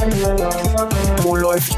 [0.00, 1.76] Wo läuft?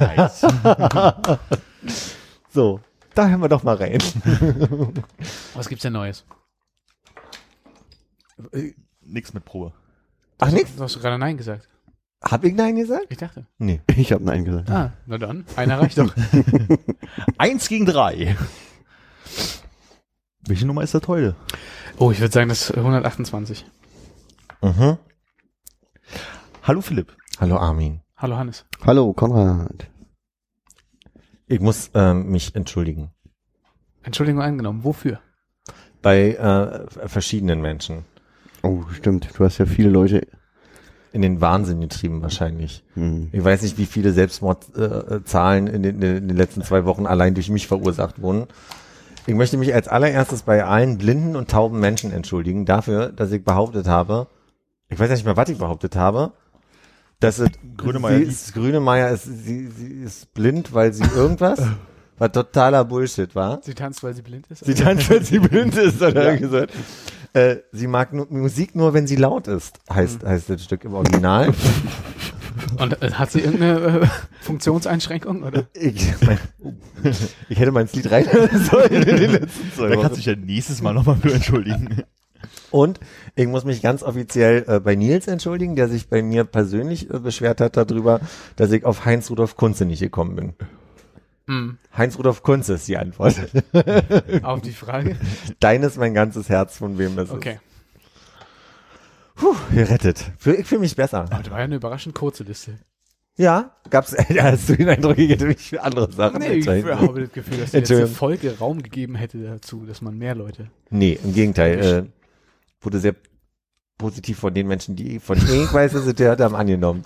[0.00, 0.46] Nice.
[2.50, 2.80] So,
[3.14, 3.98] da hören wir doch mal rein.
[5.52, 6.24] Was gibt's denn Neues?
[9.02, 9.74] Nix mit Probe.
[10.38, 10.74] Ach, nix?
[10.74, 11.68] Du hast gerade Nein gesagt.
[12.22, 13.06] Hab ich Nein gesagt?
[13.10, 13.46] Ich dachte.
[13.58, 13.80] Nee.
[13.96, 14.70] Ich habe Nein gesagt.
[14.70, 15.44] Ah, na dann.
[15.56, 16.14] Einer reicht doch.
[17.38, 18.36] Eins gegen drei.
[20.46, 21.34] Welche Nummer ist das heute?
[21.98, 23.64] Oh, ich würde sagen, das ist 128.
[24.62, 24.98] Mhm.
[26.62, 27.16] Hallo Philipp.
[27.38, 28.00] Hallo Armin.
[28.16, 28.64] Hallo Hannes.
[28.84, 29.88] Hallo, Konrad.
[31.46, 33.12] Ich muss ähm, mich entschuldigen.
[34.02, 34.84] Entschuldigung angenommen.
[34.84, 35.20] Wofür?
[36.02, 38.04] Bei äh, verschiedenen Menschen.
[38.62, 39.28] Oh, stimmt.
[39.38, 40.26] Du hast ja viele Leute.
[41.16, 42.84] In den Wahnsinn getrieben wahrscheinlich.
[42.92, 43.30] Hm.
[43.32, 47.32] Ich weiß nicht, wie viele Selbstmordzahlen äh, in, den, in den letzten zwei Wochen allein
[47.32, 48.48] durch mich verursacht wurden.
[49.26, 53.42] Ich möchte mich als allererstes bei allen blinden und tauben Menschen entschuldigen dafür, dass ich
[53.42, 54.26] behauptet habe,
[54.90, 56.32] ich weiß ja nicht mehr, was ich behauptet habe,
[57.18, 61.62] dass es Grönemeyer sie ist, Grünemeier ist, sie, sie ist blind, weil sie irgendwas,
[62.18, 63.60] was totaler Bullshit war.
[63.62, 64.66] Sie tanzt, weil sie blind ist?
[64.66, 66.74] Sie tanzt, weil sie blind ist, hat er gesagt.
[67.36, 70.94] Äh, sie mag nur, Musik nur, wenn sie laut ist, heißt, heißt das Stück im
[70.94, 71.52] Original.
[72.80, 74.06] Und äh, hat sie irgendeine äh,
[74.40, 75.42] Funktionseinschränkung?
[75.42, 75.66] Oder?
[75.74, 76.38] Ich, mein,
[77.50, 80.08] ich hätte mein Lied reinhören sollen in den letzten zwei Da kannst Wochen.
[80.08, 82.04] du dich ja nächstes Mal nochmal für entschuldigen.
[82.70, 83.00] Und
[83.34, 87.18] ich muss mich ganz offiziell äh, bei Nils entschuldigen, der sich bei mir persönlich äh,
[87.18, 88.20] beschwert hat darüber,
[88.56, 90.54] dass ich auf Heinz Rudolf Kunze nicht gekommen bin.
[91.48, 91.78] Hm.
[91.96, 93.36] Heinz Rudolf Kunze ist die Antwort.
[94.42, 95.16] Auf die Frage?
[95.60, 97.54] Dein ist mein ganzes Herz, von wem das Okay.
[97.54, 97.60] ist.
[99.36, 100.32] Puh, gerettet.
[100.44, 101.20] Ich fühle mich besser.
[101.30, 102.78] Aber das war ja eine überraschend kurze Liste.
[103.36, 107.20] Ja, gab's, hast du den Eindruck, ich hätte mich für andere Sachen Nee, ich habe
[107.20, 108.14] das Gefühl, dass die letzte Entschuldigung.
[108.14, 110.70] Folge Raum gegeben hätte dazu, dass man mehr Leute.
[110.88, 111.78] Nee, im Gegenteil.
[111.78, 112.04] Äh,
[112.80, 113.14] wurde sehr
[113.98, 117.04] positiv von den Menschen, die von denen ich weiß, dass sie gehört haben, angenommen.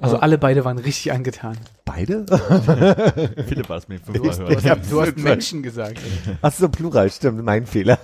[0.00, 1.56] Also alle beide waren richtig angetan.
[1.84, 2.24] Beide?
[3.46, 4.80] Philipp war das mit dem fünfmal du hören.
[4.80, 5.98] hast, du hast Menschen gesagt.
[6.42, 7.98] Ach so, Plural, stimmt, mein Fehler.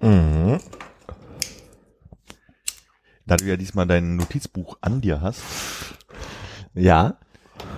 [0.00, 0.60] mhm.
[3.26, 5.42] Da du ja diesmal dein Notizbuch an dir hast.
[6.74, 7.18] Ja,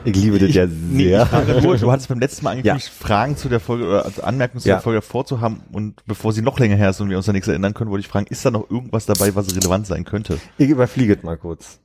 [0.05, 1.23] ich liebe das ja Nee, sehr.
[1.23, 4.23] ich frage nur, du hattest beim letzten Mal angekündigt, Fragen zu der Folge oder also
[4.23, 4.77] Anmerkungen zu Ja.
[4.77, 7.49] der Folge vorzuhaben und bevor sie noch länger her ist und wir uns da nichts
[7.49, 10.39] erinnern können, wollte ich fragen, ist da noch irgendwas dabei, was relevant sein könnte?
[10.57, 11.81] Ich überfliege es mal kurz.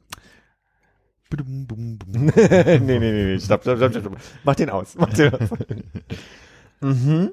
[1.30, 2.26] Bidum, bum, bum.
[2.26, 4.18] nee, nee, nee, nee, stopp, stopp, stopp, stopp.
[4.44, 5.50] Mach den aus, mach den aus.
[6.82, 7.32] mhm.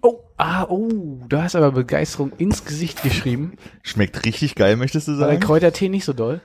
[0.00, 0.88] Oh, ah, oh,
[1.28, 3.52] du hast aber Begeisterung ins Gesicht geschrieben.
[3.82, 5.40] Schmeckt richtig geil, möchtest du War der sagen?
[5.40, 6.40] Kräutertee nicht so doll?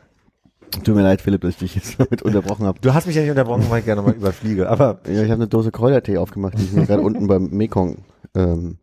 [0.83, 2.79] Tut mir leid, Philipp, dass ich dich jetzt damit unterbrochen habe.
[2.81, 5.33] Du hast mich ja nicht unterbrochen, weil ich gerne mal überfliege, aber Ja, ich habe
[5.35, 8.03] eine Dose Kräutertee aufgemacht, die ich mir gerade unten beim Mekong,
[8.35, 8.77] ähm,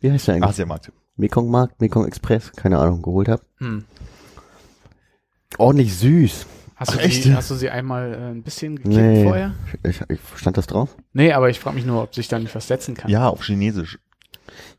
[0.00, 0.50] wie heißt der eigentlich?
[0.50, 0.92] Asiamarkt.
[1.16, 3.42] Mekong Markt, Mekong Express, keine Ahnung, geholt habe.
[3.58, 3.84] Hm.
[5.58, 6.46] Ordentlich süß.
[6.76, 7.24] Hast, du Ach, echt?
[7.24, 9.24] sie, hast du sie einmal äh, ein bisschen gekippt Nee.
[9.24, 9.52] vorher?
[9.82, 10.96] Ich, ich, stand das drauf?
[11.12, 13.10] Nee, aber ich frage mich nur, ob sich da nicht was setzen kann.
[13.10, 13.98] Ja, auf Chinesisch.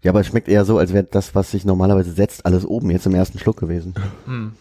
[0.01, 2.90] Ja, aber es schmeckt eher so, als wäre das, was sich normalerweise setzt, alles oben
[2.90, 3.94] jetzt im ersten Schluck gewesen.
[4.25, 4.53] Hm.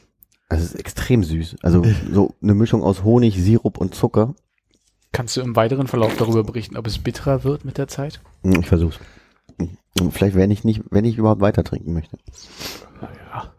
[0.51, 1.57] Also es ist extrem süß.
[1.63, 4.35] Also so eine Mischung aus Honig, Sirup und Zucker.
[5.13, 8.21] Kannst du im weiteren Verlauf darüber berichten, ob es bitterer wird mit der Zeit?
[8.45, 8.99] Hm, Ich versuch's.
[9.59, 12.19] Hm, Vielleicht, wenn ich nicht, wenn ich überhaupt weiter trinken möchte.
[13.01, 13.53] Naja,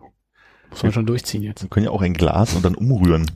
[0.70, 1.62] muss man schon durchziehen jetzt.
[1.64, 3.30] Wir können ja auch ein Glas und dann umrühren.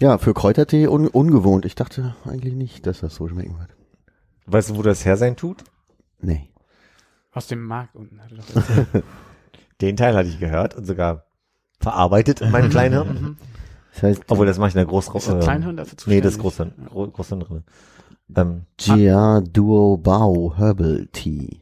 [0.00, 1.64] Ja, für Kräutertee un ungewohnt.
[1.64, 3.70] Ich dachte eigentlich nicht, dass das so schmecken wird.
[4.46, 5.62] weißt du, wo das her sein tut?
[6.20, 6.48] Nee.
[7.32, 8.20] Aus dem Markt unten.
[9.82, 11.26] Den Teil hatte ich gehört und sogar
[11.80, 13.08] verarbeitet in meinem Kleinhirn.
[13.08, 13.36] Mhm.
[13.92, 15.08] Das heißt, Obwohl, das mache ich in der Groß...
[15.14, 16.76] Ist das Kleinhirn dafür Nee, das zuständig?
[16.76, 16.86] Großhirn.
[16.86, 17.64] Gro Großhirn drin.
[18.34, 21.60] Ähm, Gia Duo Bao Herbal Tea.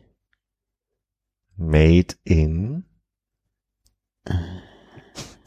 [1.56, 2.84] made in...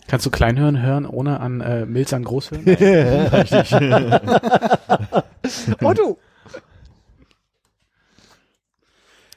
[0.08, 2.64] Kannst du Kleinhirn hören, ohne an äh, Milz an Großhirn?
[2.66, 3.74] Richtig.
[5.82, 6.18] oh du!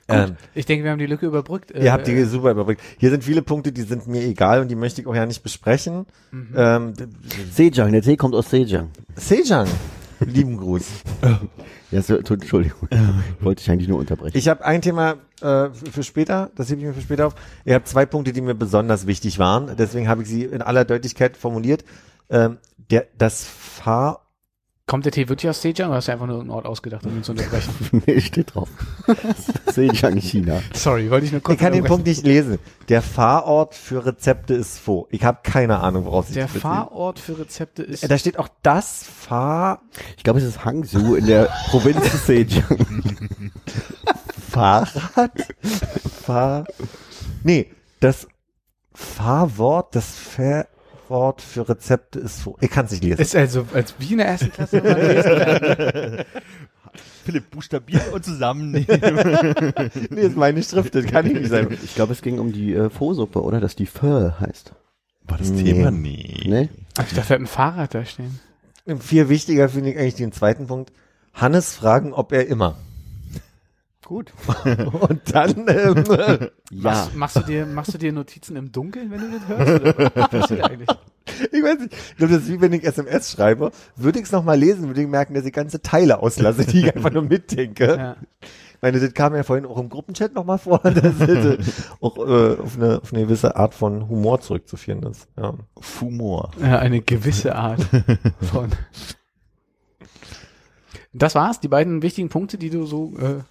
[0.09, 1.73] Ähm, Ich denke, wir haben die Lücke überbrückt.
[1.73, 2.81] ihr habt die super überbrückt.
[2.99, 5.43] Hier sind viele Punkte, die sind mir egal und die möchte ich auch ja nicht
[5.43, 6.07] besprechen.
[6.55, 7.07] Ähm, d-
[7.51, 8.91] Sejang, der Tee kommt aus Sejang.
[9.17, 9.67] Sejang,
[10.21, 10.85] lieben Gruß.
[11.93, 12.89] Ja, so, Entschuldigung.
[13.41, 14.37] Wollte ich eigentlich nur unterbrechen.
[14.37, 17.37] Ich habe ein Thema äh, für später, das hebe ich mir für später auf.
[17.65, 19.71] Ich habe zwei Punkte, die mir besonders wichtig waren.
[19.79, 21.85] Deswegen habe ich sie in aller Deutlichkeit formuliert.
[22.29, 22.59] Ähm,
[22.91, 24.26] der, das Fahr...
[24.89, 27.17] Kommt der Tee wirklich aus Zhejiang oder hast du einfach nur einen Ort ausgedacht, um
[27.17, 27.75] ihn zu unterbrechen?
[28.07, 28.69] nee, steht drauf.
[29.73, 30.63] Sejang, China.
[30.75, 31.83] Sorry, wollte ich nur kurz Ich kann den.
[31.83, 32.61] Punkt nicht lesen.
[32.89, 35.09] Der Fahrort für Rezepte ist Fo.
[35.11, 36.63] Ich habe keine Ahnung, woraus sich Der das bezieht.
[36.63, 38.05] Fahrort für Rezepte ist.
[38.05, 39.83] Äh, Da steht auch das Fahr...
[40.17, 43.21] Ich glaube, es ist Hangzhou in der Provinz Sejang.
[44.51, 45.33] Fahrrad?
[46.23, 46.65] Fahr...
[47.43, 48.29] Nee, das
[48.95, 50.15] Fahrwort, das
[51.07, 52.57] Fahrwort für Rezepte ist Fo.
[52.61, 53.21] Ich kann es nicht lesen.
[53.21, 54.81] ist also als wie in der ersten Klasse.
[57.25, 58.87] Philipp, buchstabieren und zusammennehmen.
[60.11, 61.77] nee, ist meine Schrift, das kann ich nicht sein.
[61.85, 63.61] Ich glaube, es ging um die äh, Pho-Suppe, oder?
[63.61, 64.73] Dass die Pho heißt.
[65.25, 65.65] War das Nee.
[65.65, 65.91] Thema?
[65.91, 66.43] Nee.
[66.47, 66.69] Ne?
[66.99, 68.39] Ach, Ich dachte, ein Fahrrad da stehen.
[69.01, 70.93] Viel wichtiger finde ich eigentlich den zweiten Punkt.
[71.35, 72.77] Hannes fragen, ob er immer.
[74.07, 74.33] Gut.
[75.01, 76.05] Und dann, ähm,
[76.71, 76.81] Ja.
[76.83, 79.99] Machst, machst, du dir, machst du dir Notizen im Dunkeln, wenn du das hörst?
[79.99, 80.89] Oder was passiert eigentlich?
[81.53, 83.73] ich weiß nicht, ich glaube, das ist wie wenn ich SMS schreibe.
[83.97, 86.95] Würde ich es nochmal lesen, würde ich merken, dass ich ganze Teile auslasse, die ich
[86.95, 87.97] einfach nur mitdenke.
[87.97, 88.17] Ja.
[88.41, 91.59] Ich meine, das kam ja vorhin auch im Gruppenchat nochmal vor, dass das äh,
[92.01, 95.27] auch äh, auf, eine, auf eine gewisse Art von Humor zurückzuführen ist.
[95.37, 95.55] Ja.
[95.81, 96.53] Fumor.
[96.61, 97.81] Ja, eine gewisse Art
[98.53, 98.71] von.
[101.13, 103.43] Das war's, die beiden wichtigen Punkte, die du so äh,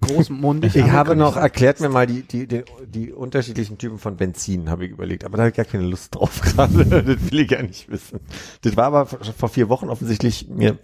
[0.00, 4.70] großmundig Ich habe noch, erklärt mir mal die, die, die, die unterschiedlichen Typen von Benzin,
[4.70, 5.24] habe ich überlegt.
[5.24, 6.84] Aber da habe ich gar keine Lust drauf gerade.
[6.84, 8.20] das will ich gar nicht wissen.
[8.62, 10.78] Das war aber vor vor vier Wochen offensichtlich mir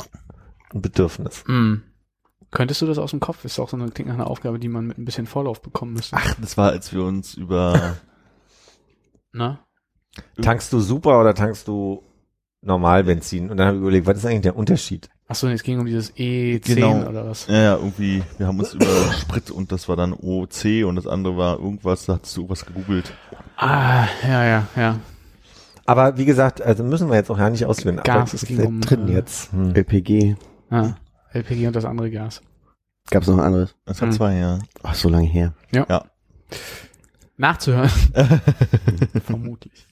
[0.72, 1.44] ein Bedürfnis.
[1.46, 1.82] Hm.
[2.50, 3.44] Könntest du das aus dem Kopf?
[3.44, 5.94] Ist auch so eine, klingt nach einer Aufgabe, die man mit ein bisschen Vorlauf bekommen
[5.94, 6.16] müsste.
[6.16, 7.96] Ach, das war, als wir uns über
[9.32, 9.58] Ne?
[10.40, 12.02] Tankst du super oder tankst du
[12.60, 13.50] normal Benzin?
[13.50, 15.08] Und dann habe ich überlegt, was ist eigentlich der Unterschied?
[15.32, 17.08] Achso, es ging um dieses E10 Genau.
[17.08, 17.46] oder was?
[17.46, 18.84] Ja, ja, irgendwie, wir haben uns über
[19.18, 22.66] Sprit und das war dann OC und das andere war irgendwas, da hattest du was
[22.66, 23.14] gegoogelt.
[23.56, 25.00] Ah, ja, ja, ja.
[25.86, 27.98] Aber wie gesagt, also müssen wir jetzt auch ja nicht ausführen.
[27.98, 29.50] Aber Gas, es es ist ging um, drin äh, jetzt.
[29.52, 29.74] Hm.
[29.74, 30.36] LPG.
[30.70, 30.96] ja.
[31.32, 32.42] LPG und das andere Gas.
[33.10, 33.74] Gab es noch ein anderes?
[33.86, 34.14] Das hat Hm.
[34.14, 34.58] zwei, ja.
[34.82, 35.54] Ach, so lange her.
[35.72, 36.04] Ja.
[37.38, 37.88] Nachzuhören.
[39.24, 39.86] Vermutlich.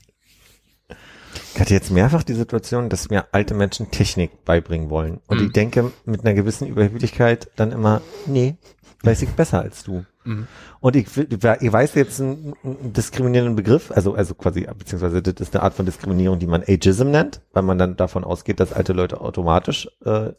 [1.54, 5.20] Ich hatte jetzt mehrfach die Situation, dass mir alte Menschen Technik beibringen wollen.
[5.26, 5.46] Und Mhm.
[5.46, 8.56] ich denke mit einer gewissen Überheblichkeit dann immer, nee,
[9.02, 10.04] weiß ich besser als du.
[10.24, 10.46] Mhm.
[10.80, 11.42] Und ich, ich
[11.72, 15.86] weiß jetzt einen, einen diskriminierenden Begriff, also, also quasi, beziehungsweise das ist eine Art von
[15.86, 20.30] Diskriminierung, die man Ageism nennt, weil man dann davon ausgeht, dass alte Leute automatisch äh,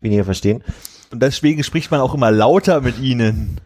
[0.00, 0.62] weniger verstehen.
[1.10, 3.60] Und deswegen spricht man auch immer lauter mit ihnen.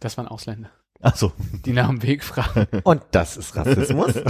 [0.00, 0.70] Das waren Ausländer,
[1.00, 1.32] Ach so.
[1.64, 2.66] die nach dem Weg fragen.
[2.82, 4.14] Und das ist Rassismus.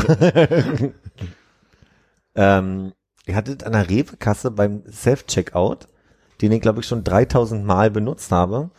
[2.34, 2.92] ähm,
[3.26, 5.88] ihr hattet an der Rewe-Kasse beim Self-Checkout,
[6.40, 8.70] den ich glaube ich schon 3000 Mal benutzt habe.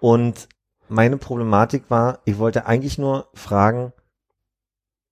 [0.00, 0.48] Und
[0.88, 3.92] meine Problematik war, ich wollte eigentlich nur fragen,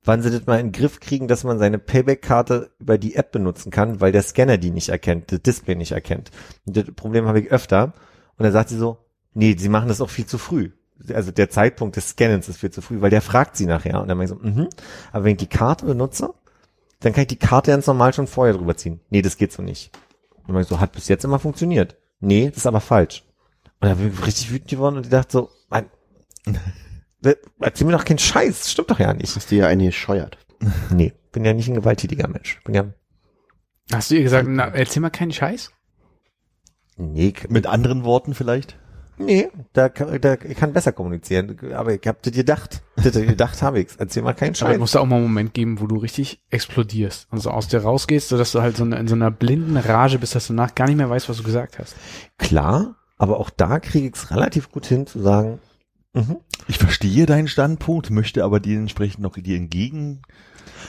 [0.05, 3.33] wann sie das mal in den Griff kriegen, dass man seine Payback-Karte über die App
[3.33, 6.31] benutzen kann, weil der Scanner die nicht erkennt, das Display nicht erkennt.
[6.67, 7.93] Und das Problem habe ich öfter.
[8.37, 8.99] Und dann sagt sie so,
[9.35, 10.71] nee, sie machen das auch viel zu früh.
[11.13, 14.01] Also der Zeitpunkt des Scannens ist viel zu früh, weil der fragt sie nachher.
[14.01, 14.69] Und dann meine ich so, mhm.
[15.13, 16.35] Aber wenn ich die Karte benutze,
[17.03, 19.01] dann kann ich die Karte ganz normal schon vorher drüber ziehen.
[19.11, 19.91] Nee, das geht so nicht.
[20.47, 21.97] Und ich so, hat bis jetzt immer funktioniert.
[22.21, 23.25] Nee, das ist aber falsch.
[23.81, 25.87] Und dann bin ich richtig wütend geworden und ich dachte so, Mann,
[27.61, 29.35] erzähl mir doch keinen Scheiß, das stimmt doch ja nicht.
[29.35, 30.39] Hast du ja eine gescheuert.
[30.91, 32.61] Nee, bin ja nicht ein gewalttätiger Mensch.
[32.65, 32.93] Bin ja,
[33.93, 35.73] Hast du ihr gesagt, na, erzähl mal keinen Scheiß?
[36.97, 38.79] nee, Mit anderen Worten vielleicht?
[39.19, 41.57] Nee, da, kann- da, ich kann besser kommunizieren.
[41.75, 42.83] Aber ich hab das gedacht.
[42.97, 43.97] Gedacht habe ich's.
[43.97, 44.79] Erzähl mal keinen Aber es Scheiß.
[44.79, 47.83] muss da auch mal einen Moment geben, wo du richtig explodierst und so aus dir
[47.83, 50.87] rausgehst, sodass du halt so in so einer blinden Rage bist, dass du nach gar
[50.87, 51.95] nicht mehr weißt, was du gesagt hast.
[52.39, 55.59] Klar, aber auch da kriege ich es relativ gut hin zu sagen,
[56.13, 56.37] mhm.
[56.69, 60.23] Ich verstehe deinen Standpunkt, möchte aber dementsprechend noch dir entgegen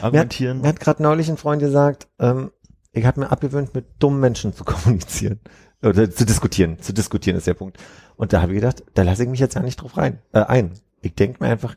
[0.01, 0.61] argumentieren.
[0.61, 2.51] Mir hat gerade neulich ein Freund gesagt, ähm,
[2.91, 5.39] ich habe mir abgewöhnt, mit dummen Menschen zu kommunizieren.
[5.83, 6.79] Oder zu diskutieren.
[6.79, 7.77] Zu diskutieren ist der Punkt.
[8.15, 10.39] Und da habe ich gedacht, da lasse ich mich jetzt ja nicht drauf rein, äh,
[10.39, 10.71] ein.
[11.01, 11.75] Ich denke mir einfach,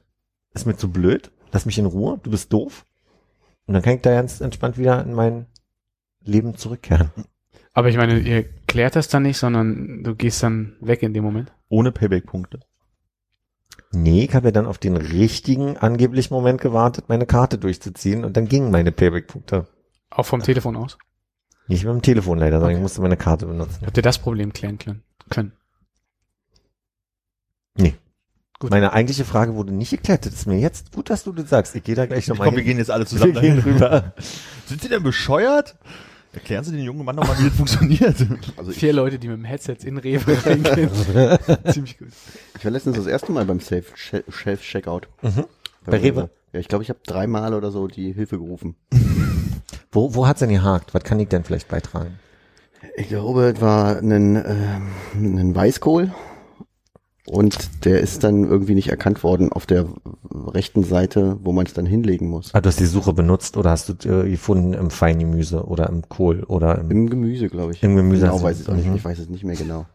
[0.55, 2.85] ist mir zu blöd, lass mich in Ruhe, du bist doof.
[3.67, 5.47] Und dann kann ich da ganz entspannt wieder in mein
[6.23, 7.11] Leben zurückkehren.
[7.73, 11.25] Aber ich meine, ihr klärt das dann nicht, sondern du gehst dann weg in dem
[11.25, 11.53] Moment.
[11.69, 12.61] Ohne Payback-Punkte.
[13.93, 18.37] Nee, ich habe ja dann auf den richtigen angeblichen Moment gewartet, meine Karte durchzuziehen und
[18.37, 19.67] dann gingen meine Payback-Punkte.
[20.11, 20.97] Auch vom Telefon aus.
[21.69, 22.77] Nicht mit dem Telefon leider, sondern Okay.
[22.77, 23.85] ich musste meine Karte benutzen.
[23.85, 25.03] Habt ihr das Problem klären können?
[25.31, 25.53] können?
[28.59, 28.71] Gut.
[28.71, 30.25] Meine eigentliche Frage wurde nicht geklärt.
[30.25, 31.75] Das ist mir jetzt gut, dass du das sagst.
[31.77, 33.73] Ich gehe da gleich nochmal Komm, wir gehen jetzt alle zusammen Wir gehen dahin.
[33.75, 34.15] rüber.
[34.65, 35.77] Sind Sie denn bescheuert?
[36.33, 38.17] Erklären Sie den jungen Mann nochmal, wie das funktioniert.
[38.57, 40.89] Also Vier Leute, die mit dem Headset in Rewe reingehen.
[41.71, 42.09] Ziemlich gut.
[42.57, 45.09] ich war letztens das erste Mal beim Safe Shelf Checkout.
[45.85, 46.31] Bei Rewe?
[46.55, 48.75] Ja, ich glaube, ich habe dreimal oder so die Hilfe gerufen.
[49.91, 50.95] Wo, wo hat's denn gehakt?
[50.95, 52.19] Was kann ich denn vielleicht beitragen?
[52.97, 56.13] Ich glaube, es war ein, ähm, ein Weißkohl
[57.27, 59.87] und der ist dann irgendwie nicht erkannt worden auf der
[60.33, 62.55] rechten Seite, wo man es dann hinlegen muss.
[62.55, 66.09] Ah, du hast die Suche benutzt oder hast du äh, gefunden im Feingemüse oder im
[66.09, 67.83] Kohl oder im, Im Gemüse, glaube ich.
[67.83, 68.87] Im Gemüse Genau, weiß ich auch nicht.
[68.87, 68.97] Mhm.
[68.97, 69.87] Ich weiß es nicht mehr genau.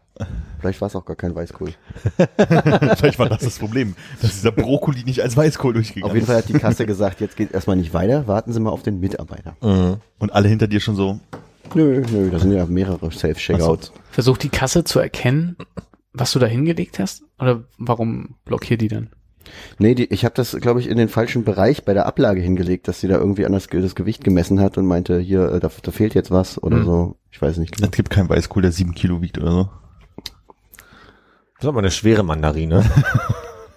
[0.60, 1.72] Vielleicht war es auch gar kein Weißkohl.
[2.96, 6.30] Vielleicht war das das Problem, dass dieser Brokkoli nicht als Weißkohl durchgegangen Auf jeden ist.
[6.30, 9.00] Fall hat die Kasse gesagt, jetzt geht erstmal nicht weiter, warten Sie mal auf den
[9.00, 9.56] Mitarbeiter.
[9.60, 9.96] Mhm.
[10.18, 11.18] Und alle hinter dir schon so,
[11.74, 13.92] Nö, nö, da sind ja mehrere Self-Checkouts.
[14.10, 15.56] Versucht die Kasse zu erkennen,
[16.12, 17.22] was du da hingelegt hast?
[17.38, 19.10] Oder warum blockiert die dann?
[19.78, 22.88] Nee, die, ich habe das, glaube ich, in den falschen Bereich bei der Ablage hingelegt,
[22.88, 25.90] dass sie da irgendwie anders das Gewicht gemessen hat und meinte, hier, äh, da, da
[25.90, 26.84] fehlt jetzt was oder Hm.
[26.84, 27.16] so.
[27.30, 27.88] Ich weiß nicht genau.
[27.88, 29.68] es gibt keinen Weißkohl, der sieben Kilo wiegt oder so.
[31.62, 32.84] Das ist aber eine schwere Mandarine.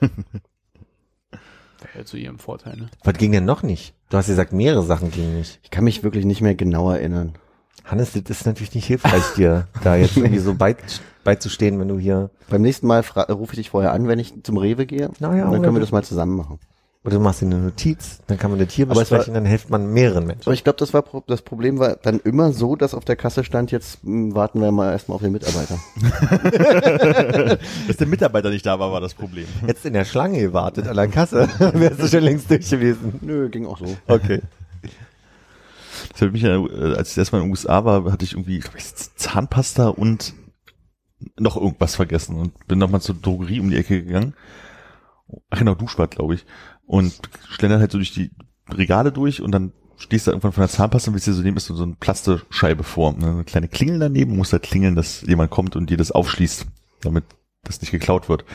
[1.94, 2.90] Wäre zu ihrem Vorteil, ne?
[3.04, 3.94] Was ging denn noch nicht?
[4.10, 5.60] Du hast gesagt, mehrere Sachen gingen nicht.
[5.62, 7.34] Ich kann mich wirklich nicht mehr genau erinnern.
[7.84, 10.76] Hannes, das ist natürlich nicht hilfreich, dir da jetzt irgendwie so bei,
[11.24, 14.58] beizustehen, wenn du hier, Beim nächsten Mal rufe ich dich vorher an, wenn ich zum
[14.58, 15.12] Rewe gehe.
[15.20, 16.58] Na ja, und dann oder können wir das mal zusammen machen.
[17.06, 19.36] Oder du machst dir eine Notiz, dann kann man das hier Aber es war- besprechen,
[19.36, 20.44] dann hilft man mehreren Menschen.
[20.46, 23.44] Aber ich glaube, das war das Problem war dann immer so, dass auf der Kasse
[23.44, 25.80] stand, jetzt mh, warten wir mal erstmal auf den Mitarbeiter.
[27.88, 29.46] Dass der Mitarbeiter nicht da war, war das Problem.
[29.68, 33.20] Jetzt in der Schlange gewartet an der Kasse, wärst du schon längst durch gewesen.
[33.22, 33.96] Nö, ging auch so.
[34.08, 34.42] Okay.
[36.12, 38.60] Das hat mich, ja, äh, als ich erstmal in den USA war, hatte ich irgendwie
[38.60, 38.86] glaub ich,
[39.16, 40.34] Zahnpasta und
[41.38, 44.34] noch irgendwas vergessen und bin nochmal zur Drogerie um die Ecke gegangen.
[45.50, 46.46] Ach genau, Duschbad, glaube ich.
[46.86, 47.14] Und
[47.50, 48.32] schlendert halt so durch die
[48.70, 51.58] Regale durch und dann stehst du irgendwann von der Zahnpasta und willst dir so nehmen,
[51.58, 53.14] ist so eine Plastescheibe vor.
[53.14, 56.66] ne, Eine kleine Klingel daneben, muss halt klingeln, dass jemand kommt und dir das aufschließt,
[57.02, 57.24] damit
[57.64, 58.46] das nicht geklaut wird.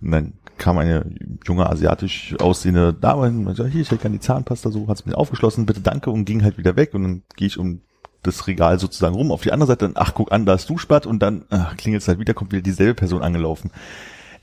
[0.00, 1.14] Und dann kam eine
[1.46, 5.06] junge asiatisch aussehende Dame hin und meinte, hier, ich hätte gerne die Zahnpasta, so, hat's
[5.06, 7.80] mir aufgeschlossen, bitte danke und ging halt wieder weg und dann gehe ich um
[8.22, 9.32] das Regal sozusagen rum.
[9.32, 12.06] Auf die andere Seite dann, ach, guck an, da ist Duschbad und dann ach, klingelt
[12.06, 13.70] halt wieder, kommt wieder dieselbe Person angelaufen.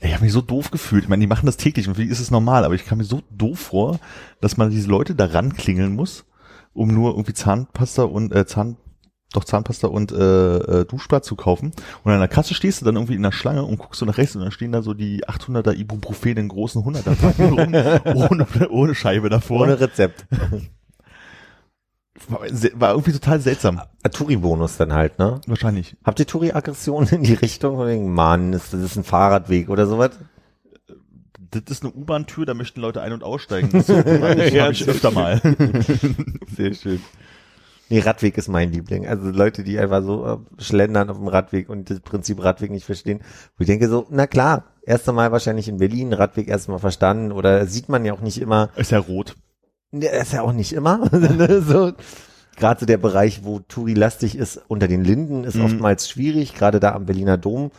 [0.00, 1.04] Ich habe mich so doof gefühlt.
[1.04, 2.98] Ich meine, die machen das täglich und für die ist es normal, aber ich kam
[2.98, 3.98] mir so doof vor,
[4.40, 6.24] dass man diese Leute da ranklingeln muss,
[6.72, 8.76] um nur irgendwie Zahnpasta und äh, Zahn
[9.32, 11.72] doch Zahnpasta und äh, äh, Duschbad zu kaufen.
[12.02, 14.16] Und an der Kasse stehst du dann irgendwie in der Schlange und guckst so nach
[14.16, 18.68] rechts und dann stehen da so die 800er Ibuprofen in großen 100er Packen rum, ohne,
[18.70, 19.62] ohne Scheibe davor.
[19.62, 20.26] Ohne Rezept.
[22.28, 23.80] war, irgendwie total seltsam.
[24.10, 25.40] Touri-Bonus dann halt, ne?
[25.46, 25.96] Wahrscheinlich.
[26.04, 29.86] Habt ihr Touri-Aggression in die Richtung von wegen, Mann, ist, das ist ein Fahrradweg oder
[29.86, 30.10] sowas?
[31.50, 33.70] Das ist eine U-Bahn-Tür, da möchten Leute ein- und aussteigen.
[33.72, 35.40] Das hab ich, hab ich öfter mal.
[36.56, 37.00] Sehr schön.
[37.90, 39.06] Nee, Radweg ist mein Liebling.
[39.06, 42.84] Also Leute, die einfach so äh, schlendern auf dem Radweg und das Prinzip Radweg nicht
[42.84, 43.20] verstehen.
[43.56, 47.64] Wo ich denke so, na klar, erst einmal wahrscheinlich in Berlin Radweg erstmal verstanden oder
[47.66, 48.68] sieht man ja auch nicht immer.
[48.76, 49.36] Ist ja rot.
[49.90, 51.08] Ne, ist ja auch nicht immer.
[51.12, 51.92] ne, so.
[52.56, 55.64] Gerade so der Bereich, wo Touri-lastig ist, unter den Linden, ist Mhm.
[55.64, 56.54] oftmals schwierig.
[56.54, 57.70] Gerade da am Berliner Dom,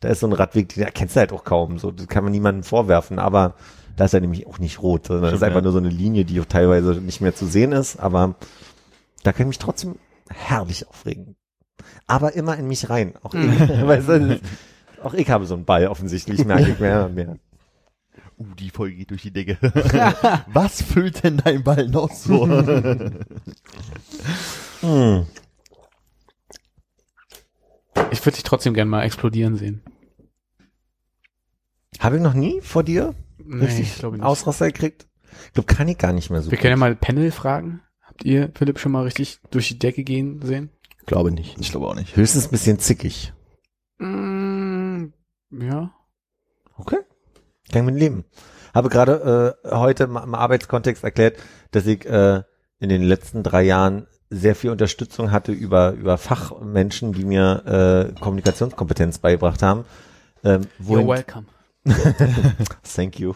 [0.00, 1.78] da ist so ein Radweg, den erkennst du halt auch kaum.
[1.78, 3.18] So, das kann man niemandem vorwerfen.
[3.18, 3.54] Aber
[3.96, 5.62] da ist er nämlich auch nicht rot, sondern das ist einfach ja.
[5.62, 7.96] nur so eine Linie, die auch teilweise nicht mehr zu sehen ist.
[7.98, 8.34] Aber
[9.22, 9.96] da kann ich mich trotzdem
[10.28, 11.36] herrlich aufregen.
[12.06, 13.14] Aber immer in mich rein.
[13.22, 13.40] Auch ich,
[13.86, 14.40] weißt du,
[15.02, 17.36] auch ich habe so einen Ball offensichtlich, merke ich mehr und mehr.
[18.38, 19.58] Uh, die Folge geht durch die Decke.
[20.52, 22.46] Was füllt denn dein Ball noch so?
[24.82, 25.26] Hm.
[28.10, 29.82] Ich würde dich trotzdem gern mal explodieren sehen.
[31.98, 34.26] Habe ich noch nie vor dir Nee, richtig ich glaube nicht.
[34.26, 35.06] Ausraster gekriegt?
[35.46, 36.50] Ich glaube, kann ich gar nicht mehr so.
[36.50, 37.80] Wir können ja mal Panel fragen.
[38.02, 40.70] Habt ihr Philipp schon mal richtig durch die Decke gehen sehen?
[41.06, 41.56] Glaube nicht.
[41.60, 42.16] Ich glaube auch nicht.
[42.16, 43.32] Höchstens ein bisschen zickig.
[43.98, 45.06] Mm,
[45.52, 45.94] ja.
[46.76, 46.98] Okay.
[47.72, 48.24] Kann ich mit leben.
[48.74, 51.36] Habe gerade äh, heute im Arbeitskontext erklärt,
[51.70, 52.42] dass ich äh,
[52.78, 58.20] in den letzten drei Jahren sehr viel Unterstützung hatte über, über Fachmenschen, die mir äh,
[58.20, 59.84] Kommunikationskompetenz beigebracht haben.
[60.44, 61.46] Ähm, You're welcome.
[62.82, 63.34] thank you.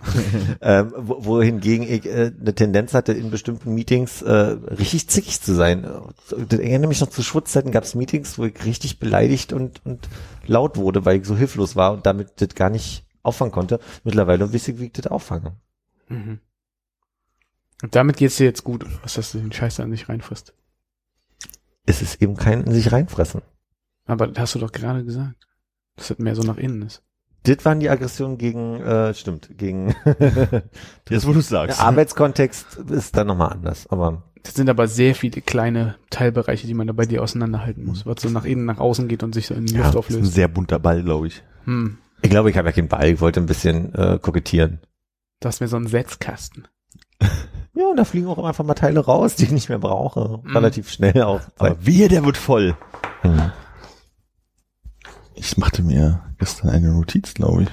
[0.61, 5.55] ähm, wo, wohingegen ich äh, eine Tendenz hatte, in bestimmten Meetings äh, richtig zickig zu
[5.55, 5.87] sein.
[6.31, 10.09] Ich erinnere mich noch zu Schwutzzeiten gab es Meetings, wo ich richtig beleidigt und, und
[10.47, 13.81] laut wurde, weil ich so hilflos war und damit das gar nicht auffangen konnte.
[14.05, 15.57] Mittlerweile weiß ich, wie ich das auffange.
[16.09, 16.41] Mhm.
[17.83, 20.55] Und damit geht's dir jetzt gut, was dass du den Scheiß an sich reinfrisst.
[21.87, 23.43] Es ist eben kein in sich reinfressen.
[24.07, 25.47] Aber das hast du doch gerade gesagt.
[25.97, 27.03] Dass das mehr so nach innen ist.
[27.45, 29.95] Das waren die Aggressionen gegen, äh, stimmt, gegen
[31.09, 31.81] Jetzt, wo du der sagst.
[31.81, 33.87] Arbeitskontext ist dann nochmal anders.
[33.89, 38.05] Aber Das sind aber sehr viele kleine Teilbereiche, die man da bei dir auseinanderhalten muss,
[38.05, 40.11] was so nach innen, nach außen geht und sich so in die Luft Das ist
[40.11, 40.35] ein auflöst.
[40.35, 41.43] sehr bunter Ball, glaube ich.
[41.65, 41.97] Hm.
[42.23, 44.81] Ich glaube, ich habe ja keinen Ball, ich wollte ein bisschen äh, kokettieren.
[45.41, 46.69] Du hast mir so einen Setzkasten.
[47.73, 50.41] Ja, und da fliegen auch einfach mal Teile raus, die ich nicht mehr brauche.
[50.43, 50.55] Mhm.
[50.57, 51.41] Relativ schnell auch.
[51.57, 52.77] Aber wehe, der wird voll.
[53.23, 53.53] Mhm.
[55.35, 57.69] Ich machte mir gestern eine Notiz, glaube ich.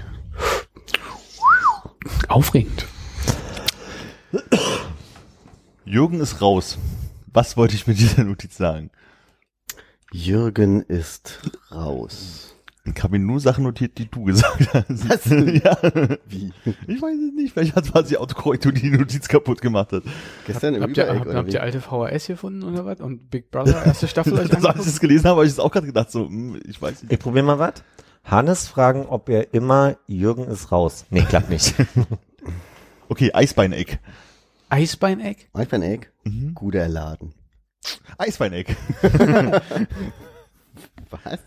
[2.30, 2.86] Aufregend.
[5.84, 6.78] Jürgen ist raus.
[7.34, 8.92] Was wollte ich mit dieser Notiz sagen?
[10.14, 12.56] Jürgen ist raus.
[12.96, 15.10] Ich habe mir nur Sachen notiert, die du gesagt hast.
[15.10, 15.26] Was?
[15.64, 15.78] ja.
[16.28, 16.54] Wie?
[16.88, 20.04] Ich weiß es nicht, vielleicht hat quasi Autokorrektur die Notiz kaputt gemacht hat.
[20.46, 23.02] Gestern im Habt ihr, habt, habt ihr alte VHS gefunden oder was?
[23.02, 25.60] Und Big Brother erste Staffel euch Also, als ich es gelesen habe, habe ich es
[25.60, 27.12] auch gerade gedacht, so, hm, ich weiß nicht.
[27.12, 27.74] Ich probiere mal was.
[28.24, 31.06] Hannes fragen, ob er immer Jürgen ist raus.
[31.10, 31.76] Nee, klappt nicht.
[33.10, 34.00] Okay, Eisbeineck.
[34.68, 35.50] Eisbeineck?
[35.54, 36.12] Eisbeineck?
[36.26, 36.54] Mhm.
[36.54, 37.34] Guter Laden.
[38.18, 38.76] Eisbeineck.
[41.10, 41.40] Was?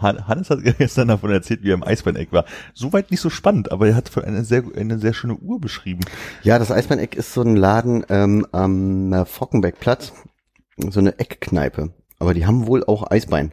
[0.00, 2.44] Han- Hannes hat gestern davon erzählt, wie er im Eisbeineck war.
[2.74, 6.00] Soweit nicht so spannend, aber er hat für eine sehr, eine sehr schöne Uhr beschrieben.
[6.42, 10.12] Ja, das Eisbeineck ist so ein Laden ähm, am äh, Fockenbeckplatz.
[10.90, 11.92] So eine Eckkneipe.
[12.18, 13.52] Aber die haben wohl auch Eisbein.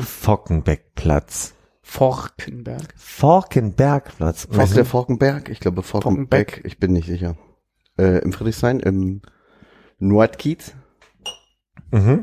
[0.00, 1.54] Fockenbeckplatz.
[1.82, 2.94] Forkenberg.
[2.96, 4.46] Forkenbergplatz.
[4.50, 5.48] Fork der Forkenberg?
[5.48, 6.50] Ich glaube Forkenbeck.
[6.50, 6.64] Forkenbeck.
[6.64, 7.36] Ich bin nicht sicher.
[7.98, 9.22] Äh, Im Friedrichshain, im
[9.98, 10.74] Nordkiez,
[11.90, 12.22] Mhm.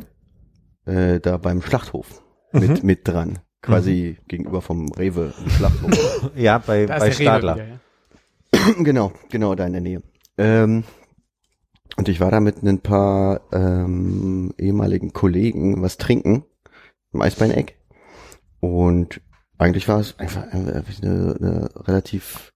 [0.85, 2.23] äh, da beim Schlachthof.
[2.53, 3.39] Mit, mit dran.
[3.61, 6.31] Quasi gegenüber vom Rewe im Schlachthof.
[6.35, 7.55] Ja, bei, Da bei Stadler.
[7.55, 8.73] wieder, ja.
[8.83, 10.01] genau, genau da in der Nähe.
[10.37, 10.83] Ähm,
[11.97, 16.45] und ich war da mit ein paar ähm, ehemaligen Kollegen was trinken
[17.11, 17.77] im Eisbeineck.
[18.59, 19.21] Und
[19.57, 22.53] eigentlich war es einfach eine, eine relativ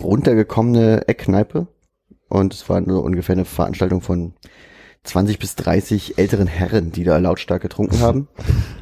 [0.00, 1.66] runtergekommene Eckkneipe.
[2.28, 4.34] Und es war nur ungefähr eine Veranstaltung von
[5.04, 8.28] 20 bis 30 älteren Herren, die da lautstark getrunken haben.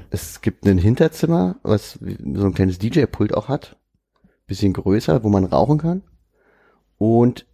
[0.08, 3.76] Es gibt ein Hinterzimmer, was so ein kleines DJ-Pult auch hat.
[4.46, 6.04] Bisschen größer, wo man rauchen kann.
[6.96, 7.44] Und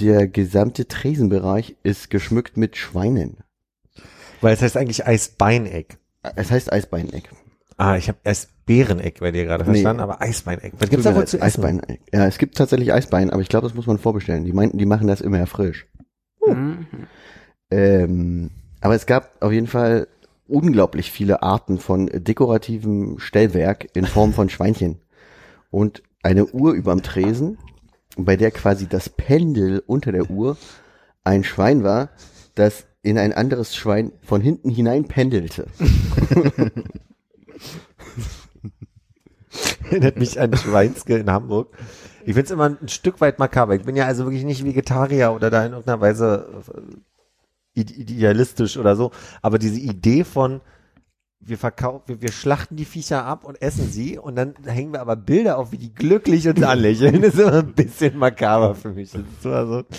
[0.00, 3.36] der gesamte Tresenbereich ist geschmückt mit Schweinen.
[4.40, 5.98] Weil es heißt eigentlich Eisbeineck.
[6.34, 7.28] Es heißt Eisbeineck.
[7.76, 9.72] Ah, ich habe erst Bäreneck bei dir gerade Nee.
[9.72, 10.72] verstanden, aber Eisbeineck.
[10.78, 11.64] Was gibt's da wohl zu essen?
[11.64, 11.98] Eisbein.
[12.12, 14.44] Ja, es gibt tatsächlich Eisbein, aber ich glaube, das muss man vorbestellen.
[14.44, 15.86] Die meinten, die machen das immer frisch.
[16.44, 16.86] Mhm.
[17.72, 18.50] Ähm,
[18.82, 20.06] aber es gab auf jeden Fall
[20.46, 24.98] unglaublich viele Arten von dekorativem Stellwerk in Form von Schweinchen.
[25.70, 27.56] Und eine Uhr überm Tresen,
[28.18, 30.58] bei der quasi das Pendel unter der Uhr
[31.24, 32.10] ein Schwein war,
[32.54, 35.66] das in ein anderes Schwein von hinten hinein pendelte.
[39.90, 41.74] Erinnert mich an Schweinske in Hamburg.
[42.26, 43.74] Ich find's immer ein Stück weit makaber.
[43.74, 46.80] Ich bin ja also wirklich nicht Vegetarier oder da in irgendeiner Weise äh,
[47.74, 49.10] idealistisch oder so.
[49.40, 50.60] Aber diese Idee von,
[51.40, 55.00] wir verkaufen, wir, wir schlachten die Viecher ab und essen sie und dann hängen wir
[55.00, 57.20] aber Bilder auf, wie die glücklich uns anlächeln.
[57.22, 59.10] Das ist immer ein bisschen makaber für mich.
[59.12, 59.98] Das ist, immer so, das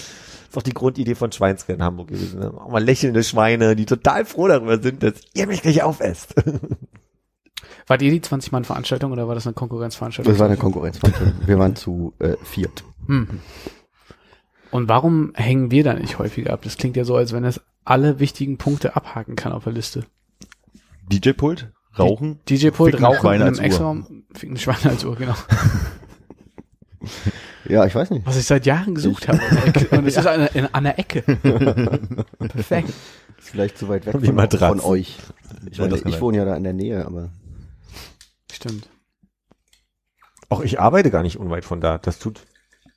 [0.50, 2.40] ist auch die Grundidee von Schweinske in Hamburg gewesen.
[2.40, 2.54] Ne?
[2.54, 6.36] Auch mal lächelnde Schweine, die total froh darüber sind, dass ihr mich gleich aufesst.
[7.88, 10.32] Wart ihr die 20-Mann-Veranstaltung oder war das eine Konkurrenzveranstaltung?
[10.32, 11.48] Das war eine Konkurrenzveranstaltung.
[11.48, 12.86] Wir waren zu äh, viert.
[13.08, 13.42] Mhm.
[14.74, 16.62] Und warum hängen wir da nicht häufiger ab?
[16.64, 20.06] Das klingt ja so, als wenn es alle wichtigen Punkte abhaken kann auf der Liste.
[21.12, 25.36] DJ-Pult, Rauchen, DJ-Pult, Ficken Rauchen in einem ficken Schweine als Uhr, genau.
[27.66, 28.26] Ja, ich weiß nicht.
[28.26, 29.40] Was ich seit Jahren gesucht habe.
[29.92, 31.22] Und es ist an, in, an der Ecke.
[32.40, 32.90] Perfekt.
[32.90, 35.18] Ist vielleicht zu weit weg Wie von, von euch.
[35.70, 37.30] Ich, Ja, meine, ich wohne ja da in der Nähe, aber
[38.52, 38.90] Stimmt.
[40.50, 41.98] Auch ich arbeite gar nicht unweit von da.
[42.00, 42.42] Das tut,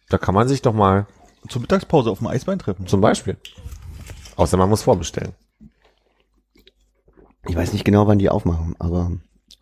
[0.09, 1.07] da kann man sich doch mal
[1.49, 2.87] zur Mittagspause auf dem Eisbein treffen.
[2.87, 3.37] Zum Beispiel.
[4.37, 5.33] Außer man muss vorbestellen.
[7.49, 9.13] ich weiß nicht genau, wann die aufmachen, aber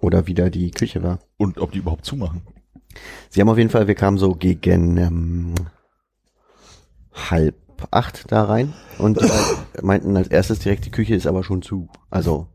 [0.00, 1.20] oder wie da die Küche war.
[1.36, 2.42] Und ob die überhaupt zumachen.
[3.30, 5.54] Sie haben auf jeden Fall, wir kamen so gegen ähm,
[7.12, 7.56] halb
[7.90, 9.28] acht da rein und äh,
[9.82, 11.88] meinten als erstes direkt, die Küche ist aber schon zu.
[12.10, 12.48] Also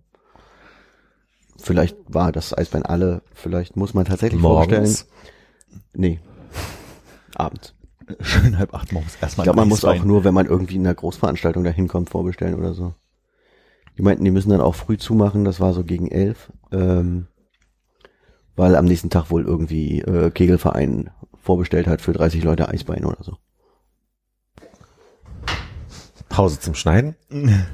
[1.57, 4.83] vielleicht war das Eisbein alle, vielleicht muss man tatsächlich vorbestellen.
[4.83, 5.07] Morgens.
[5.93, 6.19] Nee.
[7.35, 7.73] Abends.
[8.21, 9.43] Schön halb acht morgens Ich erstmal.
[9.43, 10.01] glaube, man muss Eisbein.
[10.01, 12.93] auch nur, wenn man irgendwie in einer Großveranstaltung da hinkommt, vorbestellen oder so.
[13.97, 17.27] Die meinten, die müssen dann auch früh zumachen, das war so gegen elf, ähm,
[18.55, 23.23] weil am nächsten Tag wohl irgendwie äh, Kegelverein vorbestellt hat für 30 Leute Eisbein oder
[23.23, 23.37] so.
[26.29, 27.15] Pause zum Schneiden.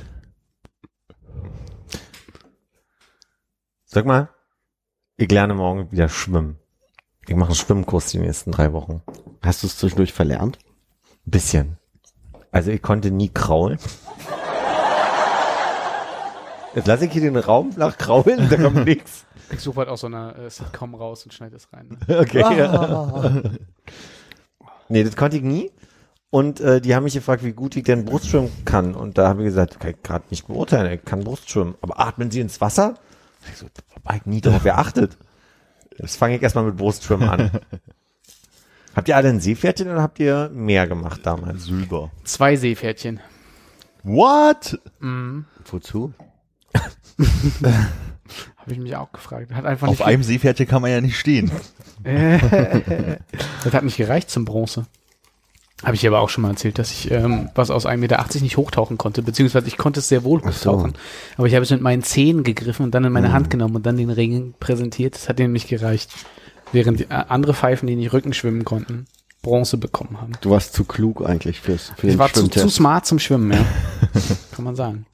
[3.86, 4.30] Sag mal,
[5.17, 6.58] Ich lerne morgen wieder schwimmen.
[7.27, 9.01] Ich mache einen Schwimmkurs die nächsten drei Wochen.
[9.41, 10.59] Hast du es zwischendurch verlernt?
[11.25, 11.77] Bisschen.
[12.51, 13.79] Also ich konnte nie kraulen.
[16.75, 19.25] Jetzt lasse ich hier den Raum nach kraulen, da kommt nichts.
[19.49, 21.97] Ich suche halt auch so eine äh, Sitcom raus und schneide das rein.
[22.07, 22.19] Ne?
[22.19, 23.41] Okay.
[24.89, 25.71] nee, das konnte ich nie.
[26.31, 28.93] Und äh, die haben mich gefragt, wie gut ich denn Brustschwimmen kann.
[28.93, 31.75] Und da habe ich gesagt, kann ich gerade nicht beurteilen, ich kann Brustschwimmen.
[31.81, 32.95] Aber atmen Sie ins Wasser?
[33.49, 33.67] Ich so,
[34.03, 35.17] hab ich nie darauf geachtet.
[35.97, 37.51] Jetzt fange ich erstmal mit Brustschwimmen an.
[38.95, 41.65] habt ihr alle ein Seepferdchen oder habt ihr mehr gemacht damals?
[41.65, 42.12] Silber.
[42.23, 43.19] Zwei Seepferdchen.
[44.03, 44.79] What?
[44.99, 45.45] Mhm.
[45.65, 46.13] Wozu?
[48.58, 49.53] Habe ich mich auch gefragt.
[49.53, 51.51] Hat einfach Auf nicht einem Seepferdchen kann man ja nicht stehen.
[52.03, 54.86] das hat nicht gereicht zum Bronze.
[55.83, 58.57] Habe ich aber auch schon mal erzählt, dass ich ähm, was aus 1,80 Meter nicht
[58.57, 60.71] hochtauchen konnte, beziehungsweise ich konnte es sehr wohl Ach so.
[60.71, 60.93] hochtauchen.
[61.38, 63.85] Aber ich habe es mit meinen Zehen gegriffen und dann in meine Hand genommen und
[63.85, 65.15] dann den Ring präsentiert.
[65.15, 66.11] Das hat denen nicht gereicht.
[66.71, 69.05] Während die, äh, andere Pfeifen, die nicht Rücken schwimmen konnten,
[69.41, 70.31] Bronze bekommen haben.
[70.41, 73.51] Du warst zu klug eigentlich fürs, für Ich den war zu, zu smart zum Schwimmen,
[73.51, 73.63] ja.
[74.55, 75.05] Kann man sagen.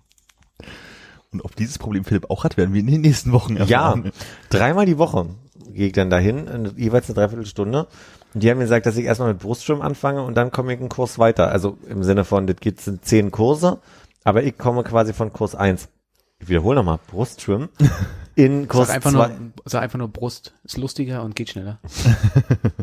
[1.34, 4.12] Und ob dieses Problem Philipp auch hat, werden wir in den nächsten Wochen Ja, erfahren.
[4.50, 5.28] dreimal die Woche
[5.74, 7.88] gehe ich dann dahin, in- jeweils eine Dreiviertelstunde.
[8.34, 10.80] Und die haben mir gesagt, dass ich erstmal mit Brustschwimmen anfange und dann komme ich
[10.80, 11.50] einen Kurs weiter.
[11.50, 13.80] Also im Sinne von, das geht sind zehn Kurse,
[14.24, 15.90] aber ich komme quasi von Kurs eins.
[16.40, 17.70] Ich wiederhole nochmal, Brustschwimmen
[18.36, 20.54] in Kurs Sag einfach, zwei, nur, sag einfach nur Brust.
[20.64, 21.80] Ist lustiger und geht schneller.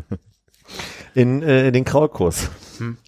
[1.15, 2.49] in äh, den Kraulkurs.
[2.77, 2.97] Hm.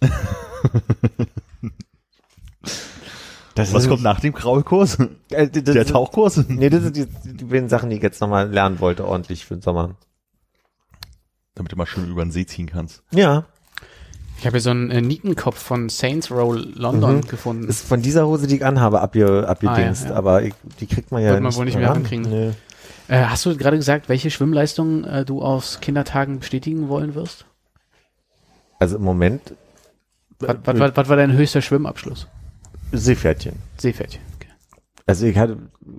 [3.54, 4.98] Das Was kommt nach dem Graulkurs?
[5.30, 6.42] Äh, das, Der Tauchkurs?
[6.48, 9.56] Nee, das sind die, die beiden Sachen, die ich jetzt nochmal lernen wollte, ordentlich für
[9.56, 9.96] den Sommer.
[11.54, 13.02] Damit du mal schön über den See ziehen kannst.
[13.10, 13.44] Ja,
[14.38, 17.20] Ich habe hier so einen äh, Nietenkopf von Saints Row London Mhm.
[17.28, 17.68] gefunden.
[17.68, 20.16] ist von dieser Hose, die ich anhabe, abge, abgedingst, Ah, ja, ja.
[20.18, 21.98] aber ich, die kriegt man ja Wird man wohl nicht mehr ran.
[21.98, 22.28] hinkriegen.
[22.28, 22.52] Nee.
[23.08, 27.44] Äh, hast du gerade gesagt, welche Schwimmleistungen äh, du aus Kindertagen bestätigen wollen wirst?
[28.78, 29.54] Also im Moment
[30.40, 32.26] Was, was, was, was war dein höchster Schwimmabschluss?
[32.90, 33.54] Seepferdchen.
[33.78, 34.22] Seepferdchen.
[34.36, 34.48] Okay.
[35.06, 35.56] Also ich hatte,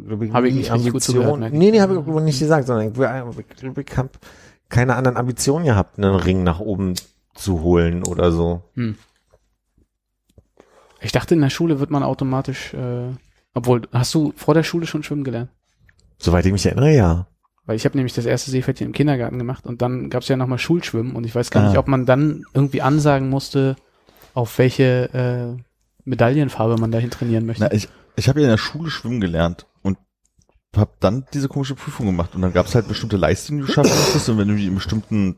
[0.08, 1.54] glaube ich, Habe ich nicht richtig gut zugehört, ich.
[1.54, 3.00] Nee, nee, habe ich auch nicht gesagt, sondern ich,
[3.40, 4.10] ich, glaub, ich habe
[4.74, 6.96] keine anderen Ambitionen gehabt, einen Ring nach oben
[7.36, 8.64] zu holen oder so.
[8.76, 8.96] Hm.
[11.02, 13.10] Ich dachte, in der Schule wird man automatisch, äh,
[13.54, 15.50] obwohl, hast du vor der Schule schon schwimmen gelernt?
[16.18, 17.28] Soweit ich mich erinnere, ja.
[17.66, 20.38] Weil ich habe nämlich das erste Seepferdchen im Kindergarten gemacht und dann gab es ja
[20.38, 21.68] nochmal Schulschwimmen und ich weiß gar Ah.
[21.70, 23.76] nicht, ob man dann irgendwie ansagen musste,
[24.34, 25.62] auf welche äh,
[26.06, 27.64] Medaillenfarbe man dahin trainieren möchte.
[27.64, 29.98] Na, ich ich habe ja in der Schule schwimmen gelernt und
[30.76, 32.36] habe dann diese komische Prüfung gemacht.
[32.36, 34.30] Und dann gab es halt bestimmte Leistungen, die du schaffen musstest.
[34.30, 35.38] Und wenn du die in bestimmten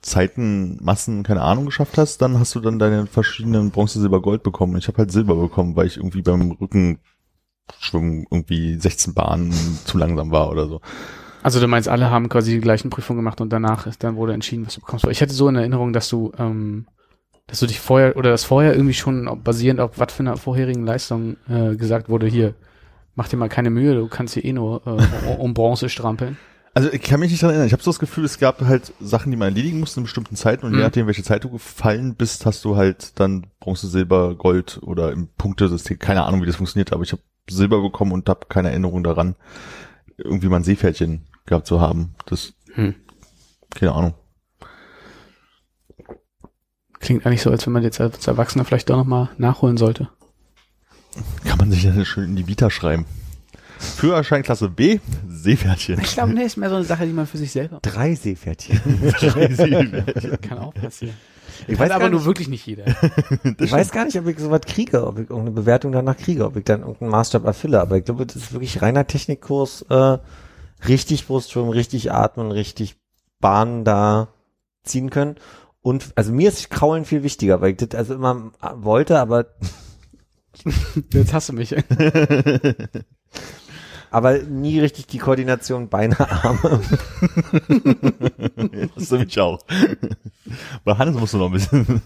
[0.00, 4.42] Zeiten, Massen, keine Ahnung, geschafft hast, dann hast du dann deine verschiedenen Bronze, Silber, Gold
[4.42, 4.76] bekommen.
[4.76, 9.52] Ich habe halt Silber bekommen, weil ich irgendwie beim Rückenschwimmen irgendwie 16 Bahnen
[9.84, 10.80] zu langsam war oder so.
[11.42, 14.32] Also du meinst, alle haben quasi die gleichen Prüfungen gemacht und danach ist, dann wurde
[14.32, 15.06] entschieden, was du bekommst.
[15.06, 16.86] Ich hatte so in Erinnerung, dass du, ähm,
[17.46, 20.84] dass du dich vorher oder das vorher irgendwie schon basierend auf was für einer vorherigen
[20.84, 22.54] Leistung äh, gesagt wurde, hier,
[23.14, 26.36] mach dir mal keine Mühe, du kannst hier eh nur äh, um Bronze strampeln.
[26.74, 27.66] Also ich kann mich nicht daran erinnern.
[27.66, 30.36] Ich habe so das Gefühl, es gab halt Sachen, die man erledigen musste in bestimmten
[30.36, 30.84] Zeiten und je Mhm.
[30.84, 35.28] nachdem, welche Zeit du gefallen bist, hast du halt dann Bronze, Silber, Gold oder im
[35.36, 35.98] Punktesystem.
[35.98, 37.20] Keine Ahnung, wie das funktioniert, aber ich habe
[37.50, 39.34] Silber bekommen und habe keine Erinnerung daran,
[40.16, 42.14] irgendwie mal ein Seepferdchen gehabt zu haben.
[42.24, 42.94] Das, Hm.
[43.74, 44.14] keine Ahnung.
[47.00, 50.08] Klingt eigentlich so, als wenn man jetzt als Erwachsener vielleicht doch nochmal nachholen sollte.
[51.44, 53.04] Kann man sich ja schön in die Vita schreiben.
[53.78, 56.00] Führerschein Klasse B, Seepferdchen.
[56.00, 58.80] Ich glaube, nee, ist mehr so eine Sache, die man für sich selber Drei Seepferdchen.
[60.40, 61.14] kann auch passieren.
[61.66, 62.84] Ich Weiß aber gar nur nicht, wirklich nicht jeder.
[63.58, 66.56] ich weiß gar nicht, ob ich sowas kriege, ob ich irgendeine Bewertung danach kriege, ob
[66.56, 67.80] ich dann irgendeinen Maßstab erfülle.
[67.80, 69.82] Aber ich glaube, das ist wirklich reiner Technikkurs.
[69.88, 70.18] Äh,
[70.88, 72.96] richtig Brustschwimmen, richtig atmen, richtig
[73.40, 74.28] Bahnen da
[74.82, 75.36] ziehen können.
[75.82, 79.46] Und also mir ist Kraulen viel wichtiger, weil ich das also immer wollte, aber
[81.12, 81.74] Jetzt hast du mich.
[84.10, 86.80] aber nie richtig die Koordination Beine, Arme.
[88.94, 89.58] Das ist mich auch.
[90.84, 92.00] Bei Hannes musst du noch ein bisschen.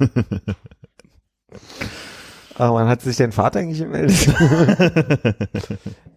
[2.54, 4.34] Aber wann hat sich dein Vater eigentlich gemeldet?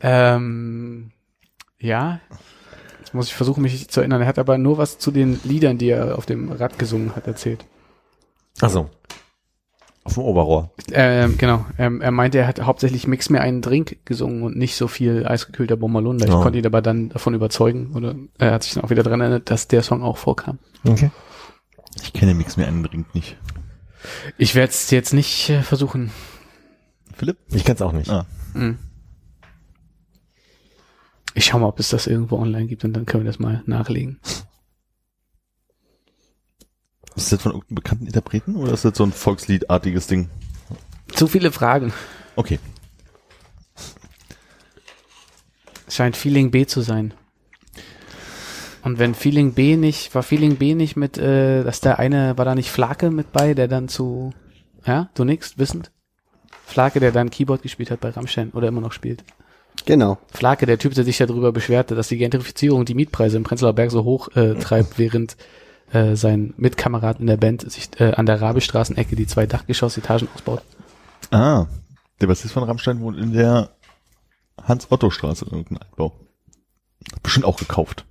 [0.02, 1.12] ähm,
[1.80, 2.20] ja.
[3.00, 4.22] Jetzt muss ich versuchen, mich zu erinnern.
[4.22, 7.28] Er hat aber nur was zu den Liedern, die er auf dem Rad gesungen hat,
[7.28, 7.66] erzählt.
[8.62, 8.90] Achso.
[10.10, 10.72] Auf dem Oberrohr.
[10.92, 11.66] Ähm, genau.
[11.78, 15.28] Ähm, er meinte, er hat hauptsächlich Mix mir einen Drink gesungen und nicht so viel
[15.28, 16.26] eisgekühlter Bommerlunder.
[16.26, 16.42] Ich Ja.
[16.42, 19.52] konnte ihn aber dann davon überzeugen, oder er hat sich dann auch wieder dran erinnert,
[19.52, 20.58] dass der Song auch vorkam.
[20.88, 21.12] Okay.
[22.02, 23.38] Ich kenne Mix mir einen Drink nicht.
[24.40, 26.10] Ich werde es jetzt nicht äh, versuchen.
[27.16, 27.38] Philipp?
[27.52, 28.10] Ich kann's auch nicht.
[28.10, 28.26] Ah.
[28.54, 28.80] Hm.
[31.36, 33.62] Ich schau mal, ob es das irgendwo online gibt und dann können wir das mal
[33.68, 34.20] nachlegen.
[37.20, 40.30] Ist das von irgendeinem bekannten Interpreten oder ist das so ein Volksliedartiges Ding?
[41.12, 41.92] Zu viele Fragen.
[42.38, 42.60] Okay.
[45.86, 47.14] Es scheint Feeling B zu sein.
[48.84, 52.46] Und wenn Feeling B nicht, war Feeling B nicht mit, äh, dass der eine, war
[52.46, 54.32] da nicht Flake mit bei, der dann zu,
[54.86, 55.92] ja, du nix, wissend?
[56.66, 59.26] Flake, der dann Keyboard gespielt hat bei Rammstein oder immer noch spielt.
[59.86, 60.20] Genau.
[60.32, 63.92] Flake, der Typ, der sich darüber beschwerte, dass die Gentrifizierung die Mietpreise im Prenzlauer Berg
[63.92, 65.36] so hoch äh, treibt, während
[65.92, 70.62] äh, sein Mitkamerad in der Band sich äh, an der Rabestraßenecke die zwei Dachgeschossetagen ausbaut.
[71.32, 71.68] Ah,
[72.22, 73.70] der Bassist von Rammstein wohnt in der
[74.62, 76.14] Hans-Otto-Straße, irgendein Altbau.
[77.24, 78.06] Bestimmt auch gekauft.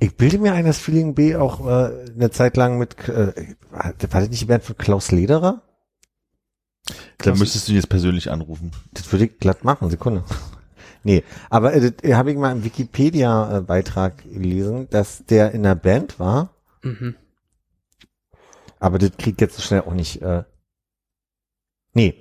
[0.00, 3.92] Ich bilde mir ein, dass Feeling B auch äh, eine Zeit lang mit, äh, war
[3.98, 5.62] das nicht die Band von Klaus Lederer?
[7.18, 8.72] Da müsstest du jetzt persönlich anrufen.
[8.92, 10.24] Das würde ich glatt machen, Sekunde.
[11.04, 16.50] Nee, aber äh, habe ich mal im Wikipedia-Beitrag gelesen, dass der in der Band war,
[16.82, 17.16] Mhm.
[18.78, 20.22] aber das kriegt jetzt so schnell auch nicht.
[20.22, 20.44] Äh,
[21.92, 22.18] nee,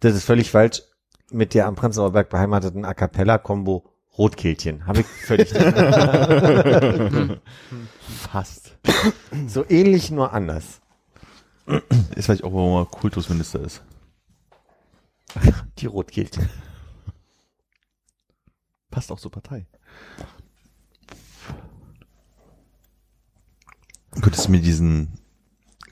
[0.00, 0.82] das ist völlig falsch.
[1.30, 3.84] Mit der am Prenzlauer Berg beheimateten A Cappella-Kombo
[4.16, 4.86] Rotkehlchen.
[4.86, 5.50] Habe ich völlig
[8.30, 8.78] Fast.
[9.46, 10.80] so ähnlich, nur anders.
[12.16, 13.82] Ist vielleicht auch, warum er Kultusminister ist.
[15.78, 16.48] Die Rotkehlchen.
[18.90, 19.66] Passt auch zur Partei.
[24.20, 25.18] Könntest du mir diesen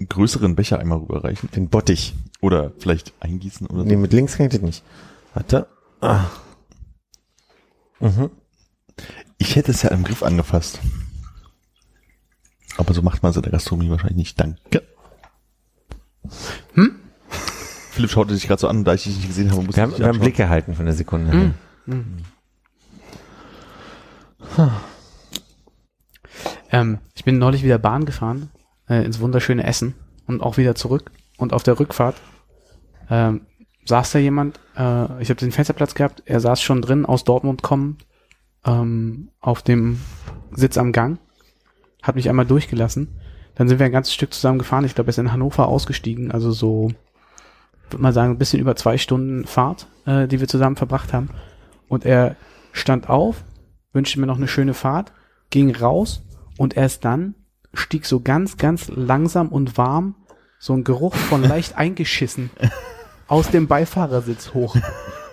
[0.08, 1.50] größeren Becher einmal rüberreichen?
[1.52, 2.14] Den Bottich.
[2.40, 3.84] Oder vielleicht eingießen oder so?
[3.84, 4.82] Nee, mit links kann ich das nicht.
[5.34, 5.66] Warte.
[6.00, 6.26] Ah.
[8.00, 8.30] Mhm.
[9.38, 10.80] Ich hätte es ja im Griff angefasst.
[12.76, 14.40] Aber so macht man es in der Gastronomie wahrscheinlich nicht.
[14.40, 14.82] Danke.
[16.74, 16.96] Hm?
[17.90, 19.92] Philipp schaute sich gerade so an, da ich dich nicht gesehen habe, musste Wir haben,
[19.92, 20.24] ich wir haben anschauen.
[20.24, 21.54] Blick gehalten von der Sekunde.
[21.86, 22.18] Hm.
[26.70, 28.50] Ähm, ich bin neulich wieder Bahn gefahren,
[28.88, 29.94] äh, ins wunderschöne Essen
[30.26, 31.10] und auch wieder zurück.
[31.38, 32.16] Und auf der Rückfahrt
[33.10, 33.42] ähm,
[33.84, 37.62] saß da jemand, äh, ich habe den Fensterplatz gehabt, er saß schon drin, aus Dortmund
[37.62, 38.06] kommend,
[38.64, 40.00] ähm, auf dem
[40.52, 41.18] Sitz am Gang,
[42.02, 43.20] hat mich einmal durchgelassen.
[43.54, 44.84] Dann sind wir ein ganzes Stück zusammen gefahren.
[44.84, 46.90] Ich glaube, er ist in Hannover ausgestiegen, also so,
[47.90, 51.30] würde mal sagen, ein bisschen über zwei Stunden Fahrt, äh, die wir zusammen verbracht haben.
[51.88, 52.36] Und er
[52.72, 53.44] stand auf,
[53.92, 55.12] wünschte mir noch eine schöne Fahrt,
[55.50, 56.25] ging raus
[56.58, 57.34] und erst dann
[57.74, 60.14] stieg so ganz, ganz langsam und warm
[60.58, 62.50] so ein Geruch von leicht eingeschissen
[63.28, 64.76] aus dem Beifahrersitz hoch,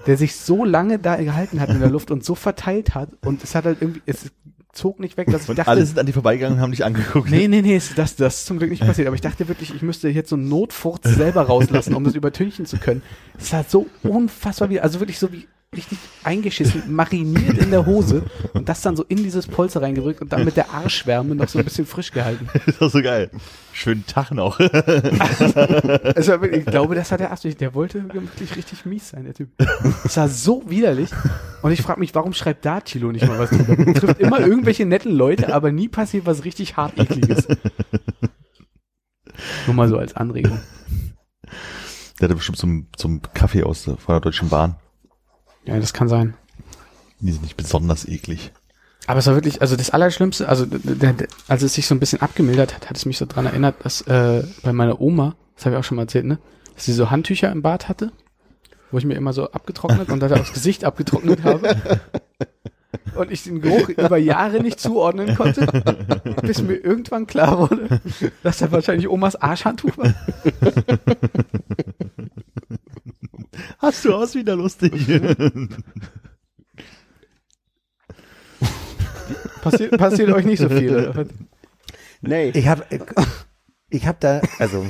[0.08, 3.44] der sich so lange da gehalten hat in der Luft und so verteilt hat und
[3.44, 4.32] es hat halt irgendwie, es
[4.74, 6.84] zog nicht weg, dass ich Und dachte, alle sind an die vorbeigegangen und haben dich
[6.84, 7.30] angeguckt.
[7.30, 9.08] Nee, nee, nee, das, das ist zum Glück nicht passiert.
[9.08, 12.66] Aber ich dachte wirklich, ich müsste jetzt so einen Notfurz selber rauslassen, um das übertünchen
[12.66, 13.04] zu können.
[13.38, 18.24] Es war so unfassbar wie, also wirklich so wie richtig eingeschissen, mariniert in der Hose
[18.54, 21.60] und das dann so in dieses Polster reingedrückt und dann mit der Arschwärme noch so
[21.60, 22.48] ein bisschen frisch gehalten.
[22.66, 23.30] Das war so geil.
[23.72, 24.60] Schönen Tag noch.
[26.34, 27.60] Wirklich, ich glaube, das hat der Arzt nicht.
[27.62, 29.50] Der wollte wirklich richtig mies sein, der Typ.
[30.04, 31.10] Es war so widerlich.
[31.62, 33.78] Und ich frage mich, warum schreibt da Tilo nicht mal was drüber?
[33.78, 37.48] Er trifft immer irgendwelche netten Leute, aber nie passiert was richtig hart ekliges.
[39.66, 40.60] Nur mal so als Anregung.
[42.20, 44.76] Der hatte bestimmt zum, zum Kaffee aus der, von der Deutschen Bahn.
[45.66, 46.36] Ja, das kann sein.
[47.20, 48.52] Die sind nicht besonders eklig.
[49.08, 50.66] Aber es war wirklich, also das Allerschlimmste, also
[51.48, 54.02] als es sich so ein bisschen abgemildert hat, hat es mich so dran erinnert, dass
[54.02, 56.40] äh, bei meiner Oma, das habe ich auch schon mal erzählt, ne,
[56.76, 58.12] dass sie so Handtücher im Bad hatte,
[58.92, 61.76] wo ich mir immer so abgetrocknet und dann aufs Gesicht abgetrocknet habe.
[63.16, 65.68] Und ich den Geruch über Jahre nicht zuordnen konnte,
[66.42, 68.02] bis mir irgendwann klar wurde,
[68.44, 70.14] dass er wahrscheinlich Omas Arschhandtuch war.
[73.80, 74.92] Hast du aus wieder lustig.
[79.62, 81.28] Passiert, passiert euch nicht so viel.
[82.22, 82.50] Nee.
[82.50, 82.84] Ich habe
[83.90, 84.86] ich hab da, also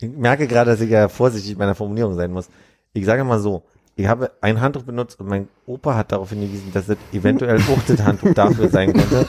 [0.00, 2.48] ich merke gerade, dass ich ja vorsichtig mit meiner Formulierung sein muss.
[2.92, 3.64] Ich sage mal so,
[3.96, 7.82] ich habe ein Handtuch benutzt und mein Opa hat darauf hingewiesen, dass es eventuell auch
[7.86, 9.26] das Handtuch dafür sein könnte.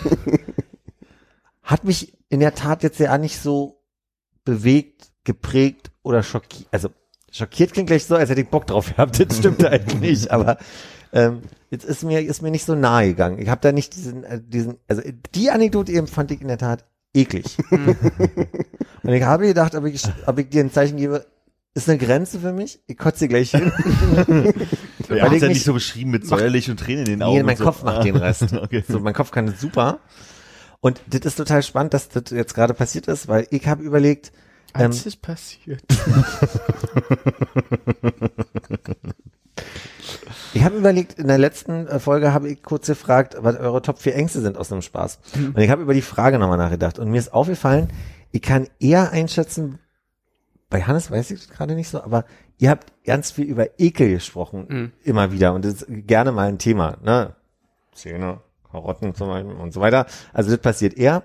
[1.64, 3.84] Hat mich in der Tat jetzt ja nicht so
[4.46, 6.68] bewegt, geprägt oder schockiert.
[6.72, 6.90] Also
[7.32, 9.20] schockiert klingt gleich so, als hätte ich Bock drauf gehabt.
[9.20, 10.58] Das stimmt eigentlich nicht, aber
[11.12, 13.40] ähm, jetzt ist mir ist mir nicht so nahe gegangen.
[13.40, 15.02] Ich habe da nicht diesen äh, diesen also
[15.34, 17.58] die Anekdote eben fand ich in der Tat eklig.
[19.04, 21.26] Und ich habe gedacht, ob ich, ob ich dir ein Zeichen gebe,
[21.74, 22.80] ist eine Grenze für mich.
[22.88, 23.72] Ich kotze gleich hin.
[25.10, 27.38] Ja, ich ja nicht so beschrieben mit säuerlich und Tränen in den Augen.
[27.38, 27.64] Nee, mein und so.
[27.64, 28.54] Kopf macht den Rest.
[28.54, 28.84] Okay.
[28.88, 30.02] So, mein Kopf kann das super.
[30.82, 34.32] Und das ist total spannend, dass das jetzt gerade passiert ist, weil ich habe überlegt,
[34.76, 35.84] ähm, Als es passiert.
[40.54, 44.00] Ich habe überlegt, in der letzten äh, Folge habe ich kurz gefragt, was eure Top
[44.00, 45.20] 4 Ängste sind aus einem Spaß.
[45.36, 46.98] Und ich habe über die Frage nochmal nachgedacht.
[46.98, 47.90] Und mir ist aufgefallen,
[48.32, 49.78] ich kann eher einschätzen,
[50.70, 52.26] bei Hannes weiß ich das gerade nicht so, aber
[52.58, 54.92] ihr habt ganz viel über Ekel gesprochen, Mhm.
[55.04, 55.54] immer wieder.
[55.54, 57.36] Und das ist gerne mal ein Thema, ne?
[57.94, 60.08] Zähne, Karotten zum Beispiel und so weiter.
[60.34, 61.24] Also das passiert eher.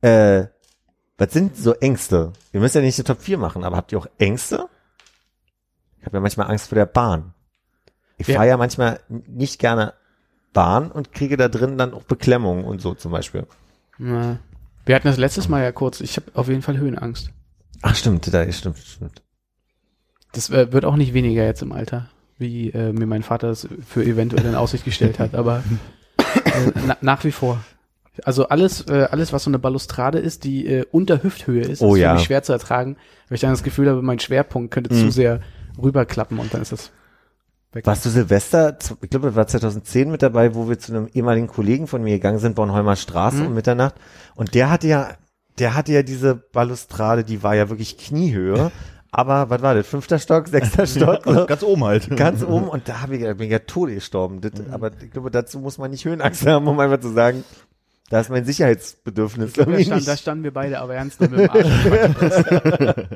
[0.00, 0.46] Äh,
[1.18, 2.32] was sind so Ängste?
[2.50, 4.68] Wir müssen ja nicht die Top 4 machen, aber habt ihr auch Ängste?
[6.00, 7.32] Ich habe ja manchmal Angst vor der Bahn.
[8.18, 8.36] Ich Ja.
[8.36, 9.94] fahre ja manchmal nicht gerne
[10.52, 13.46] Bahn und kriege da drin dann auch Beklemmungen und so zum Beispiel.
[13.98, 14.38] Na,
[14.84, 16.00] wir hatten das letztes Mal ja kurz.
[16.00, 17.30] Ich habe auf jeden Fall Höhenangst.
[17.82, 19.22] Ach stimmt, da stimmt, stimmt.
[20.32, 23.68] Das äh, wird auch nicht weniger jetzt im Alter, wie äh, mir mein Vater das
[23.86, 25.62] für eventuell in Aussicht gestellt hat, aber
[26.44, 27.62] äh, na, nach wie vor.
[28.24, 31.94] Also alles, äh, alles, was so eine Balustrade ist, die äh, unter Hüfthöhe ist, Oh
[31.94, 32.10] ist ja.
[32.10, 32.96] für mich schwer zu ertragen,
[33.28, 35.10] weil ich dann das Gefühl habe, mein Schwerpunkt könnte zu Mhm.
[35.10, 35.40] sehr
[35.82, 36.90] rüberklappen und dann ist das
[37.72, 37.86] weg.
[37.86, 41.46] Warst du Silvester, ich glaube, das war 2010 mit dabei, wo wir zu einem ehemaligen
[41.46, 43.46] Kollegen von mir gegangen sind, Bornholmer Straße Mhm.
[43.46, 43.94] um Mitternacht.
[44.34, 45.08] Und der hatte ja,
[45.58, 48.70] der hatte ja diese Balustrade, die war ja wirklich Kniehöhe.
[49.14, 49.86] Aber was war das?
[49.86, 51.20] Fünfter Stock, sechster Stock?
[51.26, 51.44] so.
[51.44, 52.16] Ganz oben halt.
[52.16, 54.40] Ganz oben und da hab ich, da bin ich ja tot gestorben.
[54.40, 54.72] Das, Mhm.
[54.72, 57.44] Aber ich glaube, dazu muss man nicht Höhenangst haben, um einfach zu sagen,
[58.12, 59.54] da ist mein Sicherheitsbedürfnis.
[59.54, 60.08] Da, irgendwie stand, nicht.
[60.08, 63.06] da standen wir beide aber ernst mit dem Arsch.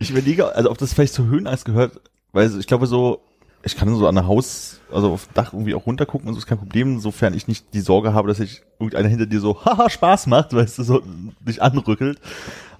[0.00, 1.98] Ich überlege, also ob das vielleicht zur Höhenangst gehört,
[2.32, 3.22] weil ich glaube so,
[3.62, 6.46] ich kann so an der Haus, also auf Dach irgendwie auch runtergucken und so ist
[6.46, 9.88] kein Problem, sofern ich nicht die Sorge habe, dass sich irgendeiner hinter dir so, haha,
[9.88, 11.02] Spaß macht, weißt du, so
[11.40, 12.20] dich anrückelt.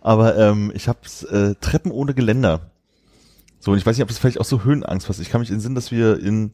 [0.03, 0.99] Aber ähm, ich habe
[1.31, 2.73] äh, Treppen ohne Geländer.
[3.59, 5.19] So, und ich weiß nicht, ob das vielleicht auch so Höhenangst was.
[5.19, 6.53] Ich kann mich entsinnen, dass wir in,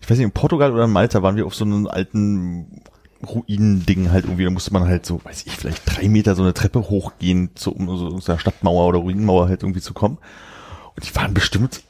[0.00, 2.82] ich weiß nicht, in Portugal oder in Malta waren wir auf so einem alten
[3.26, 6.54] Ruinending halt irgendwie, da musste man halt so, weiß ich, vielleicht drei Meter so eine
[6.54, 10.18] Treppe hochgehen, zu, um so aus der Stadtmauer oder Ruinenmauer halt irgendwie zu kommen.
[10.94, 11.82] Und die waren bestimmt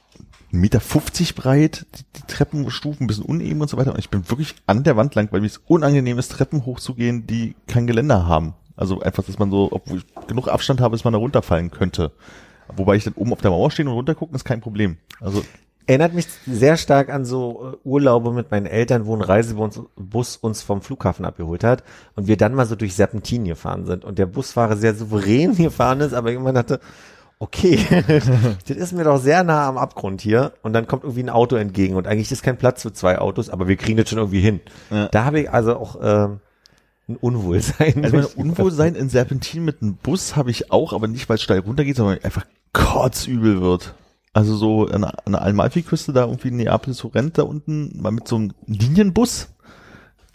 [0.53, 0.81] 1,50 Meter
[1.35, 3.93] breit, die, die Treppenstufen ein bisschen uneben und so weiter.
[3.93, 7.27] Und ich bin wirklich an der Wand lang, weil mir es unangenehm ist, Treppen hochzugehen,
[7.27, 8.55] die kein Geländer haben.
[8.77, 12.13] Also einfach, dass man so, obwohl ich genug Abstand habe, dass man da runterfallen könnte.
[12.77, 14.97] Wobei ich dann oben auf der Mauer stehen und runtergucken, ist kein Problem.
[15.21, 15.43] Also
[15.87, 20.37] Erinnert mich sehr stark an so äh, Urlaube mit meinen Eltern, wo ein Reisebus Bus
[20.37, 21.83] uns vom Flughafen abgeholt hat
[22.15, 26.01] und wir dann mal so durch Serpentin gefahren sind und der Busfahrer sehr souverän gefahren
[26.01, 26.81] ist, aber irgendwann dachte,
[27.39, 27.79] okay,
[28.69, 31.57] das ist mir doch sehr nah am Abgrund hier und dann kommt irgendwie ein Auto
[31.57, 34.41] entgegen und eigentlich ist kein Platz für zwei Autos, aber wir kriegen das schon irgendwie
[34.41, 34.61] hin.
[34.91, 35.09] Ja.
[35.09, 36.41] Da habe ich also auch ähm,
[37.09, 38.05] ein Unwohlsein.
[38.05, 41.43] Also mein Unwohlsein in Serpentin mit einem Bus habe ich auch, aber nicht, weil es
[41.43, 43.95] steil runtergeht, sondern weil einfach kotzübel wird.
[44.33, 48.13] Also so an der, an der Amalfi-Küste da irgendwie in Neapel, Sorrent da unten, mal
[48.13, 49.49] mit so einem Linienbus,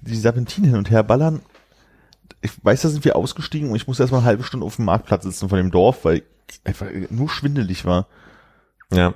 [0.01, 1.41] die Serpentin hin und her ballern.
[2.41, 4.86] Ich weiß, da sind wir ausgestiegen und ich musste erstmal eine halbe Stunde auf dem
[4.86, 6.17] Marktplatz sitzen von dem Dorf, weil
[6.49, 8.07] ich einfach nur schwindelig war.
[8.91, 9.13] ja.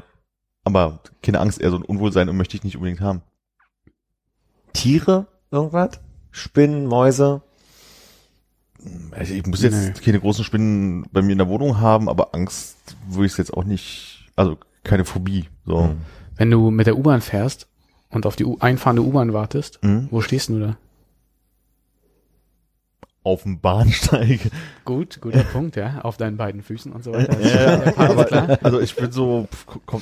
[0.63, 3.23] Aber keine Angst, eher so ein Unwohlsein und möchte ich nicht unbedingt haben.
[4.73, 5.99] Tiere, irgendwas?
[6.31, 7.41] Spinnen, Mäuse?
[9.11, 10.01] Also ich muss jetzt Nee.
[10.05, 12.77] keine großen Spinnen bei mir in der Wohnung haben, aber Angst
[13.09, 15.45] würde ich jetzt auch nicht, also keine Phobie.
[15.65, 15.95] So.
[16.35, 17.67] Wenn du mit der U-Bahn fährst
[18.09, 20.07] und auf die U einfahrende U-Bahn wartest, Mhm.
[20.11, 20.77] wo stehst du da?
[23.23, 24.39] Auf dem Bahnsteig.
[24.83, 25.99] Gut, guter Punkt, ja.
[26.01, 27.37] Auf deinen beiden Füßen und so weiter.
[27.41, 28.57] Ja, Alles klar.
[28.63, 29.47] Also ich bin so,
[29.85, 30.01] komm,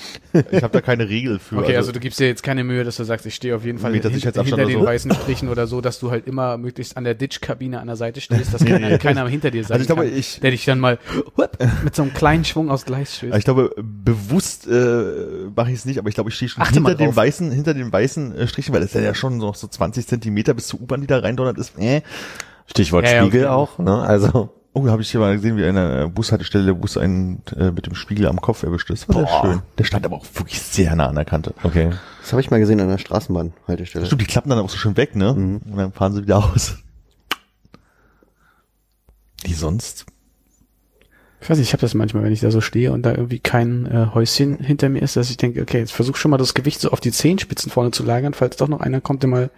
[0.51, 1.58] ich habe da keine Regel für.
[1.58, 3.77] Okay, also du gibst dir jetzt keine Mühe, dass du sagst, ich stehe auf jeden
[3.77, 4.86] Fall hin, hinter den so.
[4.86, 8.21] weißen Strichen oder so, dass du halt immer möglichst an der Ditch-Kabine an der Seite
[8.21, 8.97] stehst, dass Nee, keiner, nee.
[8.99, 10.97] keiner hinter dir sein Also ich glaube, kann, ich- der dich dann mal
[11.38, 13.36] hup, mit so einem kleinen Schwung aus Gleis stößt.
[13.36, 16.75] ich glaube, bewusst äh, mache ich es nicht, aber ich glaube, ich stehe schon Achte
[16.75, 19.67] hinter den weißen, hinter den weißen äh, Strichen, weil das ist ja schon noch so
[19.67, 21.77] 20 Zentimeter bis zur U-Bahn, die da reindonnert ist.
[21.77, 22.01] Äh.
[22.69, 23.49] Stichwort Ja, Spiegel okay.
[23.49, 24.01] auch, ne?
[24.01, 24.49] Also.
[24.73, 27.71] Oh, da habe ich hier mal gesehen, wie an einer Bushaltestelle der Bus einen äh,
[27.71, 29.10] mit dem Spiegel am Kopf erwischt ist.
[29.10, 29.41] War sehr Boah.
[29.41, 29.62] schön.
[29.79, 31.55] Der stand aber auch wirklich sehr nah an der Kante.
[31.63, 31.89] Okay.
[32.21, 34.05] Das habe ich mal gesehen an der Straßenbahnhaltestelle.
[34.05, 35.34] Stimmt, die klappen dann auch so schön weg, ne?
[35.34, 35.62] Mhm.
[35.71, 36.77] Und dann fahren sie wieder aus.
[39.43, 40.05] Wie sonst?
[41.41, 43.39] Ich weiß nicht, ich habe das manchmal, wenn ich da so stehe und da irgendwie
[43.39, 46.53] kein äh, Häuschen hinter mir ist, dass ich denke, okay, jetzt versuch schon mal das
[46.53, 49.50] Gewicht so auf die Zehenspitzen vorne zu lagern, falls doch noch einer kommt, der mal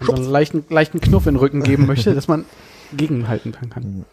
[0.00, 2.44] so einen leichten, leichten Knuff in den Rücken geben möchte, dass man
[2.96, 4.04] gegenhalten kann.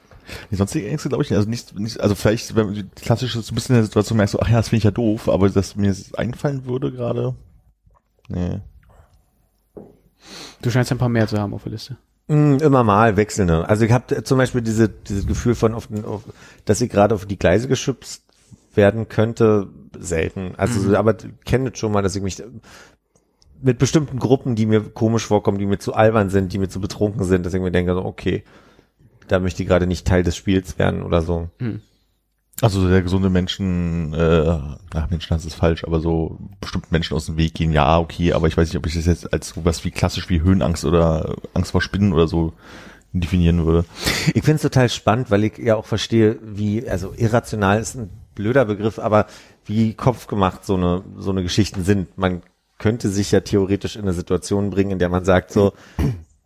[0.51, 1.37] Die sonstige Ängste glaube ich nicht.
[1.37, 4.33] Also nicht, nicht also vielleicht, wenn die klassische so ein bisschen in der Situation merkst,
[4.33, 7.33] so, ach ja, das finde ich ja doof, aber dass mir das einfallen würde gerade.
[8.27, 8.59] Nee.
[10.61, 11.97] Du scheinst ein paar mehr zu haben auf der Liste.
[12.27, 13.67] Mm, Immer mal wechselnde.
[13.69, 16.23] Also ich habe zum Beispiel diese, dieses Gefühl von, auf, den- auf,
[16.65, 18.23] dass ich gerade auf die Gleise geschubst
[18.73, 20.53] werden könnte, selten.
[20.57, 21.15] Also, so, aber
[21.45, 22.43] kenne schon mal, dass ich mich
[23.61, 26.79] mit bestimmten Gruppen, die mir komisch vorkommen, die mir zu albern sind, die mir zu
[26.79, 28.43] betrunken sind, dass ich mir denke, so, okay,
[29.27, 31.49] da möchte ich gerade nicht Teil des Spiels werden oder so.
[31.59, 31.81] Hm.
[32.59, 34.59] Also der gesunde Menschen, äh,
[34.95, 38.33] ach Menschen, das ist falsch, aber so bestimmt Menschen aus dem Weg gehen, ja, okay,
[38.33, 41.35] aber ich weiß nicht, ob ich das jetzt als sowas wie klassisch wie Höhenangst oder
[41.53, 42.53] Angst vor Spinnen oder so
[43.13, 43.85] definieren würde.
[44.33, 48.09] Ich finde es total spannend, weil ich ja auch verstehe, wie, also irrational ist ein
[48.33, 49.27] blöder Begriff, aber
[49.65, 52.17] wie kopfgemacht so eine, so eine Geschichten sind.
[52.17, 52.41] Man
[52.77, 55.73] könnte sich ja theoretisch in eine Situation bringen, in der man sagt so,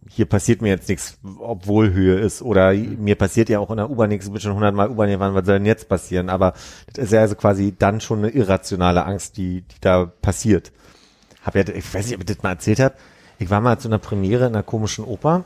[0.09, 2.41] hier passiert mir jetzt nichts, obwohl Höhe ist.
[2.41, 5.36] Oder mir passiert ja auch in der U-Bahn nichts, ich bin schon hundertmal U-Bahn gefahren,
[5.36, 6.29] was soll denn jetzt passieren?
[6.29, 6.53] Aber
[6.93, 10.71] das ist ja also quasi dann schon eine irrationale Angst, die, die da passiert.
[11.43, 12.95] Hab ja, ich weiß nicht, ob ich das mal erzählt habe.
[13.39, 15.45] Ich war mal zu einer Premiere in einer komischen Oper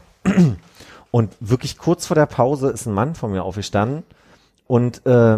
[1.12, 4.04] und wirklich kurz vor der Pause ist ein Mann von mir aufgestanden
[4.68, 5.38] und äh,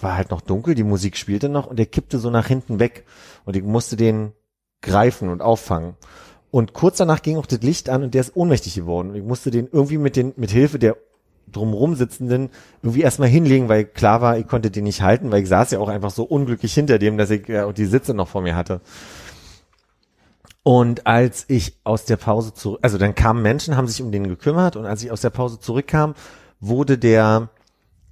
[0.00, 3.04] war halt noch dunkel, die Musik spielte noch und der kippte so nach hinten weg
[3.44, 4.32] und ich musste den
[4.82, 5.94] greifen und auffangen.
[6.50, 9.10] Und kurz danach ging auch das Licht an und der ist ohnmächtig geworden.
[9.10, 10.96] Und ich musste den irgendwie mit den, mit Hilfe der
[11.50, 12.50] drumrum sitzenden
[12.82, 15.78] irgendwie erstmal hinlegen, weil klar war, ich konnte den nicht halten, weil ich saß ja
[15.78, 18.80] auch einfach so unglücklich hinter dem, dass ich ja die Sitze noch vor mir hatte.
[20.62, 24.28] Und als ich aus der Pause zurück, also dann kamen Menschen, haben sich um den
[24.28, 26.14] gekümmert und als ich aus der Pause zurückkam,
[26.60, 27.50] wurde der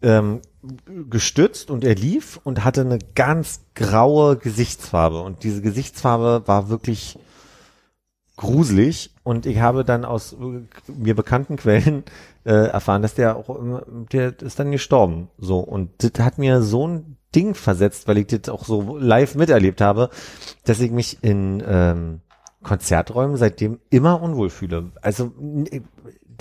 [0.03, 0.41] ähm,
[1.11, 7.19] gestützt und er lief und hatte eine ganz graue Gesichtsfarbe und diese Gesichtsfarbe war wirklich
[8.37, 10.37] gruselig und ich habe dann aus
[10.87, 12.05] mir bekannten Quellen
[12.45, 13.83] äh, erfahren, dass der auch,
[14.13, 15.29] der ist dann gestorben.
[15.39, 19.35] So und das hat mir so ein Ding versetzt, weil ich das auch so live
[19.35, 20.11] miterlebt habe,
[20.65, 22.21] dass ich mich in ähm,
[22.63, 24.93] Konzerträumen seitdem immer unwohl fühle.
[25.01, 25.33] Also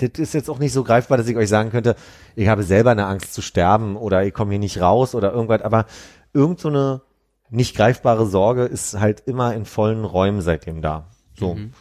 [0.08, 1.96] das ist jetzt auch nicht so greifbar, dass ich euch sagen könnte,
[2.36, 5.62] ich habe selber eine Angst zu sterben oder ich komme hier nicht raus oder irgendwas,
[5.62, 5.86] aber
[6.32, 7.02] irgend so eine
[7.50, 11.10] nicht greifbare Sorge ist halt immer in vollen Räumen seitdem da.
[11.38, 11.54] So.
[11.54, 11.72] Mhm.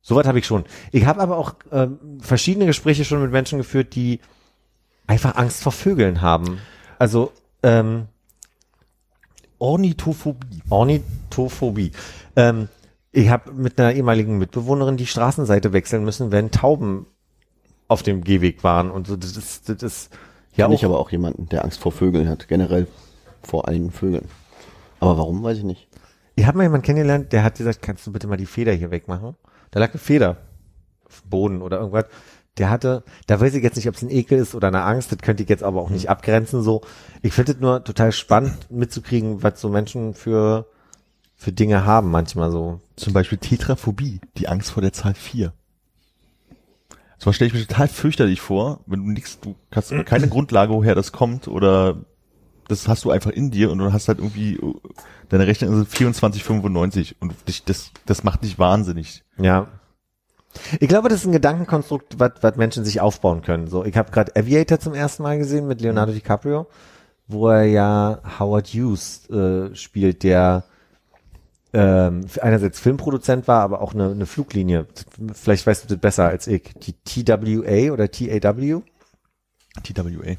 [0.00, 0.64] Soweit habe ich schon.
[0.90, 1.88] Ich habe aber auch äh,
[2.20, 4.20] verschiedene Gespräche schon mit Menschen geführt, die
[5.06, 6.60] einfach Angst vor Vögeln haben.
[6.98, 8.06] Also ähm,
[9.58, 10.62] Ornithophobie.
[10.70, 11.92] Ornithophobie.
[12.36, 12.68] Ähm,
[13.12, 17.06] ich habe mit einer ehemaligen Mitbewohnerin die Straßenseite wechseln müssen, wenn Tauben
[17.88, 19.16] auf dem Gehweg waren und so.
[19.16, 20.10] Das ist, das ist
[20.54, 20.72] ja auch.
[20.72, 22.86] Ich aber auch jemanden, der Angst vor Vögeln hat, generell
[23.42, 24.28] vor allen Vögeln.
[25.00, 25.88] Aber warum, weiß ich nicht.
[26.36, 28.90] Ich habe mal jemanden kennengelernt, der hat gesagt, kannst du bitte mal die Feder hier
[28.90, 29.34] wegmachen?
[29.70, 30.36] Da lag eine Feder
[31.04, 32.04] auf dem Boden oder irgendwas.
[32.58, 35.12] Der hatte, da weiß ich jetzt nicht, ob es ein Ekel ist oder eine Angst,
[35.12, 36.82] das könnte ich jetzt aber auch nicht abgrenzen so.
[37.22, 40.66] Ich finde es nur total spannend mitzukriegen, was so Menschen für,
[41.36, 42.80] für Dinge haben manchmal so.
[42.96, 45.52] Zum Beispiel Tetraphobie, die Angst vor der Zahl 4.
[47.18, 50.94] So stelle ich mir total fürchterlich vor, wenn du nichts, du hast keine Grundlage, woher
[50.94, 52.04] das kommt oder
[52.68, 54.58] das hast du einfach in dir und du hast halt irgendwie
[55.28, 59.24] deine Rechnung sind 24,95 und dich, das, das macht dich wahnsinnig.
[59.38, 59.68] Ja.
[60.80, 63.68] Ich glaube, das ist ein Gedankenkonstrukt, was, was Menschen sich aufbauen können.
[63.68, 66.66] So, ich habe gerade Aviator zum ersten Mal gesehen mit Leonardo DiCaprio,
[67.26, 70.64] wo er ja Howard Hughes äh, spielt, der
[71.72, 74.86] ähm, einerseits Filmproduzent war, aber auch eine, eine Fluglinie.
[75.34, 76.72] Vielleicht weißt du das besser als ich.
[76.82, 76.94] Die
[77.24, 78.82] TWA oder TAW?
[79.82, 80.34] TWA.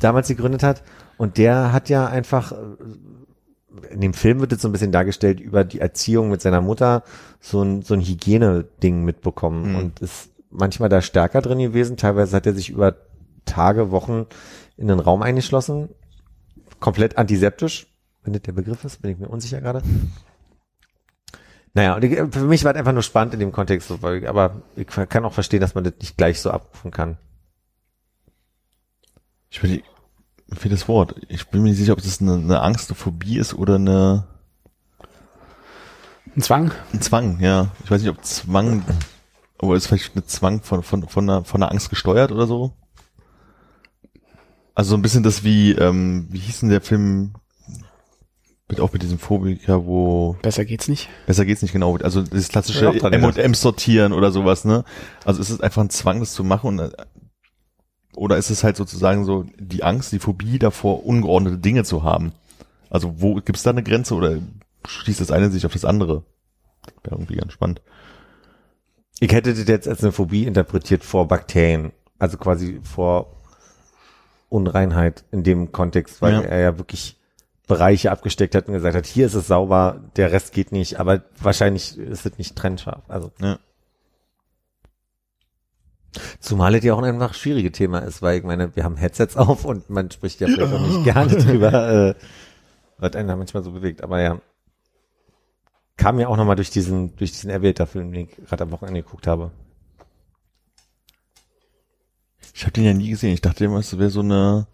[0.00, 0.82] Damals gegründet hat.
[1.18, 2.56] Und der hat ja einfach äh,
[3.90, 7.02] in dem Film wird jetzt so ein bisschen dargestellt über die Erziehung mit seiner Mutter
[7.40, 9.76] so ein, so ein Hygieneding mitbekommen mhm.
[9.76, 11.96] und ist manchmal da stärker drin gewesen.
[11.96, 12.96] Teilweise hat er sich über
[13.44, 14.26] Tage, Wochen
[14.76, 15.90] in den Raum eingeschlossen.
[16.80, 17.86] Komplett antiseptisch.
[18.22, 19.82] Wenn das der Begriff ist, bin ich mir unsicher gerade.
[21.76, 25.26] Naja, und für mich war es einfach nur spannend in dem Kontext, aber ich kann
[25.26, 27.18] auch verstehen, dass man das nicht gleich so abrufen kann.
[29.50, 29.82] Ich will
[30.54, 31.16] für das Wort.
[31.28, 34.26] Ich bin mir nicht sicher, ob das eine, eine Angst, eine Phobie ist oder eine
[36.34, 36.72] ein Zwang.
[36.94, 37.68] Ein Zwang, ja.
[37.84, 38.82] Ich weiß nicht, ob Zwang,
[39.58, 42.72] aber ist vielleicht eine Zwang von von von einer, von einer Angst gesteuert oder so.
[44.74, 47.34] Also so ein bisschen das wie ähm, wie hieß denn der Film
[48.68, 51.08] mit auch mit diesem Phobiker, wo besser geht's nicht.
[51.26, 51.96] Besser geht's nicht genau.
[51.98, 54.84] Also das klassische M&M sortieren oder sowas, ne?
[55.24, 56.96] Also es ist einfach ein Zwang, das zu machen und
[58.16, 62.32] oder ist es halt sozusagen so die Angst, die Phobie davor, ungeordnete Dinge zu haben?
[62.90, 64.38] Also wo gibt es da eine Grenze oder
[64.86, 66.24] schließt das eine sich auf das andere?
[67.04, 67.82] Wäre irgendwie ganz spannend.
[69.20, 73.36] Ich hätte das jetzt als eine Phobie interpretiert vor Bakterien, also quasi vor
[74.48, 76.40] Unreinheit in dem Kontext, weil ja.
[76.40, 77.18] er ja wirklich
[77.66, 81.22] Bereiche abgesteckt hat und gesagt hat, hier ist es sauber, der Rest geht nicht, aber
[81.40, 83.02] wahrscheinlich ist es nicht trennscharf.
[83.08, 83.58] Also ja.
[86.40, 89.36] Zumal es ja auch ein einfach schwierige Thema ist, weil ich meine, wir haben Headsets
[89.36, 92.14] auf und man spricht ja vielleicht auch nicht gerne drüber, äh,
[92.98, 94.02] was einen da manchmal so bewegt.
[94.02, 94.40] Aber ja,
[95.96, 99.26] kam ja auch nochmal durch diesen, durch diesen Aviator-Film, den ich gerade am Wochenende geguckt
[99.26, 99.50] habe.
[102.54, 103.34] Ich habe den ja nie gesehen.
[103.34, 104.66] Ich dachte immer, es wäre so eine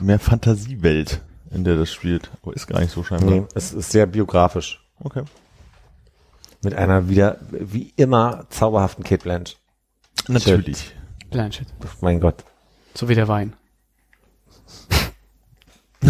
[0.00, 2.30] mehr Fantasiewelt, in der das spielt.
[2.42, 3.30] Aber ist gar nicht so scheinbar.
[3.30, 4.84] Nee, es ist sehr biografisch.
[5.00, 5.22] Okay.
[6.62, 9.56] Mit einer wieder, wie immer, zauberhaften Kate Blanche.
[10.26, 10.94] Natürlich.
[11.30, 11.68] Blanchett.
[12.00, 12.44] Mein Gott.
[12.94, 13.54] So wie der Wein.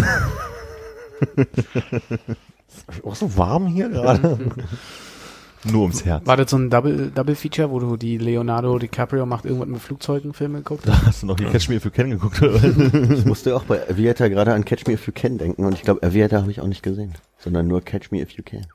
[2.87, 4.37] Ist auch so warm hier gerade.
[5.65, 6.25] Nur ums Herz.
[6.25, 9.81] War das so ein Double, Double Feature, wo du die Leonardo DiCaprio macht irgendwas mit
[9.81, 11.01] Flugzeugen Filme geguckt hast?
[11.01, 12.63] Da hast du noch die Catch Me If You Can geguckt, oder?
[13.11, 15.81] Ich musste auch bei Aviator gerade an Catch Me If You Can denken und ich
[15.81, 18.67] glaube, Aviator habe ich auch nicht gesehen, sondern nur Catch Me If You Can.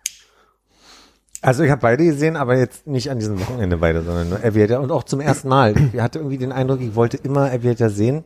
[1.41, 4.81] Also ich habe beide gesehen, aber jetzt nicht an diesem Wochenende beide, sondern nur Aviator
[4.81, 5.75] und auch zum ersten Mal.
[5.93, 8.25] Ich hatte irgendwie den Eindruck, ich wollte immer Aviator sehen,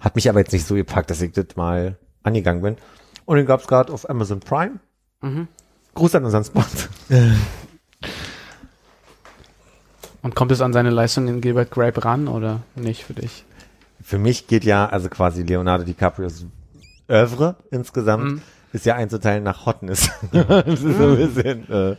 [0.00, 2.76] hat mich aber jetzt nicht so gepackt, dass ich das mal angegangen bin.
[3.24, 4.80] Und den gab's gerade auf Amazon Prime.
[5.20, 5.48] Mhm.
[5.94, 6.62] Gruß an unseren Spot.
[10.22, 13.44] Und kommt es an seine Leistung in Gilbert Grape ran oder nicht für dich?
[14.02, 16.44] Für mich geht ja, also quasi Leonardo DiCaprios
[17.08, 18.42] Oeuvre insgesamt, Mhm.
[18.72, 20.10] ist ja einzuteilen nach Hotness.
[20.32, 21.96] das ist so ein bisschen, äh,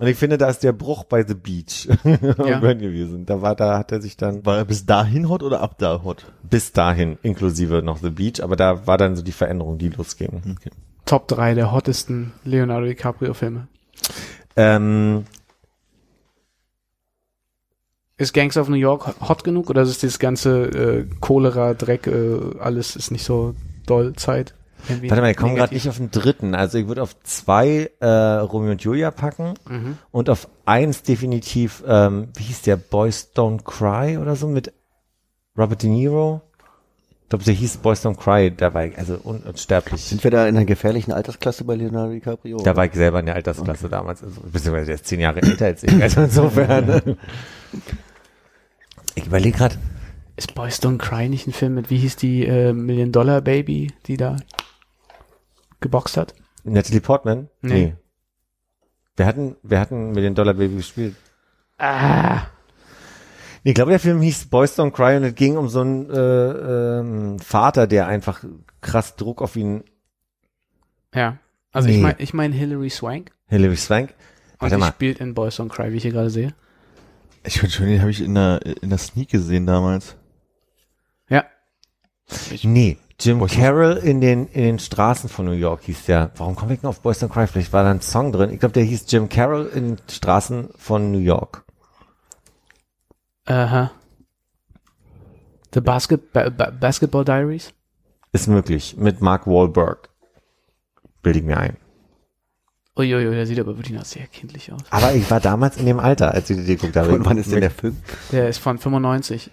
[0.00, 2.60] und ich finde, da ist der Bruch bei The Beach Ja.
[2.60, 3.26] gewesen.
[3.26, 6.02] Da war, da hat er sich dann War er bis dahin hot oder ab da
[6.04, 6.26] hot?
[6.48, 10.42] bis dahin, inklusive noch The Beach, aber da war dann so die Veränderung, die losging.
[10.56, 10.70] Okay.
[11.04, 13.66] Top 3 der hottesten Leonardo DiCaprio Filme.
[14.56, 15.24] Ähm,
[18.18, 22.38] Ist Gangs of New York hot genug oder ist das ganze äh, Cholera, Dreck, äh,
[22.58, 23.54] alles ist nicht so
[23.86, 24.54] doll Zeit?
[24.88, 26.54] Irgendwie warte mal, ich komme gerade nicht auf den dritten.
[26.54, 29.98] Also ich würde auf zwei äh, Romeo und Julia packen Mhm.
[30.10, 34.72] und auf eins definitiv, ähm, wie hieß der, Boys Don't Cry oder so mit
[35.56, 36.40] Robert De Niro?
[37.24, 40.02] Ich glaube, der hieß Boys Don't Cry, da war ich, also un unsterblich.
[40.02, 42.56] Sind wir da in einer gefährlichen Altersklasse bei Leonardo DiCaprio?
[42.58, 45.66] Da war ich selber in der Altersklasse damals, also, beziehungsweise der ist zehn Jahre älter
[45.66, 47.16] als ich, also insofern.
[49.18, 49.76] Ich überlege gerade,
[50.36, 53.92] Ist Boys Don't Cry nicht ein Film mit, wie hieß die äh, Million Dollar Baby,
[54.06, 54.36] die da
[55.80, 56.34] geboxt hat?
[56.64, 57.48] Natalie Portman?
[57.62, 57.94] Nee.
[59.16, 61.16] Wir hatten, wir hatten Million Dollar Baby gespielt.
[61.78, 62.42] Ah,
[63.64, 66.08] Nee, Ich glaube, der Film hieß Boys Don't Cry und es ging um so einen
[66.10, 66.18] äh,
[67.00, 68.44] ähm, Vater, der einfach
[68.80, 69.82] krass Druck auf ihn,
[71.12, 71.38] ja.
[71.72, 72.02] Also ich Nee.
[72.02, 74.10] meine ich mein Hilary Swank Hilary Swank.
[74.52, 74.88] und Warte die mal.
[74.88, 76.54] spielt in Boys Don't Cry, wie ich hier gerade sehe.
[77.48, 80.16] Ich finde schon, den habe ich in der, in der Sneak gesehen damals.
[81.30, 81.46] Ja.
[82.62, 86.30] Nee, Jim Carroll in den, in den Straßen von New York hieß der.
[86.36, 87.46] Warum komme ich noch auf Boys Don't Cry?
[87.46, 88.50] Vielleicht war da ein Song drin.
[88.50, 91.64] Ich glaube, der hieß Jim Carroll in den Straßen von New York.
[93.46, 93.92] Aha.
[95.72, 97.72] The Basket ba ba Basketball Diaries?
[98.32, 98.98] Ist möglich.
[98.98, 100.10] Mit Mark Wahlberg.
[101.22, 101.78] Bilde ich mir ein.
[102.98, 104.80] Uiuiui, der sieht aber wirklich noch sehr kindlich aus.
[104.90, 107.14] Aber ich war damals in dem Alter, als ich die geguckt habe.
[107.14, 107.96] Und wann ist denn der Film?
[108.32, 109.50] Der ist von 95.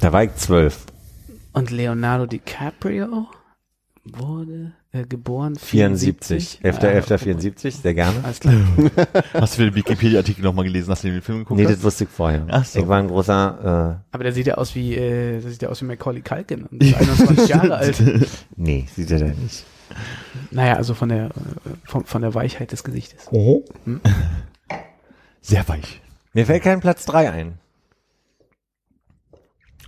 [0.00, 0.86] Da war ich zwölf.
[1.52, 3.26] Und Leonardo DiCaprio
[4.04, 6.60] wurde äh, geboren 74.
[6.62, 8.22] 11.11.74, sehr gerne.
[8.22, 8.54] Alles klar.
[9.34, 10.90] Hast du den Wikipedia-Artikel nochmal gelesen?
[10.90, 11.58] Hast du den Film geguckt?
[11.58, 11.76] Nee, hast?
[11.76, 12.46] das wusste ich vorher.
[12.48, 12.78] Ach so.
[12.78, 15.82] Ich war ein großer, Aber der sieht ja aus wie, äh, der sieht ja aus
[15.82, 18.00] wie Macaulay Culkin und ist 21 Jahre alt.
[18.00, 18.20] äh,
[18.54, 19.64] nee, sieht er da nicht.
[20.50, 21.30] Naja, also von der, äh,
[21.84, 23.28] von, von der Weichheit des Gesichtes.
[25.40, 26.00] Sehr weich.
[26.32, 27.58] Mir fällt kein Platz drei ein.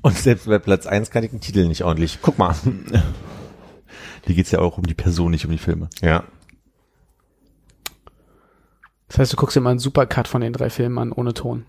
[0.03, 2.19] Und selbst bei Platz eins kann ich den Titel nicht ordentlich.
[2.23, 2.55] Guck mal.
[4.25, 5.89] Hier geht's ja auch um die Person, nicht um die Filme.
[6.01, 6.25] Ja.
[9.09, 11.65] Das heißt, du guckst dir mal einen Supercut von den drei Filmen an, ohne Ton.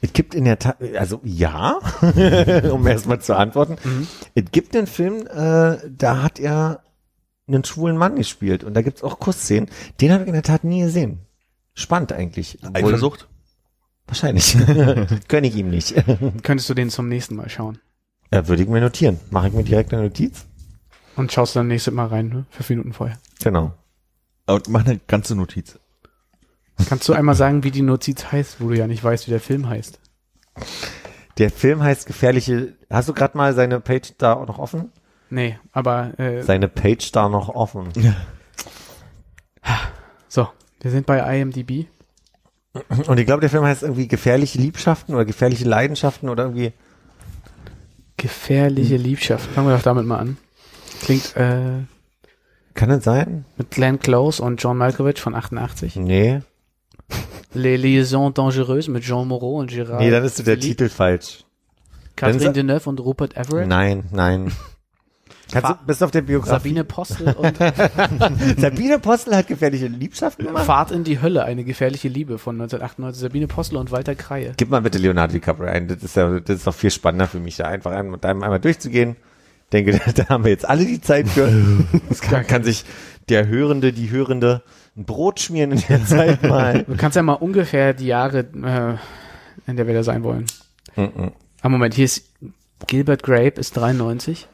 [0.00, 1.78] Es gibt in der Tat, also ja,
[2.72, 3.76] um erstmal zu antworten.
[4.34, 6.82] Es gibt einen Film, äh, da hat er
[7.46, 9.70] einen schwulen Mann gespielt und da gibt's auch Kussszenen.
[10.00, 11.20] Den habe ich in der Tat nie gesehen.
[11.74, 12.58] Spannend eigentlich.
[12.74, 13.28] Eifersucht?
[14.06, 14.56] Wahrscheinlich.
[15.28, 15.94] Gönn ich ihm nicht.
[16.42, 17.78] Könntest du den zum nächsten Mal schauen.
[18.32, 19.20] Ja, würde ich mir notieren.
[19.30, 20.46] Mache ich mir direkt eine Notiz?
[21.16, 22.46] Und schaust dann nächstes Mal rein, ne?
[22.50, 23.18] Fünf Minuten vorher.
[23.42, 23.72] Genau.
[24.46, 25.78] Aber mach eine ganze Notiz.
[26.88, 29.40] Kannst du einmal sagen, wie die Notiz heißt, wo du ja nicht weißt, wie der
[29.40, 29.98] Film heißt?
[31.38, 32.74] Der Film heißt Gefährliche.
[32.90, 34.92] Hast du gerade mal seine Page da auch noch offen?
[35.30, 37.88] Nee, aber äh, Seine Page da noch offen.
[40.28, 40.48] so,
[40.80, 41.86] wir sind bei IMDb.
[43.06, 46.72] Und ich glaube, der Film heißt irgendwie Gefährliche Liebschaften oder Gefährliche Leidenschaften oder irgendwie.
[48.16, 49.50] Gefährliche Liebschaft.
[49.50, 50.36] Fangen wir doch damit mal an.
[51.02, 51.82] Klingt äh,
[52.74, 53.44] Kann das sein?
[53.56, 55.96] mit Glenn Close und John Malkovich von 88.
[55.96, 56.40] Nee.
[57.54, 59.98] Les Liaisons Dangereuses mit Jean Moreau und Gérard.
[59.98, 61.44] Nee, dann ist der Philippe, Titel falsch.
[62.16, 63.68] Catherine Deneuve und Rupert Everett.
[63.68, 64.52] Nein, nein.
[65.50, 66.50] Kannst du, bist du auf der Biografie?
[66.50, 67.56] Sabine Postel und
[68.58, 70.66] Sabine Postel hat gefährliche Liebschaften gemacht.
[70.66, 73.20] Fahrt in die Hölle, eine gefährliche Liebe von 1998.
[73.20, 74.52] Sabine Postel und Walter Kreie.
[74.58, 75.88] Gib mal bitte Leonardo DiCaprio ein.
[75.88, 78.42] Das ist ja, das ist noch viel spannender für mich, da einfach einmal, mit einem
[78.42, 79.16] einmal durchzugehen.
[79.72, 81.50] Denke, da haben wir jetzt alle die Zeit für.
[82.10, 82.84] Das kann, kann sich
[83.30, 84.62] der Hörende, die Hörende
[84.98, 86.82] ein Brot schmieren in der Zeit mal.
[86.82, 90.46] Du kannst ja mal ungefähr die Jahre, äh, in der wir da sein wollen.
[90.96, 91.32] Mhm.
[91.62, 92.32] Ah, Moment, hier ist
[92.86, 94.48] Gilbert Grape ist 93.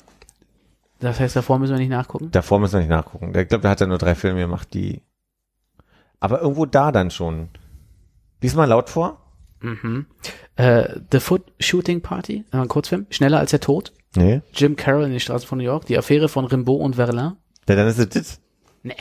[1.01, 2.31] Das heißt, davor müssen wir nicht nachgucken.
[2.31, 3.33] Davor müssen wir nicht nachgucken.
[3.35, 5.03] Ich glaube, der hat ja nur drei Filme gemacht, die.
[6.21, 7.49] Aber irgendwo da dann schon.
[8.41, 9.21] Lies mal laut vor.
[9.61, 10.07] Mhm.
[10.57, 13.93] Äh, The Foot Shooting Party, äh, ein Kurzfilm, Schneller als der Tod.
[14.15, 14.43] Nee.
[14.53, 17.37] Jim Carroll in die Straßen von New York, die Affäre von Rimbaud und Verlin.
[17.67, 18.41] Ja, dann ist es das.
[18.83, 18.95] Nee.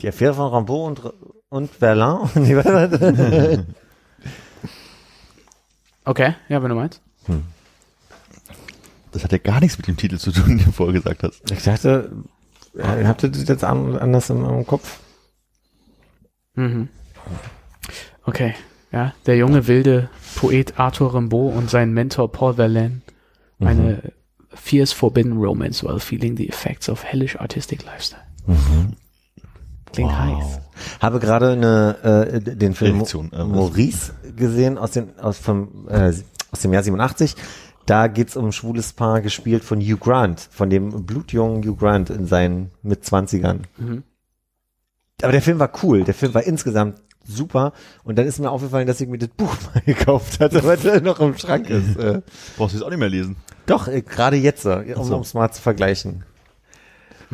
[0.00, 1.00] Die Affäre von Rambo und,
[1.48, 3.66] und warte.
[6.04, 7.02] Okay, ja, wenn du meinst.
[9.12, 11.50] Das hat ja gar nichts mit dem Titel zu tun, den du vorher gesagt hast.
[11.50, 12.12] ich dachte,
[12.76, 15.00] äh, habt ihr das jetzt an- anders im, im Kopf?
[16.54, 16.88] Mhm.
[18.24, 18.54] Okay,
[18.92, 23.00] ja, der junge wilde Poet Arthur Rimbaud und sein Mentor Paul Verlaine.
[23.60, 24.12] Eine
[24.54, 28.22] fierce forbidden romance while feeling the effects of hellish artistic lifestyle.
[29.92, 30.60] Klingt heiß.
[31.00, 33.44] Habe gerade eine, äh, den Film äh?
[33.44, 36.12] Maurice gesehen aus, den, aus, vom, äh,
[36.50, 37.34] aus dem Jahr 87.
[37.86, 42.10] Da geht's um ein schwules Paar, gespielt von Hugh Grant, von dem blutjungen Hugh Grant
[42.10, 43.66] in seinen Mitzwanzigern.
[43.78, 44.02] Mhm.
[45.22, 46.04] Aber der Film war cool.
[46.04, 47.72] Der Film war insgesamt super.
[48.04, 51.00] Und dann ist mir aufgefallen, dass ich mir das Buch mal gekauft hatte, weil der
[51.00, 51.96] noch im Schrank ist.
[51.96, 52.22] Äh,
[52.56, 53.36] Brauchst du jetzt auch nicht mehr lesen.
[53.66, 55.20] doch, äh, gerade jetzt, äh, um so.
[55.20, 56.24] es mal zu vergleichen.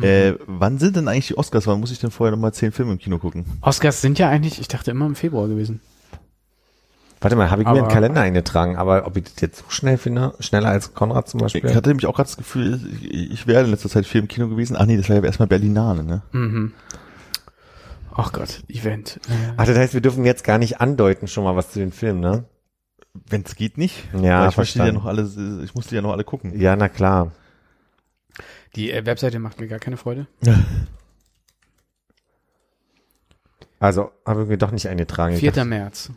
[0.01, 1.67] Äh, wann sind denn eigentlich die Oscars?
[1.67, 3.45] Wann muss ich denn vorher nochmal zehn Filme im Kino gucken?
[3.61, 5.79] Oscars sind ja eigentlich, ich dachte immer im Februar gewesen.
[7.21, 9.65] Warte mal, habe ich mir Aber- einen Kalender eingetragen, aber ob ich das jetzt so
[9.69, 11.65] schnell finde, schneller als Konrad zum Beispiel?
[11.65, 14.27] Ich hatte nämlich auch gerade das Gefühl, ich, ich wäre in letzter Zeit viel im
[14.27, 14.75] Kino gewesen.
[14.77, 16.21] Ach nee, das war ja erstmal Berlinale, ne?
[16.33, 16.73] Mhm.
[18.13, 19.19] Ach Gott, Event.
[19.27, 21.91] Äh, Ach, das heißt, wir dürfen jetzt gar nicht andeuten schon mal was zu den
[21.91, 22.45] Filmen, ne?
[23.29, 24.03] Wenn es geht nicht.
[24.21, 24.95] Ja, Weil ich möchte die ja verstanden.
[24.95, 26.59] noch alle, ich musste ja noch alle gucken.
[26.59, 27.31] Ja, na klar.
[28.75, 30.27] Die äh, Webseite macht mir gar keine Freude.
[33.79, 35.33] Also, habe ich mir doch nicht eingetragen.
[35.35, 35.51] Ich 4.
[35.51, 36.09] dachte- März.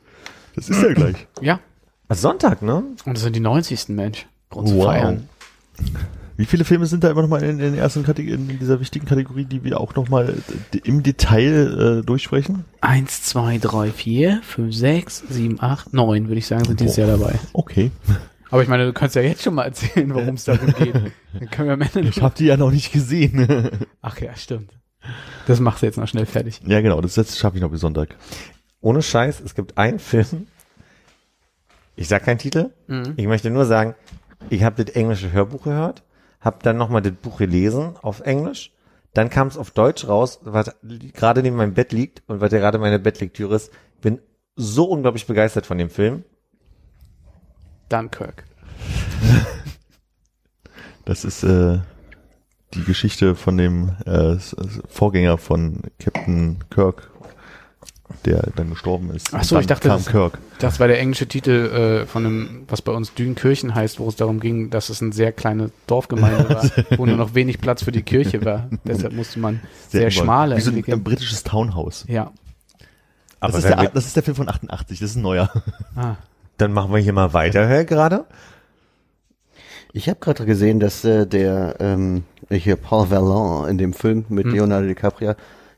[0.55, 1.27] Das ist ja gleich.
[1.41, 1.61] Ja,
[2.09, 2.77] Ach, Sonntag, ne?
[3.05, 3.89] und das sind die 90.
[3.91, 4.27] Mensch.
[4.49, 4.85] Grund zu Wow.
[4.87, 5.29] feiern.
[6.39, 8.81] Wie viele Filme sind da immer noch mal in, in, der ersten Kategorie, in dieser
[8.81, 10.35] wichtigen Kategorie, die wir auch noch mal
[10.73, 12.65] d- im Detail äh, durchsprechen?
[12.81, 17.09] Eins, zwei, drei, vier, fünf, sechs, sieben, acht, neun, würde ich sagen, sind dieses Jahr
[17.09, 17.39] dabei.
[17.53, 17.91] Okay.
[18.51, 20.95] Aber ich meine, du kannst ja jetzt schon mal erzählen, worum es darum geht.
[21.33, 23.71] Dann können wir am Ende Ich habe die ja noch nicht gesehen.
[24.03, 24.71] Ach ja, stimmt.
[25.47, 26.61] Das machst du jetzt noch schnell fertig.
[26.67, 28.17] ja, genau, das, das schaffe ich noch bis Sonntag.
[28.81, 30.47] Ohne Scheiß, es gibt einen Film.
[31.97, 32.71] Ich sag keinen Titel.
[32.87, 33.15] Mhm.
[33.17, 33.95] Ich möchte nur sagen,
[34.51, 36.05] ich habe das englische Hörbuch gehört,
[36.41, 38.73] habe dann nochmal das Buch gelesen auf Englisch.
[39.15, 40.77] Dann kam es auf Deutsch raus, was
[41.13, 43.73] gerade neben meinem Bett liegt und was ja gerade meine Bettlektüre ist.
[44.01, 44.21] Bin
[44.55, 46.25] so unglaublich begeistert von dem Film.
[47.89, 48.45] Dunkirk.
[51.05, 51.79] Das ist äh,
[52.75, 54.37] die Geschichte von dem äh,
[54.89, 57.11] Vorgänger von Captain Kirk,
[58.27, 59.31] der dann gestorben ist.
[59.33, 60.11] Ach so, Und ich dachte, das-.
[60.59, 64.17] Das war der englische Titel äh, von einem, was bei uns Dünkirchen heißt, wo es
[64.17, 67.93] darum ging, dass es eine sehr kleine Dorfgemeinde war, wo nur noch wenig Platz für
[67.93, 68.69] die Kirche war.
[68.85, 72.05] Deshalb musste man sehr, immer- schmale Wie so ein, ein britisches Townhouse.
[72.07, 72.33] Ja.
[73.41, 75.51] Das, Aber ist der, das ist der Film von 88, das ist ein neuer.
[75.97, 76.17] Ah.
[76.59, 78.27] Dann machen wir hier mal weiter, hör gerade.
[79.93, 84.45] Ich habe gerade gesehen, dass äh, der ähm, hier Paul Verlaine in dem Film mit
[84.47, 84.53] Hm.
[84.55, 85.35] Leonardo DiCaprio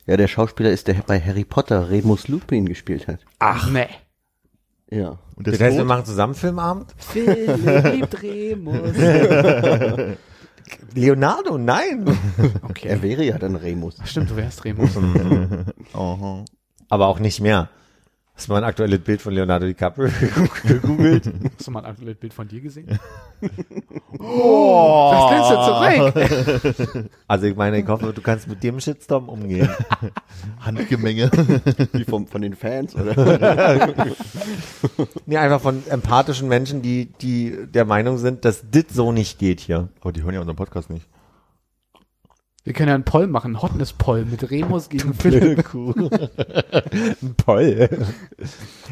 [0.06, 3.20] ja der Schauspieler ist, der bei Harry Potter Remus Lupin gespielt hat.
[3.38, 3.86] Ach, nee.
[4.90, 5.18] Ja.
[5.36, 5.88] Und der Das ist heißt, wir tot.
[5.88, 6.92] machen zusammen Filmabend?
[6.98, 8.96] Philipp liebt Remus.
[10.94, 12.16] Leonardo, nein.
[12.62, 12.88] Okay.
[12.88, 13.96] Er wäre ja dann Remus.
[14.04, 14.90] Stimmt, du wärst Remus.
[15.92, 16.44] Aha.
[16.88, 17.68] Aber auch nicht mehr.
[18.41, 20.09] Hast du mal ein aktuelles Bild von Leonardo DiCaprio
[20.66, 21.30] gegoogelt?
[21.59, 22.99] Hast du mal ein aktuelles Bild von dir gesehen?
[24.18, 27.11] oh, das nimmst du zurück.
[27.28, 29.68] Also ich meine, ich hoffe, du kannst mit dem Shitstorm umgehen.
[30.61, 31.30] Handgemenge.
[31.93, 34.09] Wie vom, von den Fans, oder?
[35.26, 39.61] Nee, einfach von empathischen Menschen, die, die der Meinung sind, dass das so nicht geht
[39.61, 39.91] hier.
[40.01, 41.07] Aber die hören ja unseren Podcast nicht.
[42.62, 45.64] Wir können ja einen Poll machen, Hotness-Poll mit Remus gegen Philipp.
[45.64, 45.92] Kuh.
[45.94, 47.88] Ein Poll.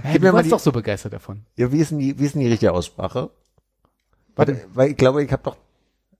[0.02, 1.42] Hey, du warst die- doch so begeistert davon.
[1.56, 3.28] Ja, wie ist denn die, wie ist denn die richtige Aussprache?
[4.36, 5.56] Warte, weil ich glaube, ich habe doch,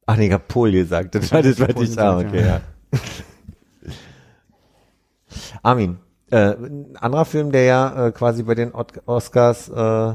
[0.04, 1.14] ach nee, ich habe Pol gesagt.
[1.14, 2.28] Das war das, was ich sage.
[2.28, 2.60] Okay, ja.
[5.62, 5.98] Armin,
[6.30, 10.14] äh, ein anderer Film, der ja äh, quasi bei den Oscars, äh,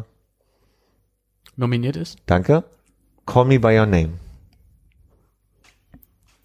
[1.55, 2.17] Nominiert ist?
[2.25, 2.63] danke,
[3.25, 4.13] Call Me By Your Name.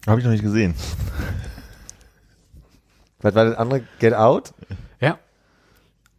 [0.07, 0.73] Habe ich noch nicht gesehen.
[3.21, 3.83] Was war das andere?
[3.99, 4.53] Get Out?
[5.01, 5.19] Ja.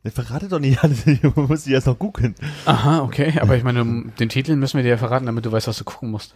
[0.05, 1.07] Der verratet doch nicht alles.
[1.07, 2.35] Ich muss die erst noch googeln.
[2.67, 3.39] Aha, okay.
[3.41, 5.85] Aber ich meine, den Titel müssen wir dir ja verraten, damit du weißt, was du
[5.85, 6.35] gucken musst.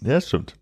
[0.00, 0.54] Ja, stimmt.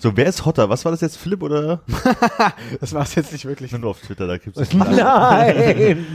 [0.00, 0.68] So, wer ist hotter?
[0.68, 1.82] Was war das jetzt, Philipp oder?
[2.80, 3.72] Das war es jetzt nicht wirklich.
[3.72, 6.06] Nur auf Twitter, da gibt's Nein!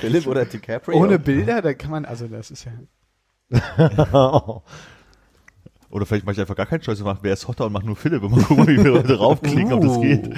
[0.00, 0.96] Philipp oder DiCaprio?
[0.96, 2.72] Ohne Bilder, da kann man, also das ist ja.
[5.94, 7.86] Oder vielleicht mache ich einfach gar keinen Choice und mache, wer ist hotter und mache
[7.86, 10.28] nur Philipp und mal gucken, wie wir Leute raufklicken, ob das geht.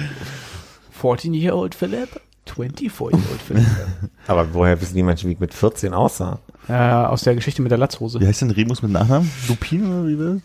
[1.01, 3.65] 14-year-old Philip, 24-year-old Philip.
[4.27, 6.37] Aber woher wissen die Menschen, wie ich mit 14 aussah?
[6.67, 8.19] äh, aus der Geschichte mit der Latzhose.
[8.19, 9.31] Wie heißt denn Remus mit Nachnamen?
[9.47, 10.43] Lupin oder wie wird?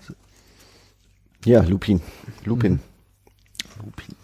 [1.44, 2.00] Ja, Lupin.
[2.46, 2.80] Lupin.
[3.84, 4.16] Lupin.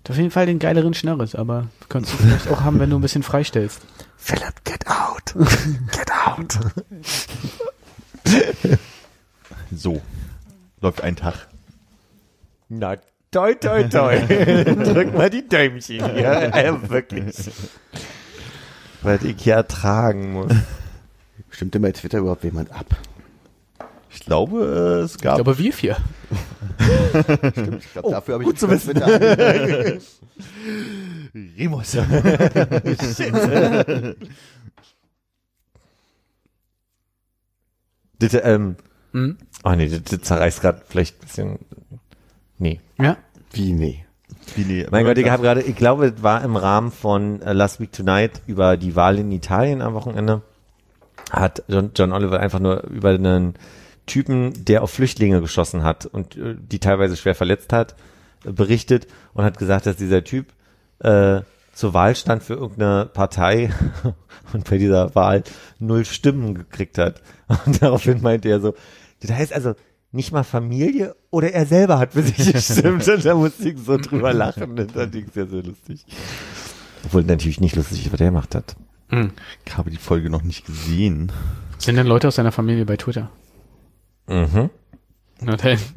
[0.00, 2.98] Hat auf jeden Fall den geileren Schnörres, aber könntest du vielleicht auch haben, wenn du
[2.98, 3.82] ein bisschen freistellst.
[4.16, 5.32] Philip, get out!
[5.92, 6.58] Get out!
[9.74, 10.00] So.
[10.80, 11.48] Läuft ein Tag.
[12.68, 12.96] Na,
[13.30, 14.18] toi, toi, toi.
[14.28, 16.52] Drück mal die Däumchen hier.
[16.54, 17.34] Äh, wirklich.
[19.02, 20.52] Weil ich hier ertragen muss.
[21.50, 22.86] Stimmt denn bei Twitter überhaupt jemand ab?
[24.10, 25.36] Ich glaube, äh, es Ich gab.
[25.36, 25.96] glaube, wir vier.
[26.78, 29.98] Ich glaube, dafür habe ich gut zu Twitter-
[31.58, 31.96] Remus.
[38.18, 38.76] Das, ähm,
[39.16, 39.38] Hm?
[39.64, 41.58] oh nee, das, das zerreißt gerade vielleicht ein bisschen.
[42.58, 42.80] Nee.
[42.98, 43.16] Ja.
[43.50, 44.04] Wie, nee.
[44.54, 47.54] Wie, nee, Mein Gott, ich habe gerade, ich glaube, es war im Rahmen von äh,
[47.54, 50.42] Last Week Tonight über die Wahl in Italien am Wochenende,
[51.30, 53.54] hat John, John Oliver einfach nur über einen
[54.04, 57.96] Typen, der auf Flüchtlinge geschossen hat und äh, die teilweise schwer verletzt hat,
[58.44, 60.52] berichtet und hat gesagt, dass dieser Typ
[60.98, 61.40] äh,
[61.72, 63.70] zur Wahl stand für irgendeine Partei
[64.52, 65.42] und bei dieser Wahl
[65.78, 67.22] null Stimmen gekriegt hat.
[67.66, 68.74] Und daraufhin meinte er so,
[69.20, 69.74] das heißt also,
[70.12, 73.06] nicht mal Familie oder er selber hat für sich gestimmt.
[73.06, 74.78] Und da musste ich so drüber lachen.
[74.78, 76.04] Und das ist ja so lustig.
[77.04, 78.76] Obwohl natürlich nicht lustig ist, was er gemacht hat.
[79.10, 79.30] Hm.
[79.64, 81.30] Ich habe die Folge noch nicht gesehen.
[81.78, 83.30] Sind denn Leute aus deiner Familie bei Twitter?
[84.26, 84.70] Mhm.
[85.40, 85.78] Na dann.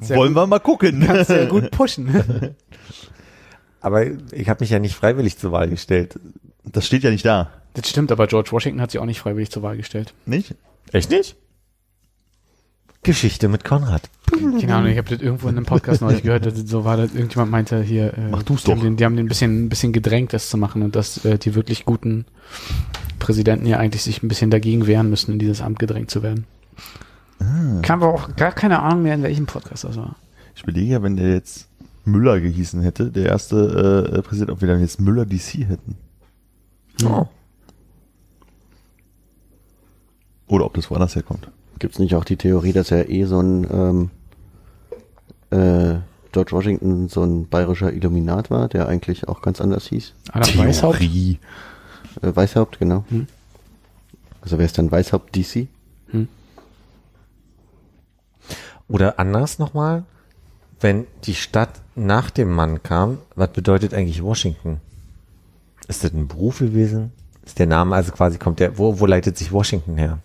[0.00, 1.04] Ja Wollen gut, wir mal gucken.
[1.06, 2.08] kannst ja gut pushen.
[3.80, 6.18] Aber ich habe mich ja nicht freiwillig zur Wahl gestellt.
[6.64, 7.50] Das steht ja nicht da.
[7.74, 10.14] Das stimmt, aber George Washington hat sich auch nicht freiwillig zur Wahl gestellt.
[10.26, 10.54] Nicht?
[10.94, 11.36] Echt nicht?
[13.02, 14.08] Geschichte mit Konrad.
[14.30, 17.12] Keine Ahnung, ich habe das irgendwo in einem Podcast neulich gehört, dass so war, dass
[17.12, 18.84] irgendjemand meinte hier, äh, Mach du's die haben doch.
[18.86, 21.36] Den, die haben den ein bisschen, ein bisschen gedrängt, das zu machen und dass äh,
[21.36, 22.26] die wirklich guten
[23.18, 26.46] Präsidenten ja eigentlich sich ein bisschen dagegen wehren müssen, in dieses Amt gedrängt zu werden.
[27.40, 27.80] Ah.
[27.82, 30.14] Ich habe auch gar keine Ahnung mehr, in welchem Podcast das war.
[30.54, 31.66] Ich überlege ja, wenn der jetzt
[32.04, 35.96] Müller gehießen hätte, der erste äh, Präsident, ob wir dann jetzt Müller DC hätten.
[37.04, 37.26] Oh.
[40.54, 41.48] Oder ob das woanders herkommt.
[41.78, 44.10] Gibt's nicht auch die Theorie, dass er eh so ein ähm,
[45.50, 45.98] äh,
[46.32, 50.14] George Washington so ein bayerischer Illuminat war, der eigentlich auch ganz anders hieß?
[50.32, 50.98] Adam Weishaupt?
[50.98, 51.38] Theorie.
[52.22, 53.04] Äh, Weishaupt, genau.
[53.08, 53.26] Hm.
[54.40, 55.68] Also wer ist dann Weishaupt DC?
[58.88, 60.04] Oder anders nochmal,
[60.80, 64.80] wenn die Stadt nach dem Mann kam, was bedeutet eigentlich Washington?
[65.88, 67.12] Ist das ein Beruf gewesen?
[67.44, 70.18] Ist der Name also quasi, kommt der, wo, wo leitet sich Washington her?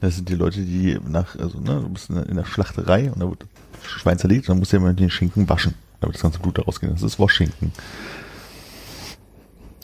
[0.00, 3.20] Das sind die Leute, die nach, also, ne, du bist in der- der Schlachterei und
[3.20, 3.44] da wird
[3.86, 6.58] Schwein zerlegt und dann musst du ja mal den Schinken waschen, damit das ganze Blut
[6.58, 6.90] da rausgeht.
[6.90, 7.72] Das ist Washington.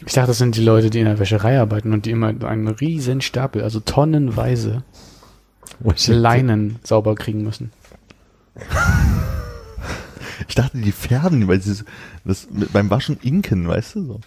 [0.06, 2.68] Ich dachte, das sind die Leute, die in der Wäscherei arbeiten und die immer einen
[2.68, 4.82] riesen Stapel, also tonnenweise
[6.20, 7.72] Leinen sauber kriegen müssen.
[10.48, 11.84] Ich dachte, die färben, weil sie
[12.24, 14.20] das mit, beim Waschen inken, weißt du so.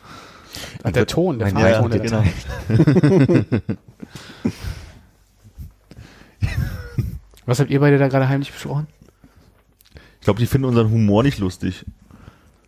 [0.84, 2.24] Ach, der Ton, der Farbton, ja, der genau.
[7.46, 8.88] Was habt ihr beide da gerade heimlich besprochen?
[10.20, 11.86] Ich glaube, die finden unseren Humor nicht lustig.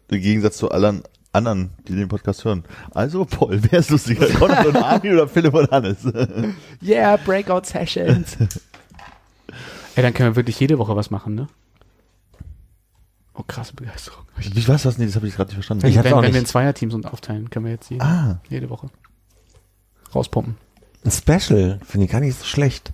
[0.10, 2.64] Im Gegensatz zu allen anderen, die den Podcast hören.
[2.92, 4.26] Also, Paul, wer ist lustiger?
[4.40, 5.98] Conrad und Armin oder Philipp und Hannes?
[6.82, 8.38] Yeah, Breakout Sessions.
[9.96, 11.48] Ey, dann können wir wirklich jede Woche was machen, ne?
[13.34, 14.24] Oh, krasse Begeisterung.
[14.38, 14.98] Wie was das?
[14.98, 15.86] Nee, das habe ich gerade nicht verstanden.
[15.86, 16.48] Ich wenn, auch wenn wir in nicht.
[16.48, 18.90] Zweierteams uns aufteilen, können wir jetzt jede, ah, jede Woche
[20.14, 20.56] rauspumpen.
[21.06, 22.92] Ein Special, finde ich gar nicht so schlecht.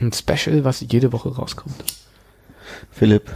[0.00, 1.84] Ein Special, was jede Woche rauskommt.
[2.90, 3.30] Philipp,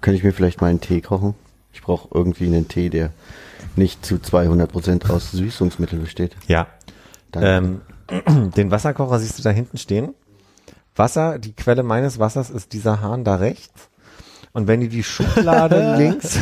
[0.00, 1.34] könnte ich mir vielleicht mal einen Tee kochen?
[1.72, 3.10] Ich brauche irgendwie einen Tee, der
[3.76, 6.36] nicht zu 200% aus Süßungsmittel besteht.
[6.46, 6.66] Ja.
[7.32, 7.80] Danke.
[8.08, 10.14] Ähm, den Wasserkocher siehst du da hinten stehen.
[10.94, 13.88] Wasser, die Quelle meines Wassers ist dieser Hahn da rechts.
[14.52, 16.38] Und wenn du die Schublade links,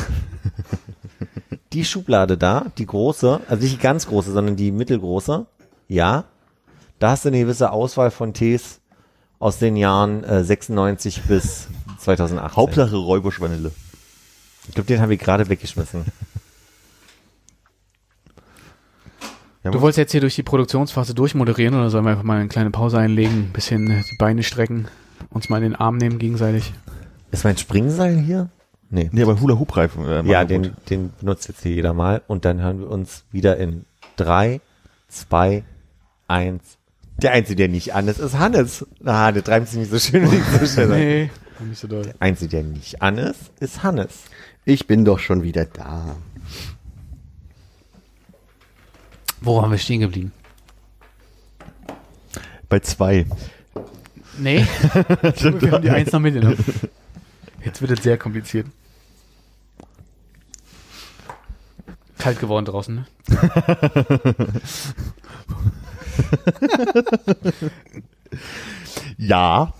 [1.72, 5.46] die Schublade da, die große, also nicht die ganz große, sondern die mittelgroße,
[5.88, 6.24] ja,
[7.00, 8.80] da hast du eine gewisse Auswahl von Tees
[9.44, 11.68] aus den Jahren äh, 96 bis
[11.98, 12.56] 2018.
[12.56, 13.72] Hauptsache Räubusch Vanille.
[14.68, 16.06] Ich glaube, den habe ich gerade weggeschmissen.
[19.62, 22.70] Du wolltest jetzt hier durch die Produktionsphase durchmoderieren oder sollen wir einfach mal eine kleine
[22.70, 24.88] Pause einlegen, ein bisschen äh, die Beine strecken,
[25.28, 26.72] uns mal in den Arm nehmen gegenseitig?
[27.30, 28.48] Ist mein Springseil hier?
[28.88, 29.10] Nee.
[29.12, 30.06] Nee, aber Hula Hoop Reifen.
[30.06, 30.72] Äh, Ja, den, gut.
[30.88, 32.22] den benutzt jetzt hier jeder mal.
[32.28, 33.84] Und dann hören wir uns wieder in
[34.16, 34.62] drei,
[35.08, 35.64] zwei,
[36.28, 36.78] eins.
[37.18, 38.86] Der Einzige, der nicht an ist, ist Hannes.
[39.04, 40.88] Ah, der treibt sich nicht so schön und nicht so schnell.
[40.88, 41.30] Nee,
[41.68, 42.02] nicht so doll.
[42.02, 44.24] Der Einzige, der nicht an ist, ist Hannes.
[44.64, 46.16] Ich bin doch schon wieder da.
[49.40, 50.32] Wo haben wir stehen geblieben?
[52.68, 53.26] Bei zwei.
[54.38, 56.58] Nee, wir haben die Eins noch mitgenommen.
[57.64, 58.66] Jetzt wird es sehr kompliziert.
[62.18, 63.06] Kalt geworden draußen, ne?
[69.16, 69.72] Ja.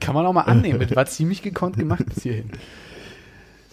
[0.00, 0.80] Kann man auch mal annehmen.
[0.80, 2.50] Das war ziemlich gekonnt gemacht bis hierhin.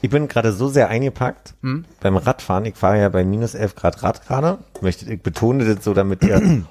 [0.01, 1.85] Ich bin gerade so sehr eingepackt Hm?
[2.01, 2.65] beim Radfahren.
[2.65, 4.59] Ich fahre ja bei minus 11 Grad Rad gerade.
[4.81, 6.41] Möchte, ich betone das so, damit ihr...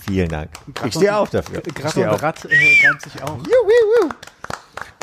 [0.00, 0.50] Vielen Dank.
[0.86, 1.62] Ich stehe auf dafür.
[1.66, 2.22] Ich Gerade und auf.
[2.22, 3.38] Rad äh, reimt sich auch.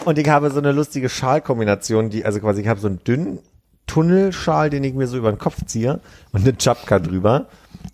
[0.03, 3.39] Und ich habe so eine lustige Schalkombination, die, also quasi, ich habe so einen dünnen
[3.87, 5.99] Tunnelschal, den ich mir so über den Kopf ziehe
[6.31, 7.47] und eine Chapka drüber.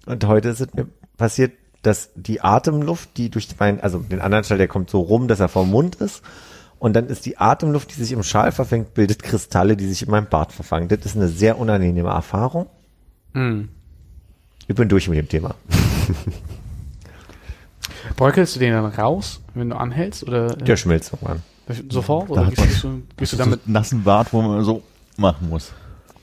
[0.05, 0.87] Und heute ist es mir
[1.17, 5.27] passiert, dass die Atemluft, die durch meinen, also den anderen Schal, der kommt so rum,
[5.27, 6.21] dass er vom Mund ist.
[6.79, 10.11] Und dann ist die Atemluft, die sich im Schal verfängt, bildet Kristalle, die sich in
[10.11, 10.87] meinem Bart verfangen.
[10.87, 12.67] Das ist eine sehr unangenehme Erfahrung.
[13.33, 13.69] Hm.
[14.67, 15.55] Ich bin durch mit dem Thema.
[18.15, 20.23] Bröckelst du den dann raus, wenn du anhältst?
[20.23, 21.41] Oder äh, Der schmilzt irgendwann.
[21.89, 22.29] sofort?
[22.29, 23.61] Da Oder gehst, du, gehst du damit?
[23.65, 24.83] einen nassen Bart, wo man so
[25.17, 25.71] machen muss.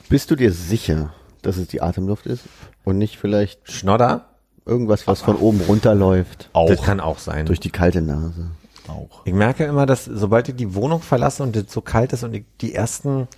[0.08, 2.44] Bist du dir sicher, dass es die Atemluft ist
[2.84, 4.24] und nicht vielleicht Schnodder?
[4.68, 6.68] irgendwas, was von oben runterläuft Auch.
[6.68, 7.46] Das kann auch sein.
[7.46, 8.50] durch die kalte Nase?
[8.86, 9.22] auch.
[9.26, 12.34] Ich merke immer, dass sobald ich die Wohnung verlasse und es so kalt ist und
[12.34, 13.28] ich die ersten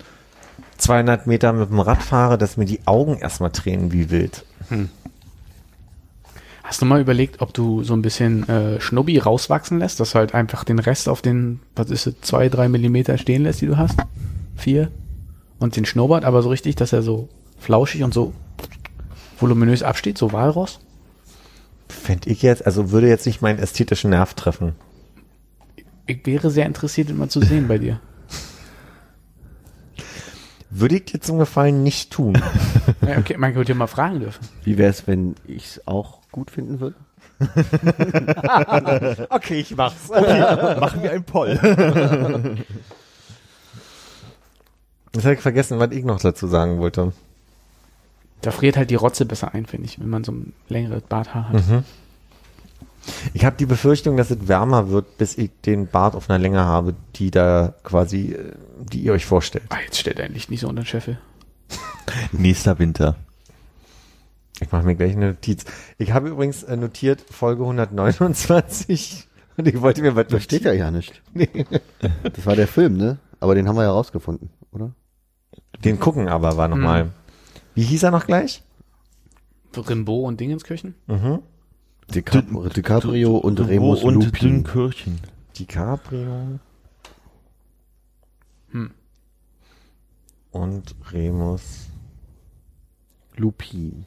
[0.79, 4.45] 200 Meter mit dem Rad fahre, dass mir die Augen erstmal tränen wie wild.
[6.63, 10.21] Hast du mal überlegt, ob du so ein bisschen äh, Schnubbi rauswachsen lässt, dass du
[10.21, 13.67] halt einfach den Rest auf den, was ist es, zwei, drei Millimeter stehen lässt, die
[13.67, 13.99] du hast?
[14.55, 14.93] Vier?
[15.61, 18.33] Und den Schnurrbart, aber so richtig, dass er so flauschig und so
[19.39, 20.81] voluminös absteht, so Walross?
[21.89, 24.75] Fände ich jetzt, also würde jetzt nicht meinen ästhetischen Nerv treffen.
[26.07, 28.01] Ich wäre sehr interessiert, immer zu sehen bei dir.
[30.71, 32.41] Würde ich dir zum Gefallen nicht tun.
[33.07, 34.47] Ja, okay, man könnte ja mal fragen dürfen.
[34.63, 36.97] Wie wäre es, wenn ich es auch gut finden würde?
[39.31, 40.09] okay, ich mach's.
[40.09, 41.59] Machen wir ein Poll.
[45.15, 47.13] Jetzt habe ich vergessen, was ich noch dazu sagen wollte.
[48.43, 51.49] Da friert halt die Rotze besser ein, finde ich, wenn man so ein längeres Barthaar
[51.49, 51.69] hat.
[51.69, 51.85] Mhm.
[53.35, 56.65] Ich habe die Befürchtung, dass es wärmer wird, bis ich den Bart auf einer Länge
[56.65, 59.65] habe, die da quasi, äh, die ihr euch vorstellt.
[59.71, 61.19] Ah, jetzt stellt ein Licht nicht so unter den Scheffel.
[62.33, 63.17] Nächster Winter.
[64.61, 65.65] Ich mache mir gleich eine Notiz.
[65.97, 70.73] Ich habe übrigens äh, notiert Folge 129 und ich wollte mir was Das steht ja
[70.73, 71.23] ja nicht.
[72.23, 73.19] Das war der Film, ne?
[73.41, 74.93] Aber den haben wir ja rausgefunden, oder?
[75.85, 77.05] Den gucken aber war nochmal.
[77.07, 77.11] Mhm.
[77.75, 78.63] Wie hieß er noch gleich?
[79.77, 80.95] Rimbaud und Dingenskirchen?
[81.07, 81.41] Mhm.
[82.13, 84.31] DiCaprio, DiCaprio und Remus und Lupin.
[84.65, 85.21] Dünnkirchen.
[85.57, 86.59] DiCaprio
[88.73, 88.91] Hm.
[90.51, 91.87] und Remus.
[93.37, 94.05] Lupin.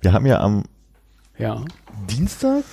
[0.00, 0.64] Wir haben ja am
[1.36, 1.64] Ja.
[2.08, 2.64] Dienstag,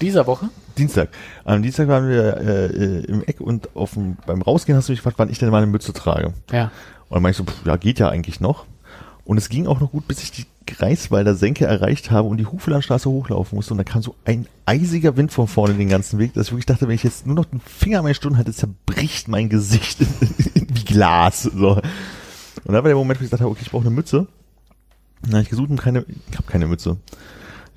[0.00, 0.48] Dieser Woche?
[0.78, 1.10] Dienstag,
[1.44, 4.92] am Dienstag waren wir äh, äh, im Eck und auf dem, beim Rausgehen hast du
[4.92, 6.32] mich gefragt, wann ich denn meine Mütze trage.
[6.50, 6.70] Ja.
[7.08, 8.66] Und dann meinte ich so, pff, ja, geht ja eigentlich noch.
[9.24, 12.46] Und es ging auch noch gut, bis ich die Greifswalder Senke erreicht habe und die
[12.46, 13.74] Hufelandstraße hochlaufen musste.
[13.74, 16.66] Und da kam so ein eisiger Wind von vorne den ganzen Weg, dass ich wirklich
[16.66, 19.98] dachte, wenn ich jetzt nur noch den Finger an meine Stirn halte, zerbricht mein Gesicht
[20.54, 21.42] wie Glas.
[21.42, 21.72] So.
[21.74, 21.82] Und
[22.64, 24.26] da war der Moment, wo ich gesagt habe, okay, ich brauche eine Mütze.
[25.22, 26.96] Dann habe ich gesucht und keine, ich habe keine Mütze.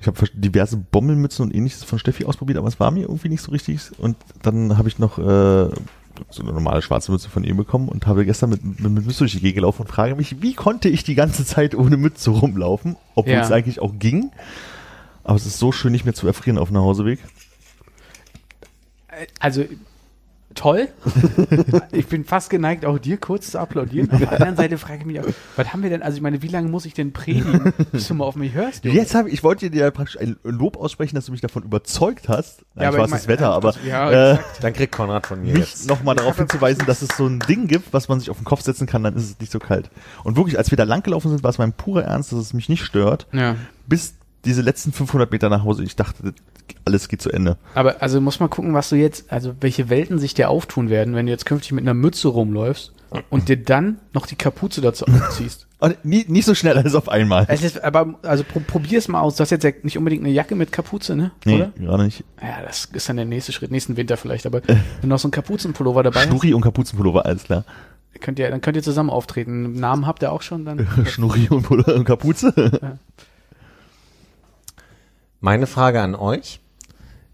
[0.02, 3.40] Ich habe diverse Bommelmützen und ähnliches von Steffi ausprobiert, aber es war mir irgendwie nicht
[3.40, 3.80] so richtig.
[3.98, 8.06] Und dann habe ich noch äh, so eine normale schwarze Mütze von ihm bekommen und
[8.08, 10.88] habe gestern mit, mit, mit Mütze durch die Gegend gelaufen und frage mich, wie konnte
[10.88, 13.42] ich die ganze Zeit ohne Mütze rumlaufen, obwohl Ja.
[13.42, 14.32] es eigentlich auch ging.
[15.22, 17.20] Aber es ist so schön, nicht mehr zu erfrieren auf dem Nachhauseweg.
[19.38, 19.64] Also,
[20.54, 20.88] toll.
[21.92, 24.10] ich bin fast geneigt, auch dir kurz zu applaudieren.
[24.10, 25.24] Auf der anderen Seite frage ich mich auch,
[25.56, 28.14] was haben wir denn, also ich meine, wie lange muss ich denn predigen, bis du
[28.14, 28.84] mal auf mich hörst?
[28.84, 28.96] Junge?
[28.96, 31.62] Jetzt habe ich, ich wollte dir ja praktisch ein Lob aussprechen, dass du mich davon
[31.62, 32.64] überzeugt hast.
[32.74, 34.38] Nein, Ja, ich aber weiß das Wetter, aber ja, äh.
[34.60, 35.88] Dann kriegt Konrad von mir mich jetzt.
[35.88, 38.62] nochmal darauf hinzuweisen, dass es so ein Ding gibt, was man sich auf den Kopf
[38.62, 39.90] setzen kann, dann ist es nicht so kalt.
[40.24, 42.68] Und wirklich, als wir da langgelaufen sind, war es mein purer Ernst, dass es mich
[42.68, 43.56] nicht stört, Ja.
[43.86, 44.14] bis
[44.44, 46.34] diese letzten 500 Meter nach Hause, ich dachte,
[46.84, 47.56] alles geht zu Ende.
[47.74, 51.14] Aber also muss man gucken, was du jetzt, also welche Welten sich dir auftun werden,
[51.14, 52.92] wenn du jetzt künftig mit einer Mütze rumläufst
[53.30, 55.66] und dir dann noch die Kapuze dazu anziehst.
[55.82, 57.44] Und nie, nicht so schnell alles auf einmal.
[57.48, 59.34] Es ist, aber also pro, probier's mal aus.
[59.34, 61.32] Du hast jetzt ja nicht unbedingt eine Jacke mit Kapuze, ne?
[61.44, 61.72] Nee, Oder?
[61.76, 62.22] gerade nicht.
[62.40, 64.46] Ja, das ist dann der nächste Schritt, nächsten Winter vielleicht.
[64.46, 67.64] Aber wenn du noch so einen Kapuzenpullover dabei hast, Schnurri und Kapuzenpullover, alles klar.
[68.20, 69.72] könnt ihr, dann könnt ihr zusammen auftreten.
[69.72, 70.86] Namen habt ihr auch schon dann.
[71.06, 72.54] Schnurri und, Pullover und Kapuze.
[75.42, 76.60] Meine Frage an euch.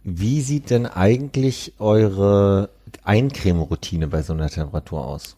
[0.02, 2.70] Wie sieht denn eigentlich eure
[3.04, 5.36] Eincremeroutine bei so einer Temperatur aus?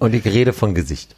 [0.00, 1.14] Und ich rede von Gesicht.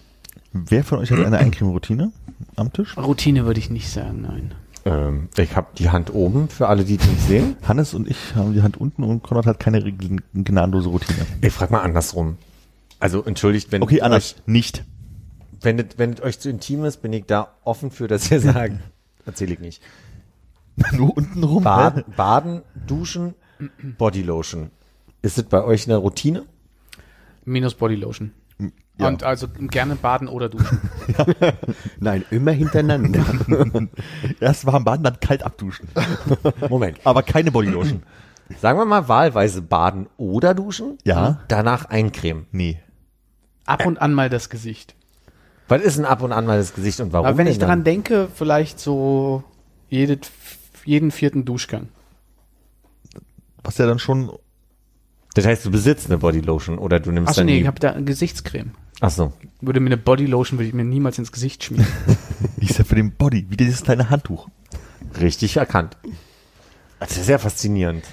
[0.53, 2.13] Wer von euch hat eine Eincremeroutine
[2.57, 2.99] am Tisch?
[2.99, 4.55] Routine würde ich nicht sagen, nein.
[4.85, 7.57] Ähm, ich habe die Hand oben für alle, die es nicht sehen.
[7.67, 9.83] Hannes und ich haben die Hand unten und Konrad hat keine
[10.35, 11.25] gnadenlose Routine.
[11.41, 12.37] Ich frag mal andersrum.
[13.01, 14.35] Also entschuldigt, wenn Okay, anders.
[14.35, 14.85] euch, Nicht.
[15.63, 18.41] wenn, es, wenn es euch zu intim ist, bin ich da offen für, dass ihr
[18.43, 18.75] sagt,
[19.25, 19.83] erzähle ich nicht.
[20.93, 21.65] Nur unten rum.
[21.65, 23.35] Baden, Baden, Duschen,
[23.99, 24.71] Bodylotion.
[25.23, 26.45] Ist es bei euch eine Routine?
[27.45, 28.33] Minus Bodylotion.
[28.99, 29.07] Ja.
[29.07, 30.81] Und also gerne baden oder duschen.
[32.01, 33.25] Nein, immer hintereinander.
[34.41, 35.89] Erst warm baden, dann kalt abduschen.
[36.69, 36.99] Moment.
[37.05, 38.03] Aber keine Bodylotion.
[38.61, 40.99] Sagen wir mal wahlweise baden oder duschen.
[41.05, 41.41] Ja.
[41.47, 42.47] Danach eincremen.
[42.51, 42.81] Nee.
[43.67, 44.97] Ab und an mal das Gesicht.
[45.69, 47.27] Was ist denn ab und an mal das Gesicht und warum?
[47.27, 49.45] Aber wenn ich daran denke, vielleicht so
[49.91, 50.19] jede,
[50.89, 51.89] jeden vierten Duschgang.
[53.63, 54.31] Was ja dann schon,
[55.35, 57.79] Das heißt, du besitzt eine Bodylotion oder du nimmst Achso, dann nee, die- ich habe
[57.79, 58.71] da eine Gesichtscreme.
[59.01, 59.33] Ach so.
[59.61, 61.87] Würde mir eine Bodylotion, würde ich mir niemals ins Gesicht schmieren.
[62.57, 64.49] ist ja für den Body, wie dieses kleine Handtuch.
[65.21, 65.97] Richtig erkannt.
[66.99, 68.05] Das ist sehr faszinierend.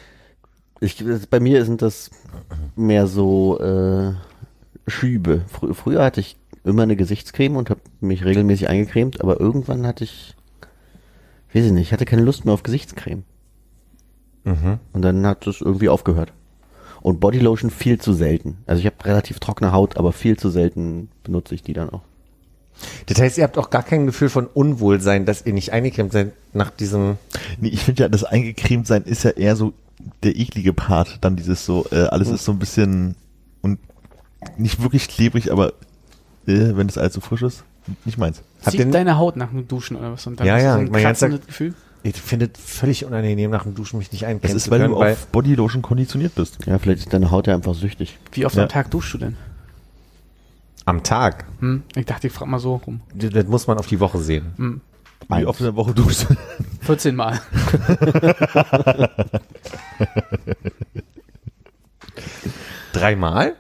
[0.82, 2.11] Ich, bei mir sind das
[2.76, 4.13] mehr so äh,
[4.88, 5.41] Schübe.
[5.47, 10.03] Frü früher hatte ich immer eine Gesichtscreme und habe mich regelmäßig eingecremt, aber irgendwann hatte
[10.03, 10.36] ich,
[11.56, 13.24] weiß ich nicht, ich hatte keine Lust mehr auf Gesichtscreme.
[14.43, 14.80] Mhm.
[14.93, 16.34] Und dann hat es irgendwie aufgehört.
[17.01, 18.58] Und Bodylotion viel zu selten.
[18.66, 22.01] Also ich habe relativ trockene Haut, aber viel zu selten benutze ich die dann auch.
[23.06, 26.34] Das heißt, ihr habt auch gar kein Gefühl von Unwohlsein, dass ihr nicht eingecremt seid
[26.53, 27.18] nach diesem.
[27.60, 29.74] Nee, ich finde ja, das eingecremt sein ist ja eher so
[30.24, 31.20] der eklige Part.
[31.22, 33.16] Dann dieses so, äh, alles ist so ein bisschen
[33.62, 33.80] und
[34.58, 35.70] nicht wirklich klebrig, aber
[36.47, 37.64] äh, wenn alles so frisch ist,
[38.05, 38.41] nicht meins.
[38.61, 40.25] Zieht ihr- deine Haut nach dem Duschen oder was?
[40.27, 41.73] Und dann Ja, ja, so ein mein ganzer- Gefühl.
[42.03, 44.93] Ich finde es völlig unangenehm, nach dem Duschen mich nicht eincremen Das ist, weil können,
[44.93, 46.57] du auf Bodylotion konditioniert bist.
[46.67, 48.19] Ja, vielleicht ist deine Haut ja einfach süchtig.
[48.31, 48.63] Wie oft Ja.
[48.63, 49.38] am Tag duschst du denn?
[50.88, 51.45] am Tag.
[51.61, 51.81] Hm?
[51.95, 53.01] Ich dachte, ich frage mal so rum.
[53.15, 54.53] Das das muss man auf die Woche sehen.
[54.57, 54.81] Hm.
[55.29, 56.36] Wie oft in der Woche duschst du?
[56.86, 57.39] 14 Mal.
[62.93, 63.55] Dreimal?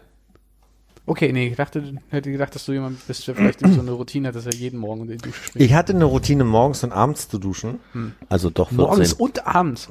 [1.07, 4.29] Okay, nee, ich dachte, hätte gedacht, dass du jemand bist, der vielleicht so eine Routine
[4.29, 5.63] hat, dass er jeden Morgen in die Dusche springt.
[5.63, 7.79] Ich hatte eine Routine, morgens und abends zu duschen.
[8.27, 8.77] Also doch 14.
[8.77, 9.87] Morgens und abends.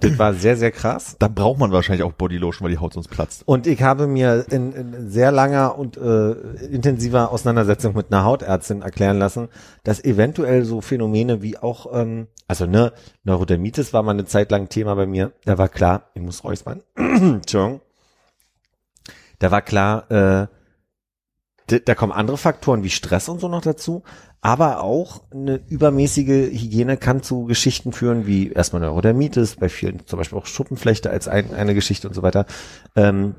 [0.00, 1.14] Das war sehr, sehr krass.
[1.20, 3.44] Da braucht man wahrscheinlich auch Bodylotion, weil die Haut sonst platzt.
[3.46, 6.32] Und ich habe mir in, in sehr langer und äh,
[6.66, 9.48] intensiver Auseinandersetzung mit einer Hautärztin erklären lassen,
[9.84, 12.92] dass eventuell so Phänomene wie auch, ähm, also ne,
[13.22, 15.32] Neurodermitis war mal eine Zeit lang Thema bei mir.
[15.44, 16.82] Da war klar, ich muss räuspern.
[16.96, 17.80] Entschuldigung.
[19.42, 20.46] Da war klar, äh,
[21.66, 24.04] da, da kommen andere Faktoren wie Stress und so noch dazu,
[24.40, 30.18] aber auch eine übermäßige Hygiene kann zu Geschichten führen, wie erstmal Neurodermitis, bei vielen zum
[30.18, 32.46] Beispiel auch Schuppenflechte als ein, eine Geschichte und so weiter.
[32.94, 33.34] Ähm,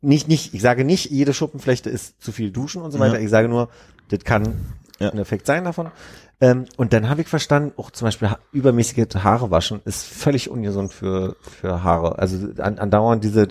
[0.00, 3.18] nicht, nicht, ich sage nicht, jede Schuppenflechte ist zu viel Duschen und so weiter.
[3.18, 3.24] Ja.
[3.24, 3.68] Ich sage nur,
[4.08, 4.54] das kann
[4.98, 5.10] Ja.
[5.10, 5.92] ein Effekt sein davon.
[6.40, 10.50] Ähm, und dann habe ich verstanden, auch zum Beispiel ha übermäßige Haare waschen ist völlig
[10.50, 12.18] ungesund für, für Haare.
[12.18, 13.46] Also an, andauernd diese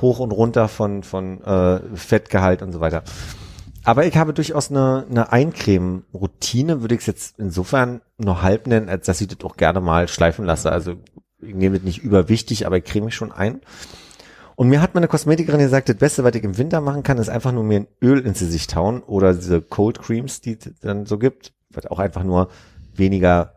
[0.00, 3.02] hoch und runter von, von äh, Fettgehalt und so weiter.
[3.82, 8.88] Aber ich habe durchaus eine, eine Eincremen-Routine, würde ich es jetzt insofern nur halb nennen,
[8.88, 10.70] als dass ich das auch gerne mal schleifen lasse.
[10.70, 10.96] Also
[11.40, 13.60] ich nehme das nicht überwichtig, aber ich creme mich schon ein.
[14.54, 17.30] Und mir hat meine Kosmetikerin gesagt, das Beste, was ich im Winter machen kann, ist
[17.30, 21.06] einfach nur mir ein Öl ins Gesicht hauen oder diese Cold Creams, die es dann
[21.06, 21.54] so gibt.
[21.70, 22.48] Wird auch einfach nur
[22.94, 23.54] weniger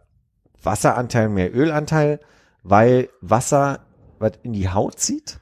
[0.64, 2.22] Wasseranteil, mehr Ölanteil,
[2.64, 3.82] weil Wasser,
[4.20, 5.42] was in die Haut zieht,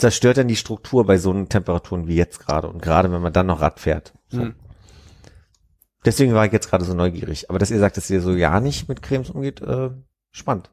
[0.00, 3.32] zerstört dann die Struktur bei so einen Temperaturen wie jetzt gerade und gerade wenn man
[3.32, 4.14] dann noch Rad fährt.
[4.28, 4.42] So.
[4.42, 4.54] Hm.
[6.04, 7.50] Deswegen war ich jetzt gerade so neugierig.
[7.50, 9.90] Aber dass ihr sagt, dass ihr so ja nicht mit Cremes umgeht, äh,
[10.30, 10.70] spannend.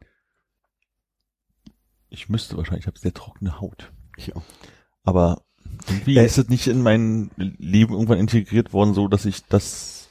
[2.09, 3.91] Ich müsste wahrscheinlich, ich habe sehr trockene Haut.
[4.33, 4.41] Auch.
[5.03, 5.41] Aber
[5.87, 10.09] irgendwie Äh, ist es nicht in mein Leben irgendwann integriert worden, so dass ich das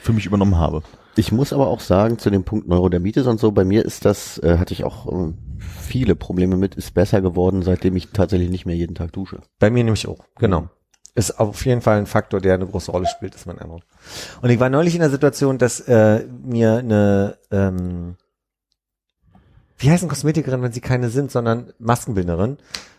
[0.00, 0.82] für mich übernommen habe.
[1.16, 4.38] Ich muss aber auch sagen, zu dem Punkt Neurodermitis und so, bei mir ist das,
[4.38, 8.66] äh, hatte ich auch äh, viele Probleme mit, ist besser geworden, seitdem ich tatsächlich nicht
[8.66, 9.40] mehr jeden Tag dusche.
[9.58, 10.68] Bei mir nämlich auch, genau.
[11.14, 13.82] ist auf jeden Fall ein Faktor, der eine große Rolle spielt, ist mein Eindruck.
[14.40, 18.16] Und ich war neulich in der Situation, dass äh, mir eine, ähm,
[19.78, 22.58] wie heißen Kosmetikerin, wenn sie keine sind, sondern Maskenbildnerin,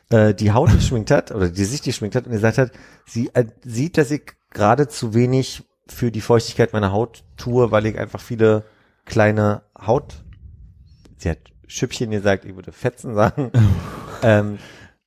[0.09, 2.71] äh, die Haut geschminkt hat oder die sich geschminkt hat und gesagt hat,
[3.05, 7.85] sie äh, sieht, dass ich gerade zu wenig für die Feuchtigkeit meiner Haut tue, weil
[7.85, 8.63] ich einfach viele
[9.05, 10.23] kleine Haut,
[11.17, 11.39] sie hat
[11.71, 13.51] Schüppchen gesagt, ich würde Fetzen sagen,
[14.23, 14.59] ähm,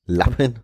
[0.07, 0.61] Lappen.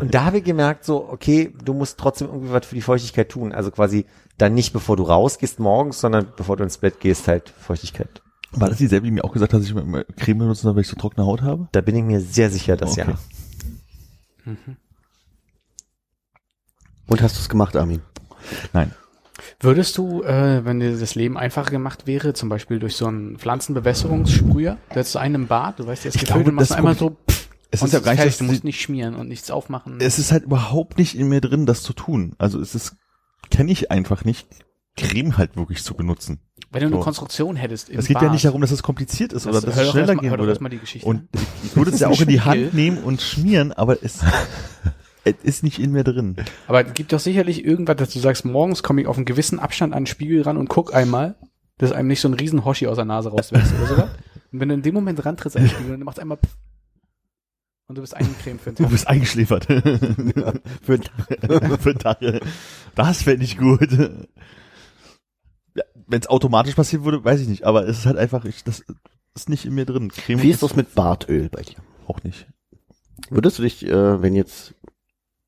[0.00, 3.28] und da habe ich gemerkt, so, okay, du musst trotzdem irgendwie was für die Feuchtigkeit
[3.28, 3.52] tun.
[3.52, 4.06] Also quasi
[4.38, 8.22] dann nicht bevor du rausgehst morgens, sondern bevor du ins Bett gehst, halt Feuchtigkeit.
[8.52, 10.82] War das dieselbe, die mir auch gesagt hat, dass ich immer Creme benutzen soll, weil
[10.82, 11.68] ich so trockene Haut habe?
[11.72, 13.14] Da bin ich mir sehr sicher, dass Okay.
[14.46, 14.54] ja.
[17.06, 18.02] Und hast du es gemacht, Armin?
[18.72, 18.92] Nein.
[19.60, 23.38] Würdest du, äh, wenn dir das Leben einfacher gemacht wäre, zum Beispiel durch so einen
[23.38, 26.76] Pflanzenbewässerungssprüher, du hättest einen im Bad, du weißt, ist Ich gefüllt glaube, und machst das
[26.78, 29.50] einmal so, pff, Es ist ja gar nicht, fertig, du musst nicht schmieren und nichts
[29.50, 29.98] aufmachen.
[30.00, 32.34] es ist halt überhaupt nicht in mir drin, das zu tun.
[32.38, 32.94] Also es ist,
[33.50, 34.46] kenne ich einfach nicht,
[34.96, 36.40] Creme halt wirklich zu benutzen.
[36.72, 37.02] wenn du eine so.
[37.02, 39.90] Konstruktion hättest Es geht Bad, ja nicht darum, dass es kompliziert ist oder dass es
[39.90, 40.58] schneller mal- gehen würde.
[41.04, 41.28] Und
[41.64, 42.40] ich, würde es ja Das auch in die.
[42.40, 44.18] Hand nehmen und schmieren, aber es,
[45.24, 46.36] es ist nicht in mir drin.
[46.66, 49.58] Aber es gibt doch sicherlich irgendwas, dass du sagst, morgens komme ich auf einen gewissen
[49.58, 51.36] Abstand an den Spiegel ran und guck einmal,
[51.78, 54.10] dass einem nicht so ein riesen Hoshi aus der Nase rauswächst oder sowas.
[54.52, 56.56] Und wenn du in dem Moment rantrittst an den Spiegel und du machst einmal pff,
[57.88, 58.92] und du bist eingecremt für den Du Tag.
[58.92, 59.64] bist eingeschläfert.
[60.82, 61.00] für,
[61.80, 62.40] für Tage.
[62.94, 63.90] Das fände ich gut.
[65.74, 67.64] Ja, Wenn es automatisch passieren würde, weiß ich nicht.
[67.64, 68.84] Aber es ist halt einfach, ich, das
[69.34, 70.08] ist nicht in mir drin.
[70.08, 71.78] Creme Wie ist das mit Bartöl bei dir?
[72.06, 72.46] Auch nicht.
[73.28, 74.74] Würdest du dich, äh, wenn jetzt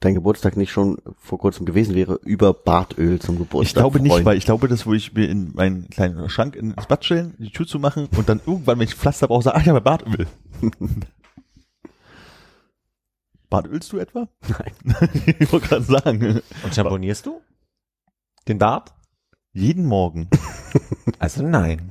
[0.05, 4.12] dein Geburtstag nicht schon vor kurzem gewesen wäre, über Bartöl zum Geburtstag Ich glaube nicht,
[4.12, 4.24] freuen?
[4.24, 7.50] weil ich glaube, das würde ich mir in meinen kleinen Schrank ins Bad stellen, die
[7.50, 10.26] Tür zu machen und dann irgendwann, wenn ich Pflaster brauche, sage, ach, ich habe Bartöl.
[13.48, 14.28] Bartölst du etwa?
[14.48, 14.72] Nein.
[15.38, 16.40] ich wollte gerade sagen.
[16.64, 17.40] Und champonierst du?
[18.48, 18.92] Den Bart?
[19.53, 20.28] Jeden Morgen.
[21.18, 21.88] Also nein.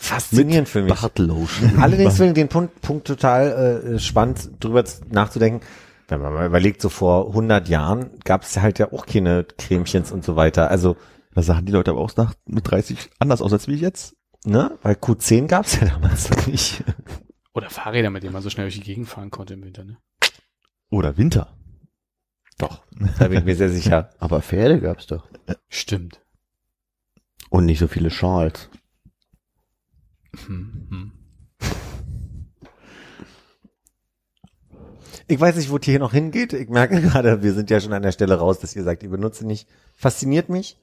[0.00, 0.92] Faszinierend für mich.
[0.92, 1.78] Bartlotion.
[1.78, 5.64] Allerdings finde ich den Punkt, Punkt total äh, spannend, drüber nachzudenken.
[6.12, 10.12] Wenn man mal überlegt, so vor 100 Jahren gab es halt ja auch keine Cremchens
[10.12, 10.70] und so weiter.
[10.70, 10.96] Also,
[11.34, 14.14] Da sahen die Leute aber auch nach mit 30 anders aus als wie ich jetzt.
[14.44, 16.84] ne, weil Q10 gab es ja damals noch nicht.
[17.54, 19.96] Oder Fahrräder, mit denen man so schnell durch die Gegend fahren konnte im Winter, ne?
[20.90, 21.56] Oder Winter.
[22.58, 22.82] Doch,
[23.18, 24.10] da bin ich mir sehr sicher.
[24.18, 25.26] Aber Pferde gab's doch.
[25.68, 26.20] Stimmt.
[27.48, 28.68] Und nicht so viele Schals.
[30.46, 31.12] Hm, hm.
[35.32, 36.52] Ich weiß nicht, wo es hier noch hingeht.
[36.52, 39.08] Ich merke gerade, wir sind ja schon an der Stelle raus, dass ihr sagt, ihr
[39.08, 39.66] benutzt nicht.
[39.96, 40.78] Fasziniert mich.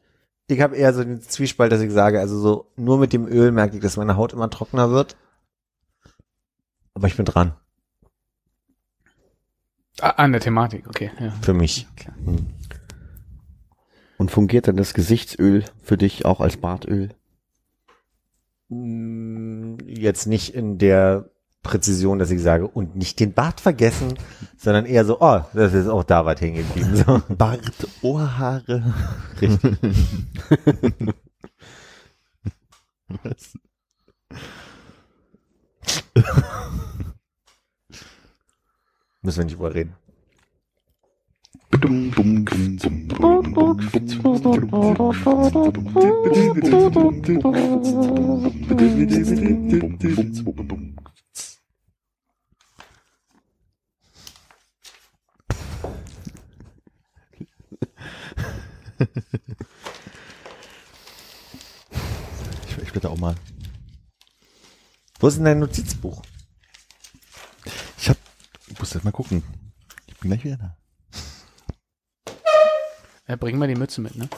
[0.48, 3.52] Ich habe eher so den Zwiespalt, dass ich sage, also so nur mit dem Öl
[3.52, 5.18] merke ich, dass meine Haut immer trockener wird.
[6.96, 7.54] Aber ich bin dran.
[10.02, 11.12] Ah, an der Thematik, okay.
[11.20, 11.30] Ja.
[11.44, 11.88] Für mich.
[11.96, 12.16] Klar.
[14.18, 17.14] Und fungiert dann das Gesichtsöl für dich auch als Bartöl?
[18.70, 21.30] Mm, Jetzt nicht in der
[21.64, 24.14] Präzision, dass ich sage, und nicht den Bart vergessen,
[24.58, 26.96] sondern eher so, oh, das ist auch da was hängen geblieben.
[26.96, 27.22] So.
[27.36, 28.94] Bart, Ohrhaare.
[29.42, 29.80] Richtig.
[33.24, 33.58] Was?
[39.22, 39.74] Müssen wir nicht drüber
[62.68, 63.36] Ich, ich bitte auch mal.
[65.20, 66.22] Wo ist denn dein Notizbuch?
[67.98, 68.18] Ich hab,
[68.68, 69.44] ich muss jetzt mal gucken.
[70.08, 70.78] Ich bin gleich wieder da.
[73.28, 74.30] Ja, bring mal die Mütze mit, ne?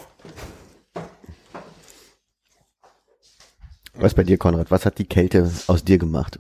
[3.94, 4.72] Was bei dir, Konrad?
[4.72, 6.40] Was hat die Kälte aus dir gemacht?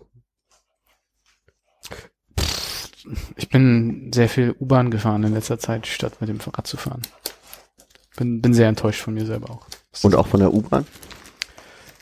[3.36, 7.02] Ich bin sehr viel U-Bahn gefahren in letzter Zeit, statt mit dem Fahrrad zu fahren.
[8.18, 9.68] Bin, bin sehr enttäuscht von mir selber auch.
[10.04, 10.86] Und auch von der U-Bahn?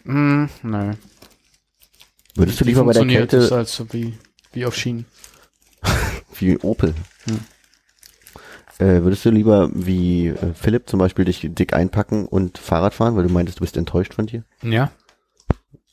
[0.03, 0.93] Mm, nö.
[2.35, 4.17] Würdest du lieber bei der funktioniert, ist Kälte halt so wie,
[4.53, 5.05] wie auf Schienen.
[6.35, 6.93] wie Opel?
[7.25, 7.39] Hm.
[8.79, 13.15] Äh, würdest du lieber wie äh, Philipp zum Beispiel dich dick einpacken und Fahrrad fahren,
[13.15, 14.45] weil du meintest, du bist enttäuscht von dir?
[14.63, 14.91] Ja.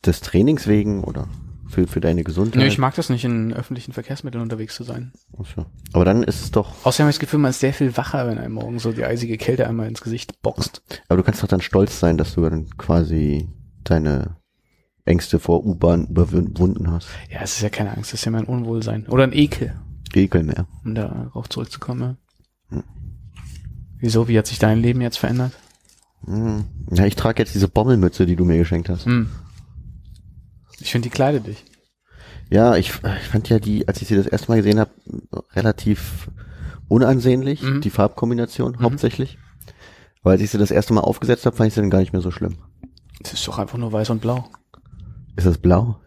[0.05, 1.29] Des Trainings wegen oder
[1.77, 2.57] für, für deine Gesundheit?
[2.63, 5.13] Nö, ich mag das nicht, in öffentlichen Verkehrsmitteln unterwegs zu sein.
[5.39, 5.67] Ach so.
[5.93, 8.27] Aber dann ist es doch, Außerdem habe ich das Gefühl, man ist sehr viel wacher,
[8.27, 10.83] wenn einem morgen so die eisige Kälte einmal ins Gesicht boxt.
[11.09, 13.49] aber du kannst doch dann stolz sein, dass du dann quasi
[13.85, 14.37] deine
[15.05, 17.09] Ängste vor U-Bahn überwunden hast.
[17.31, 19.07] Ja, es ist ja keine Angst, es ist ja mein Unwohlsein.
[19.09, 19.75] Oder ein Ekel,
[20.15, 20.67] Ekel mehr.
[20.83, 22.17] um darauf zurückzukommen.
[23.99, 24.29] Wieso?
[24.29, 25.53] Wie hat sich dein Leben jetzt verändert?
[26.25, 26.65] Hm.
[26.91, 29.05] Ja, ich trage jetzt diese Bommelmütze, die du mir geschenkt hast.
[29.05, 29.29] Hm.
[30.81, 31.65] Ich finde, die kleidet dich.
[32.51, 34.91] Ja, ich, ich fand ja die, als ich sie das erste Mal gesehen habe,
[35.55, 36.29] relativ
[36.89, 37.81] unansehnlich, Mhm.
[37.81, 39.39] die Farbkombination hauptsächlich.
[40.23, 42.13] Weil als ich sie das erste Mal aufgesetzt habe, fand ich sie dann gar nicht
[42.13, 42.57] mehr so schlimm.
[43.21, 44.49] Das ist doch einfach nur weiß und blau.
[45.37, 45.99] Ist das blau?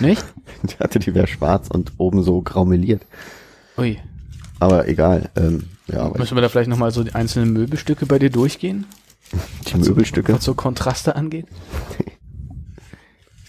[0.00, 0.24] Nicht?
[0.66, 3.02] Ich hatte die wäre schwarz und oben so graumeliert.
[3.76, 3.98] Ui.
[4.58, 5.28] Aber egal.
[5.36, 8.86] Ähm, ja, Müssen wir da vielleicht nochmal so die einzelnen Möbelstücke bei dir durchgehen?
[9.68, 11.46] die Möbelstücke, Was so Kontraste angeht?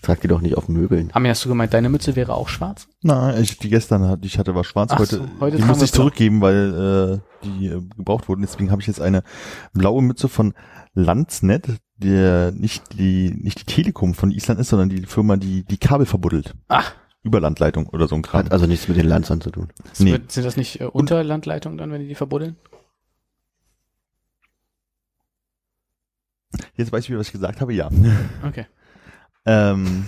[0.07, 1.09] ich trage die doch nicht auf Möbeln.
[1.11, 2.87] Ami, hast du gemeint, deine Mütze wäre auch schwarz?
[3.01, 4.91] Na, ich, die gestern hatte, die ich hatte, war schwarz.
[4.93, 8.41] Ach heute, so, heute die musste wir ich zurückgeben, weil äh, die äh, gebraucht wurden.
[8.41, 9.21] Deswegen habe ich jetzt eine
[9.73, 10.53] blaue Mütze von
[10.93, 11.67] Landsnet,
[11.97, 16.05] der nicht die nicht die Telekom von Island ist, sondern die Firma, die die Kabel
[16.05, 16.55] verbuddelt.
[16.69, 16.93] Ach,
[17.23, 18.45] Überlandleitung oder so ein Kram.
[18.45, 19.67] Hat also nichts mit den Lanzern zu tun.
[19.89, 20.13] das Nee.
[20.13, 22.55] wird, sind das nicht äh, Unterlandleitungen dann, wenn die die verbuddeln?
[26.75, 27.73] Jetzt weiß ich wieder, was ich gesagt habe.
[27.73, 27.89] Ja.
[28.47, 28.65] Okay.
[29.47, 30.05] Ähm,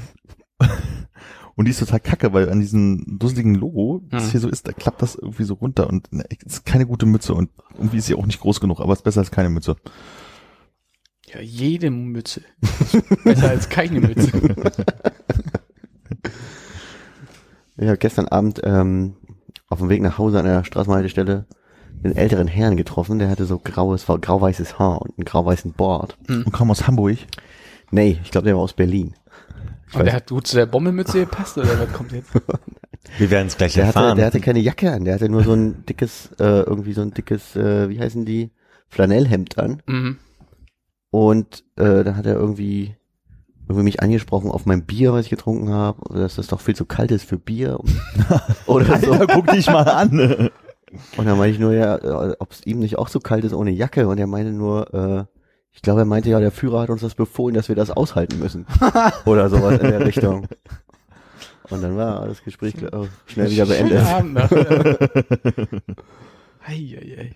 [1.56, 4.32] und die ist total kacke, weil an diesem dusseligen Logo, das Mhm.
[4.32, 7.34] hier so ist, da klappt das irgendwie so runter und ne, ist keine gute Mütze
[7.34, 9.76] und irgendwie ist sie auch nicht groß genug, aber ist besser als keine Mütze.
[11.34, 12.42] Ja, jede Mütze.
[13.24, 14.32] Besser als keine Mütze.
[17.78, 19.16] Ich habe gestern Abend ähm,
[19.70, 21.46] auf dem Weg nach Hause an der Straßenhaltestelle
[22.04, 26.18] einen älteren Herrn getroffen, der hatte so graues, grau-weißes Haar und einen grau-weißen Bart.
[26.28, 27.18] Und kam aus Hamburg.
[27.92, 29.14] Nee, ich glaube, der war aus Berlin.
[29.94, 32.32] Und der hat gut zu der Bommelmütze gepasst, oder was kommt jetzt?
[33.18, 34.18] Wir werden es gleich Der hatte, erfahren.
[34.18, 37.12] der hatte keine Jacke an, der hatte nur so ein dickes, äh, irgendwie so ein
[37.12, 38.52] dickes, äh, wie heißen die,
[38.88, 39.82] Flanellhemd an.
[39.88, 40.18] Mhm.
[41.12, 42.96] Und äh, da hat er irgendwie
[43.68, 46.86] irgendwie mich angesprochen auf mein Bier, was ich getrunken habe, dass das doch viel zu
[46.86, 47.80] kalt ist für Bier
[48.66, 49.14] oder so.
[49.14, 50.50] Alter, guck dich mal an.
[51.18, 52.00] Und dann meinte ich nur, ja,
[52.40, 54.08] ob es ihm nicht auch so kalt ist ohne Jacke.
[54.08, 55.39] Und er meinte nur, äh,
[55.80, 58.38] ich glaube, er meinte ja, der Führer hat uns das befohlen, dass wir das aushalten
[58.38, 58.66] müssen.
[59.26, 60.46] Oder sowas in der Richtung.
[61.70, 62.90] Und dann war das Gespräch äh,
[63.28, 64.06] schnell wieder beendet.
[64.06, 64.52] Abend noch.
[66.68, 67.36] Ei, ei, ei.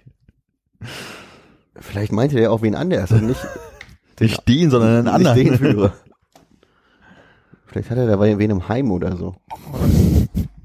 [1.80, 3.40] Vielleicht meinte er auch wen anders und nicht,
[4.20, 5.38] Nicht den, sondern einen nicht anderen.
[5.38, 5.94] den Führer.
[7.68, 9.38] Vielleicht hat er da wen im Heim oder so.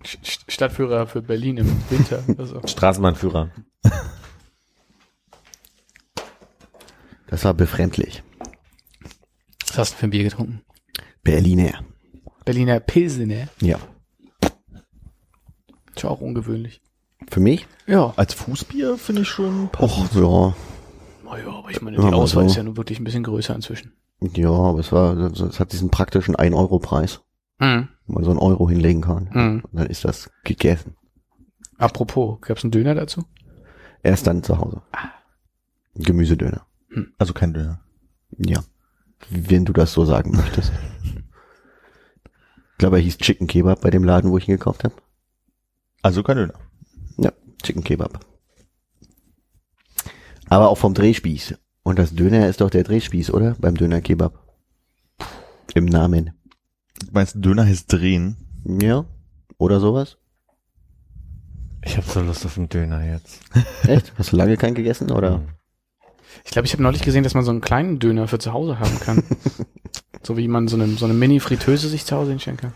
[0.04, 2.24] St- St- Stadtführer für Berlin im Winter.
[2.36, 2.60] Also.
[2.66, 3.50] Straßenbahnführer.
[7.28, 8.22] Das war befremdlich.
[9.68, 10.62] Was hast du für ein Bier getrunken?
[11.22, 11.84] Berliner.
[12.44, 13.48] Berliner Pilsener.
[13.60, 13.78] Ja.
[15.94, 16.80] Ist ja auch ungewöhnlich.
[17.30, 17.66] Für mich?
[17.86, 18.12] Ja.
[18.16, 20.14] Als Fußbier finde ich schon Och, passend.
[20.14, 20.54] ja.
[21.24, 22.50] Naja, aber ich meine, die mal Auswahl so.
[22.50, 23.92] ist ja nun wirklich ein bisschen größer inzwischen.
[24.20, 27.20] Ja, aber es war, es hat diesen praktischen 1-Euro-Preis,
[27.60, 27.88] Mhm.
[28.06, 29.28] wo man so einen Euro hinlegen kann.
[29.32, 29.60] Mhm.
[29.70, 30.96] Und dann ist das gegessen.
[31.76, 33.24] Apropos, gab's einen Döner dazu?
[34.02, 34.80] Erst dann zu Hause.
[35.96, 36.64] Gemüsedöner.
[37.18, 37.80] Also kein Döner.
[38.36, 38.62] Ja.
[39.30, 40.72] Wenn du das so sagen möchtest.
[42.72, 44.94] Ich glaube, er hieß Chicken Kebab bei dem Laden, wo ich ihn gekauft habe.
[46.02, 46.54] Also kein Döner.
[47.16, 48.24] Ja, Chicken Kebab.
[50.48, 51.56] Aber auch vom Drehspieß.
[51.82, 53.56] Und das Döner ist doch der Drehspieß, oder?
[53.58, 54.46] Beim Döner Kebab.
[55.74, 56.32] Im Namen.
[57.00, 58.36] Du meinst, Döner heißt drehen?
[58.64, 59.04] Ja.
[59.58, 60.18] Oder sowas?
[61.84, 63.40] Ich habe so Lust auf einen Döner jetzt.
[63.84, 64.12] Echt?
[64.18, 65.42] Hast du lange keinen gegessen, oder?
[66.44, 68.78] Ich glaube, ich habe neulich gesehen, dass man so einen kleinen Döner für zu Hause
[68.78, 69.22] haben kann.
[70.22, 72.72] so wie man so eine, so eine Mini-Fritteuse sich zu Hause hinstellen kann.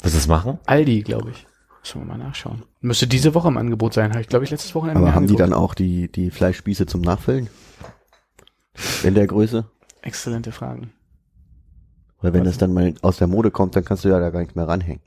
[0.00, 0.58] Willst du das machen?
[0.66, 1.46] Aldi, glaube ich.
[1.82, 2.62] Sollen wir mal nachschauen.
[2.80, 4.10] Müsste diese Woche im Angebot sein.
[4.10, 5.40] Habe ich, glaube ich, letztes Wochenende Aber haben die angeguckt.
[5.40, 7.48] dann auch die, die Fleischspieße zum Nachfüllen?
[9.02, 9.64] In der Größe?
[10.02, 10.92] Exzellente Fragen.
[12.20, 14.40] Weil wenn das dann mal aus der Mode kommt, dann kannst du ja da gar
[14.40, 15.02] nicht mehr ranhängen.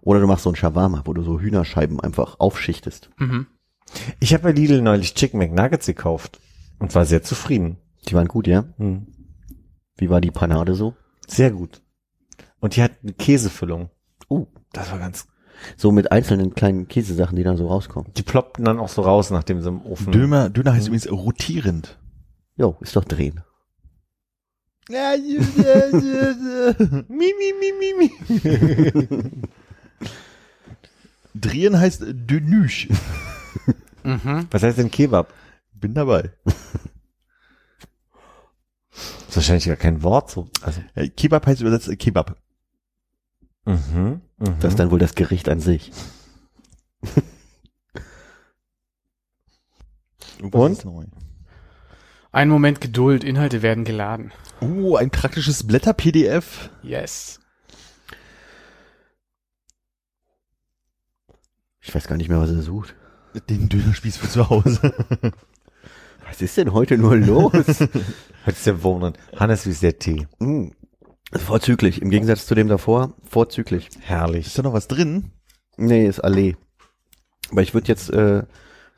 [0.00, 3.10] Oder du machst so ein Shawarma, wo du so Hühnerscheiben einfach aufschichtest.
[3.18, 3.46] Mhm.
[4.20, 6.40] Ich habe bei Lidl neulich Chicken McNuggets gekauft
[6.78, 7.78] und war sehr zufrieden.
[8.08, 8.64] Die waren gut, ja?
[8.78, 9.06] Hm.
[9.96, 10.94] Wie war die Panade so?
[11.26, 11.82] Sehr gut.
[12.60, 13.90] Und die hat eine Käsefüllung.
[14.30, 15.26] Uh, Das war ganz.
[15.76, 18.12] so mit einzelnen kleinen Käsesachen, die dann so rauskommen.
[18.14, 20.12] Die ploppten dann auch so raus, nachdem sie im Ofen.
[20.12, 21.98] Döner, Döner heißt übrigens rotierend.
[22.56, 23.42] Jo, ist doch drehen.
[27.08, 28.10] mi, mi, mi, mi, mi.
[31.34, 32.88] Drehen heißt Dönüsch.
[34.02, 34.46] Mhm.
[34.50, 35.32] Was heißt denn Kebab?
[35.72, 36.32] Bin dabei.
[39.28, 40.48] ist wahrscheinlich gar kein Wort so.
[40.62, 40.80] Also.
[40.94, 42.36] Ja, Kebab heißt übersetzt äh, Kebab.
[43.64, 44.22] Mhm.
[44.38, 44.58] Mhm.
[44.60, 45.92] Das ist dann wohl das Gericht an sich.
[50.52, 50.84] Und?
[52.30, 54.32] Ein Moment Geduld, Inhalte werden geladen.
[54.60, 56.70] Oh, ein praktisches Blätter-PDF.
[56.82, 57.40] Yes.
[61.80, 62.94] Ich weiß gar nicht mehr, was er sucht.
[63.48, 64.92] Den Dönerspieß für zu Hause.
[66.26, 67.52] Was ist denn heute nur los?
[68.46, 69.14] Heute ist der Wohnen.
[69.36, 70.26] Hannes, wie ist der Tee?
[70.38, 70.68] Mm,
[71.32, 72.00] vorzüglich.
[72.00, 73.88] Im Gegensatz zu dem davor, vorzüglich.
[74.00, 74.46] Herrlich.
[74.46, 75.32] Ist da noch was drin?
[75.76, 76.56] Nee, ist Allee.
[77.50, 78.44] Aber ich würde jetzt äh,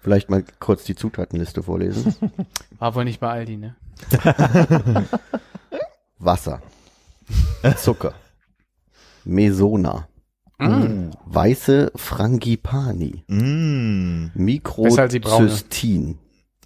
[0.01, 2.15] vielleicht mal kurz die Zutatenliste vorlesen.
[2.79, 3.77] War wohl nicht bei Aldi, ne?
[6.19, 6.63] Wasser,
[7.77, 8.15] Zucker,
[9.25, 10.09] Mesona,
[10.61, 11.11] Mm.
[11.27, 14.27] weiße Frangipani, Mm.
[14.35, 16.19] Mikrozystin,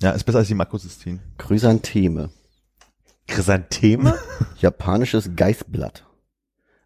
[0.03, 1.21] Ja, ist besser als die Makrozystin.
[1.39, 2.31] Chrysantheme,
[3.29, 4.19] Chrysantheme?
[4.59, 6.05] japanisches Geißblatt,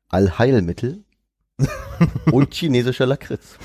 [0.09, 1.05] Allheilmittel
[2.33, 3.57] und chinesischer Lakritz.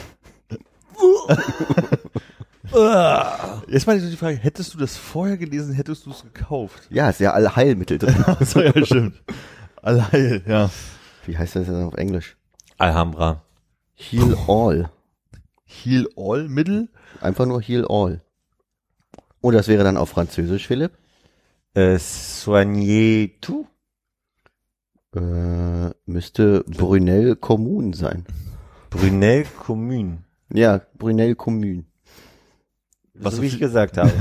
[3.68, 6.84] Jetzt mal die Frage, hättest du das vorher gelesen, hättest du es gekauft?
[6.90, 8.24] Ja, ist ja Allheilmittel drin.
[8.45, 9.22] so, ja, stimmt.
[9.82, 10.70] Alleil, ja.
[11.26, 12.36] Wie heißt das denn auf Englisch?
[12.78, 13.44] Alhambra.
[13.95, 14.90] Heal All.
[15.66, 16.90] Heal All Mittel?
[17.22, 18.22] Einfach nur Heal All.
[19.41, 20.94] Und das wäre dann auf Französisch, Philipp?
[21.74, 23.68] Äh, soigner tout?
[25.16, 28.26] Äh, müsste Brunel Commune sein.
[28.90, 30.24] Brunel Commune.
[30.52, 31.86] Ja, Brunel Commune.
[33.16, 34.12] Was Was wie ich gesagt habe.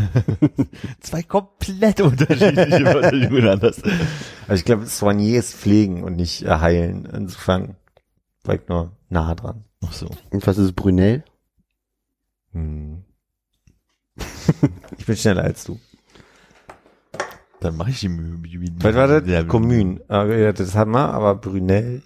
[1.00, 3.82] Zwei komplett unterschiedliche Wörter, die du genannt hast.
[3.84, 7.06] Also ich glaube, soigner ist pflegen und nicht äh, heilen.
[7.06, 7.76] Insofern
[8.48, 9.64] ich nur nah dran.
[9.84, 10.08] Ach so.
[10.30, 11.24] Und was ist Brunel?
[12.52, 13.04] Hm.
[14.98, 15.78] ich bin schneller als du.
[17.60, 18.40] Dann mache ich die Mühe.
[18.80, 19.28] Was war das?
[19.28, 20.00] Ja, Commune.
[20.10, 22.02] Äh, ja, das haben wir, aber Brunel.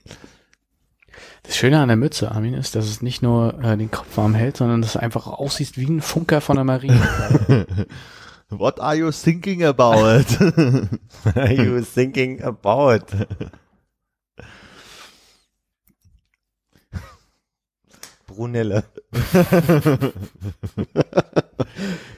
[1.43, 4.35] Das Schöne an der Mütze, Armin, ist, dass es nicht nur äh, den Kopf warm
[4.35, 7.01] hält, sondern dass es einfach aussieht wie ein Funker von der Marine.
[8.51, 10.25] What are you thinking about?
[11.35, 13.07] Are you thinking about?
[18.37, 18.85] Brunelle.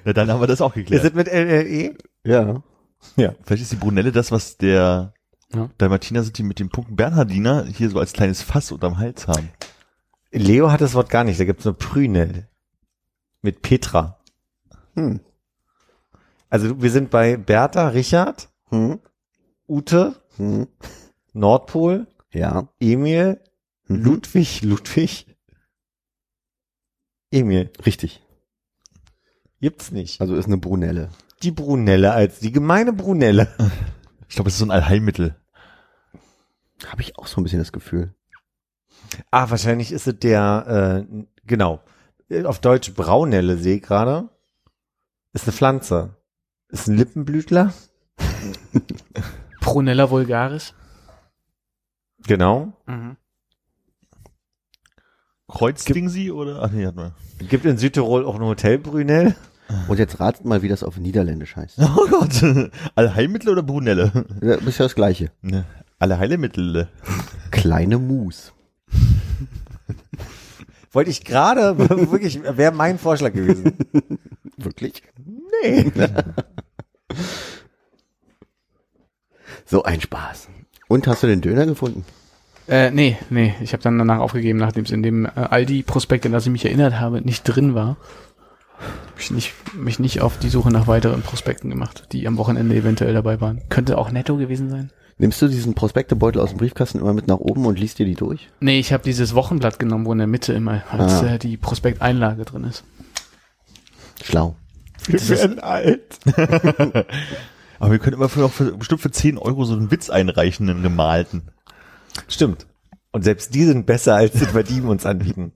[0.05, 1.05] Na, dann haben wir das auch Ist geklärt.
[1.05, 1.97] es mit LLE?
[2.25, 2.63] Ja.
[3.17, 3.35] Ja.
[3.45, 5.13] Vielleicht ist die Brunelle das, was der
[5.55, 5.71] Ja.
[5.79, 9.49] Dalmatiner sind, die mit dem Punkten Bernhardiner hier so als kleines Fass unterm Hals haben.
[10.31, 12.49] Leo hat das Wort gar nicht, da gibt's nur Prünel.
[13.41, 14.19] Mit Petra.
[14.95, 15.21] Hm.
[16.51, 18.99] Also wir sind bei Bertha, Richard, Hm.
[19.69, 20.67] Ute, Hm.
[21.33, 22.69] Nordpol, Ja.
[22.81, 23.41] Emil,
[23.87, 24.03] Mhm.
[24.05, 25.28] Ludwig, Ludwig,
[27.31, 27.71] Emil.
[27.85, 28.23] Richtig.
[29.61, 30.21] Gibt's nicht.
[30.21, 31.11] Also ist eine Brunelle.
[31.43, 33.49] Die Brunelle als die gemeine Brunelle.
[34.29, 35.37] Ich glaube, es ist so ein Allheilmittel.
[36.87, 38.15] Habe ich auch so ein bisschen das Gefühl.
[39.31, 41.83] Ah, wahrscheinlich ist es der, äh, genau.
[42.45, 44.29] Auf Deutsch Braunelle sehe ich gerade.
[45.33, 46.17] Ist eine Pflanze.
[46.69, 47.73] Ist ein Lippenblütler.
[49.61, 50.75] Prunella vulgaris.
[52.27, 52.73] Genau.
[52.87, 53.17] Mhm.
[55.49, 56.63] Kreuzding sie oder?
[56.63, 57.13] Ach nee, hat man.
[57.49, 59.35] Gibt in Südtirol auch ein Hotel Brunel.
[59.87, 61.79] Und jetzt ratet mal, wie das auf Niederländisch heißt.
[61.97, 62.43] Oh Gott.
[62.95, 64.25] Allheilmittel oder Brunelle?
[64.43, 65.31] Ja, ist ja das Gleiche.
[65.43, 65.65] Ne.
[65.99, 66.89] Allheilmittel.
[67.51, 68.53] Kleine Mus.
[70.93, 71.79] Wollte ich gerade,
[72.11, 73.73] wirklich, wäre mein Vorschlag gewesen.
[74.57, 75.03] Wirklich?
[75.63, 75.93] Nee.
[79.67, 80.49] So ein Spaß.
[80.89, 82.05] Und hast du den Döner gefunden?
[82.69, 86.33] Äh, nee, nee, ich habe dann danach aufgegeben, nachdem es in dem äh, Aldi-Prospekt, an
[86.33, 87.97] das ich mich erinnert habe, nicht drin war.
[88.79, 92.75] Hab ich nicht, mich nicht auf die Suche nach weiteren Prospekten gemacht, die am Wochenende
[92.77, 93.63] eventuell dabei waren.
[93.71, 94.91] Könnte auch netto gewesen sein.
[95.21, 98.15] Nimmst du diesen Prospektebeutel aus dem Briefkasten immer mit nach oben und liest dir die
[98.15, 98.49] durch?
[98.61, 101.35] Nee, ich habe dieses Wochenblatt genommen, wo in der Mitte immer als, Ah.
[101.35, 102.85] äh, die Prospekteinlage drin ist.
[104.23, 104.55] Schlau.
[105.07, 106.19] Wir werden alt.
[107.81, 110.83] Aber wir können immer für, für, bestimmt für 10 Euro so einen Witz einreichen, einen
[110.83, 111.43] gemalten.
[112.27, 112.67] Stimmt.
[113.13, 115.53] Und selbst die sind besser, als das, was die uns anbieten.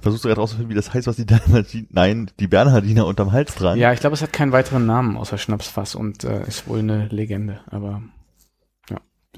[0.00, 3.54] Versuchst du gerade rauszufinden, wie das heißt, was die Dalmatiner, nein, die Bernhardiner unterm Hals
[3.54, 3.80] tragen?
[3.80, 7.06] Ja, ich glaube, es hat keinen weiteren Namen außer Schnapsfass und äh, ist wohl eine
[7.08, 8.02] Legende, aber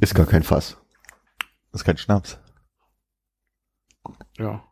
[0.01, 0.77] Ist gar kein Fass.
[1.73, 2.39] Das ist kein Schnaps.
[4.39, 4.63] ja.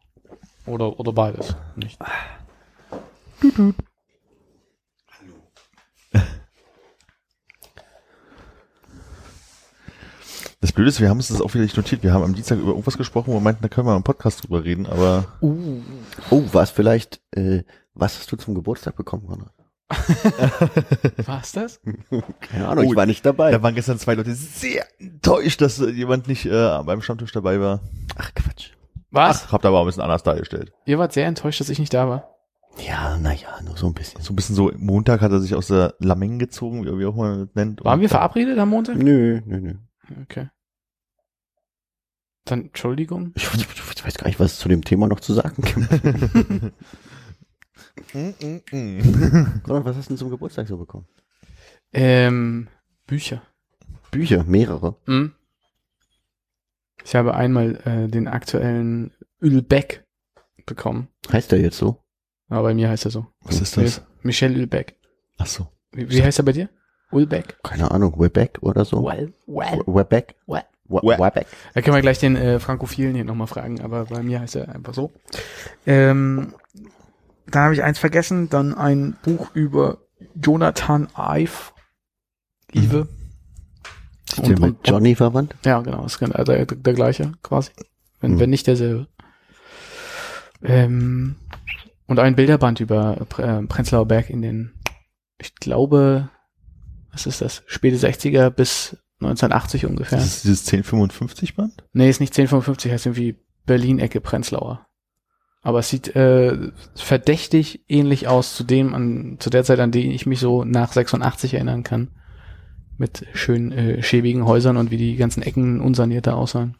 [0.67, 1.57] Oder, oder beides.
[1.77, 1.99] Nicht.
[10.61, 12.03] Das Blöde ist, wir haben uns das auch wieder nicht notiert.
[12.03, 14.43] Wir haben am Dienstag über irgendwas gesprochen, wo wir meinten, da können wir im Podcast
[14.43, 17.63] drüber reden, aber Oh, was vielleicht, äh,
[17.95, 19.53] was hast du zum Geburtstag bekommen, Konrad?
[21.27, 21.81] War's das?
[22.41, 23.53] Keine Ahnung, Oh, ich war nicht dabei.
[23.53, 27.81] da waren gestern zwei Leute sehr enttäuscht, dass jemand nicht äh, beim Stammtisch dabei war.
[28.17, 28.71] Ach Quatsch.
[29.11, 29.45] Was?
[29.47, 30.73] Ach, habt aber auch ein bisschen anders dargestellt.
[30.85, 32.35] Ihr wart sehr enttäuscht, dass ich nicht da war.
[32.87, 34.21] Ja, naja, nur so ein bisschen.
[34.23, 37.15] So ein bisschen so, Montag hat er sich aus der Lameng gezogen, wie wie auch
[37.17, 37.85] mal das nennt.
[37.85, 38.97] Waren Und- wir verabredet am Montag?
[38.97, 39.75] Nö, nö, nö.
[40.23, 40.49] Okay.
[42.45, 43.33] Dann, Entschuldigung.
[43.35, 43.67] Ich, ich,
[43.97, 46.73] ich weiß gar nicht, was es zu dem Thema noch zu sagen gibt.
[48.13, 51.07] Was hast du denn zum Geburtstag so bekommen?
[51.93, 52.69] Ähm,
[53.07, 53.43] Bücher.
[54.11, 54.97] Bücher, mehrere.
[55.07, 55.35] Hm?
[57.05, 60.07] Ich habe einmal äh, den aktuellen Ülbeck
[60.67, 61.09] bekommen.
[61.31, 62.03] Heißt der jetzt so?
[62.49, 63.27] Aber bei mir heißt er so.
[63.43, 64.03] Was ist das?
[64.23, 64.97] Michel Ülbeck.
[65.37, 65.69] Ach so.
[65.93, 66.69] Wie, wie heißt er bei dir?
[67.11, 67.63] Ulbeck?
[67.63, 69.03] Keine Ahnung, Webeck oder so?
[69.05, 69.81] Well, well.
[69.87, 70.35] Webeck?
[70.47, 70.65] Well.
[70.91, 71.47] We- Webeck?
[71.75, 74.75] Da können wir gleich den äh, Frankophilen hier nochmal fragen, aber bei mir heißt er
[74.75, 75.13] einfach so.
[75.87, 76.55] Ähm,
[77.47, 79.99] dann habe ich eins vergessen, dann ein Buch über
[80.35, 81.73] Jonathan Ive.
[82.75, 83.07] Ive.
[84.31, 85.55] Ist der mit Johnny verwandt?
[85.65, 87.71] Ja, genau, ist genau der, der gleiche quasi.
[88.21, 88.41] Wenn, Mhm.
[88.41, 89.09] wenn nicht derselbe.
[90.63, 91.37] Ähm,
[92.07, 94.73] und ein Bilderband über äh, Prenzlauer Berg in den,
[95.39, 96.31] ich glaube,
[97.13, 97.63] was ist das?
[97.67, 100.19] Späte 60er bis 1980 ungefähr.
[100.19, 101.85] Das ist dieses 1055 Band?
[101.93, 103.37] Nee, ist nicht 1055, heißt irgendwie
[103.67, 104.87] Berlin-Ecke Prenzlauer.
[105.63, 106.57] Aber es sieht äh,
[106.95, 110.93] verdächtig ähnlich aus zu dem, an, zu der Zeit, an die ich mich so nach
[110.93, 112.09] 86 erinnern kann.
[112.97, 116.77] Mit schön äh, schäbigen Häusern und wie die ganzen Ecken unsanierter aussahen.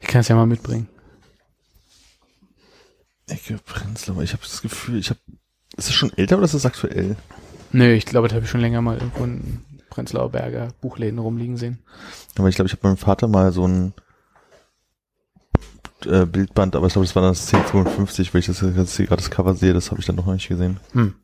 [0.00, 0.88] Ich kann es ja mal mitbringen.
[3.26, 4.22] Ecke Prenzlauer.
[4.22, 5.20] Ich habe das Gefühl, ich habe.
[5.76, 7.16] Ist das schon älter oder ist das aktuell?
[7.72, 11.56] Nö, ich glaube, das habe ich schon länger mal irgendwo in Prenzlauer Berger Buchläden rumliegen
[11.56, 11.78] sehen.
[12.38, 13.94] Aber ich glaube, ich habe meinem Vater mal so ein
[16.06, 19.06] äh, Bildband, aber ich glaube, das war dann das 1055, weil ich das jetzt hier
[19.06, 20.78] gerade das Cover sehe, das habe ich dann noch nicht gesehen.
[20.92, 21.14] Hm.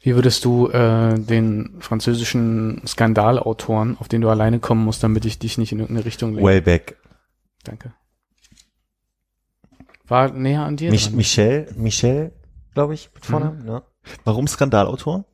[0.00, 5.40] Wie würdest du äh, den französischen Skandalautoren, auf den du alleine kommen musst, damit ich
[5.40, 6.48] dich nicht in irgendeine Richtung lenke?
[6.48, 6.96] Wellbeck.
[7.64, 7.92] Danke.
[10.06, 10.92] War näher an dir?
[10.92, 11.16] Mich, dran?
[11.16, 12.32] Michel, Michel,
[12.76, 13.82] glaube ich, mit Vornamen, ne?
[14.24, 15.24] Warum Skandalautor?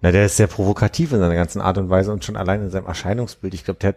[0.00, 2.70] Na, der ist sehr provokativ in seiner ganzen Art und Weise und schon allein in
[2.70, 3.52] seinem Erscheinungsbild.
[3.52, 3.96] Ich glaube, der hat,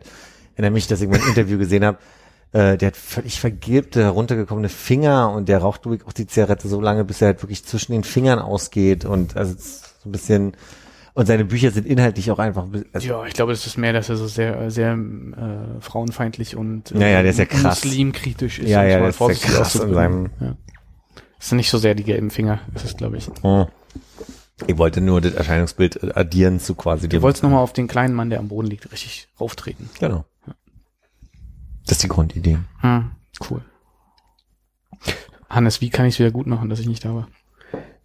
[0.56, 2.00] erinnere mich, dass ich mal ein Interview gesehen habe,
[2.54, 6.82] äh, der hat völlig vergilbte, heruntergekommene Finger und der raucht wirklich auch die Zigarette so
[6.82, 10.58] lange, bis er halt wirklich zwischen den Fingern ausgeht und also es so ein bisschen
[11.14, 14.10] und seine Bücher sind inhaltlich auch einfach also, ja, ich glaube, das ist mehr, dass
[14.10, 17.84] er so sehr, sehr äh, frauenfeindlich und äh, Ja, ja, der ist ja krass.
[17.86, 18.70] muslimkritisch ist.
[18.70, 20.56] Ja, es ja, der ist sehr krass in seinem- Ja.
[21.42, 23.28] Das sind nicht so sehr die gelben Finger, das ist, glaube ich.
[23.42, 23.66] Oh.
[24.68, 28.30] Ich wollte nur das Erscheinungsbild addieren zu quasi Du wolltest nochmal auf den kleinen Mann,
[28.30, 29.90] der am Boden liegt, richtig rauftreten.
[30.00, 30.24] Genau.
[31.88, 32.60] Das ist die Grundidee.
[32.82, 33.10] Hm,
[33.50, 33.66] cool.
[35.50, 37.28] Hannes, wie kann ich es wieder gut machen, dass ich nicht da war?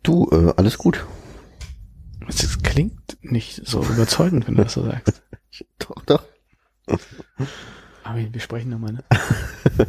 [0.02, 1.04] Du, äh, alles gut.
[2.26, 5.22] Das klingt nicht so überzeugend, wenn du das so sagst.
[5.78, 6.22] Doch, doch.
[8.02, 9.04] Aber wir sprechen nochmal, ne?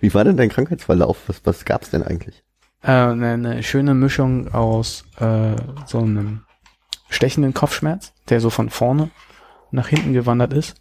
[0.00, 1.28] Wie war denn dein Krankheitsverlauf?
[1.28, 2.42] Was, was gab's denn eigentlich?
[2.82, 5.56] Äh, eine, schöne Mischung aus äh,
[5.86, 6.42] so einem
[7.08, 9.10] stechenden Kopfschmerz, der so von vorne
[9.70, 10.76] nach hinten gewandert ist,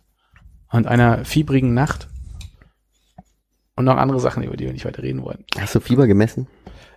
[0.69, 2.07] und einer fiebrigen Nacht
[3.75, 5.45] und noch andere Sachen, über die wir nicht weiter reden wollen.
[5.57, 6.47] Hast du Fieber gemessen?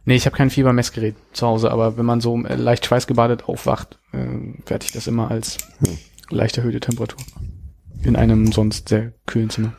[0.05, 3.99] Nee, ich habe kein Fiebermessgerät zu Hause, aber wenn man so äh, leicht schweißgebadet aufwacht,
[4.13, 4.27] äh,
[4.67, 5.99] werte ich das immer als Hm.
[6.31, 7.25] leicht erhöhte Temperatur.
[8.03, 9.75] In einem sonst sehr kühlen Zimmer.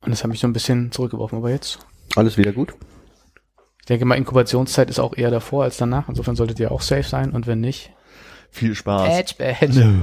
[0.00, 1.78] Und das hat mich so ein bisschen zurückgeworfen, aber jetzt
[2.16, 2.74] Alles wieder gut?
[3.80, 6.08] Ich denke mal, Inkubationszeit ist auch eher davor als danach.
[6.08, 7.32] Insofern solltet ihr auch safe sein.
[7.32, 7.92] Und wenn nicht,
[8.52, 9.08] Viel Spaß.
[9.08, 9.94] Edge, Badge.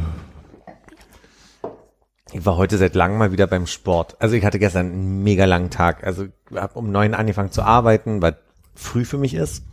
[2.31, 4.17] Ich war heute seit langem mal wieder beim Sport.
[4.19, 6.03] Also ich hatte gestern einen mega langen Tag.
[6.03, 8.37] Also habe um neun angefangen zu arbeiten, weil
[8.73, 9.63] früh für mich ist.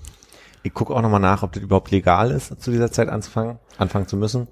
[0.63, 4.09] Ich gucke auch nochmal nach, ob das überhaupt legal ist, zu dieser Zeit anzufangen, anfangen
[4.09, 4.47] zu müssen.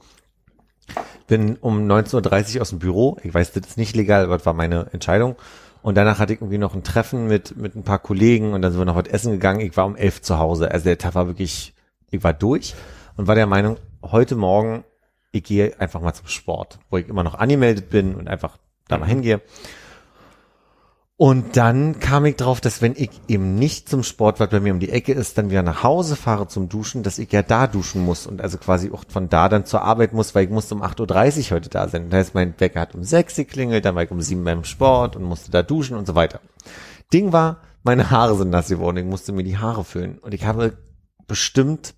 [1.27, 3.19] Bin um 19.30 Uhr aus dem Büro.
[3.25, 5.37] Ich weiß, das ist nicht legal, aber das war meine Entscheidung.
[5.85, 8.73] Und danach hatte ich irgendwie noch ein Treffen mit, mit ein paar Kollegen und dann
[8.73, 9.61] sind wir noch was essen gegangen.
[9.61, 10.71] Ich war um elf zu Hause.
[10.71, 11.75] Also der Tag war wirklich,
[12.11, 12.75] ich war durch
[13.19, 14.85] und war der Meinung, heute Morgen,
[15.31, 18.57] ich gehe einfach mal zum Sport, wo ich immer noch angemeldet bin und einfach
[18.89, 19.43] da mal hingehe.
[21.17, 24.73] Und dann kam ich drauf, dass wenn ich eben nicht zum Sport, was bei mir
[24.73, 27.69] um die Ecke ist, dann wieder nach Hause fahre zum Duschen, dass ich ja da
[27.69, 30.75] duschen muss und also quasi auch von da dann zur Arbeit muss, weil ich musste
[30.75, 32.11] um 8.30 Uhr heute da sein.
[32.11, 35.15] Das heißt, mein Wecker hat um 6 geklingelt, dann war ich um 7 beim Sport
[35.15, 36.41] und musste da duschen und so weiter.
[37.13, 40.45] Ding war, meine Haare sind nass geworden, ich musste mir die Haare föhnen und ich
[40.45, 40.77] habe
[41.29, 41.95] bestimmt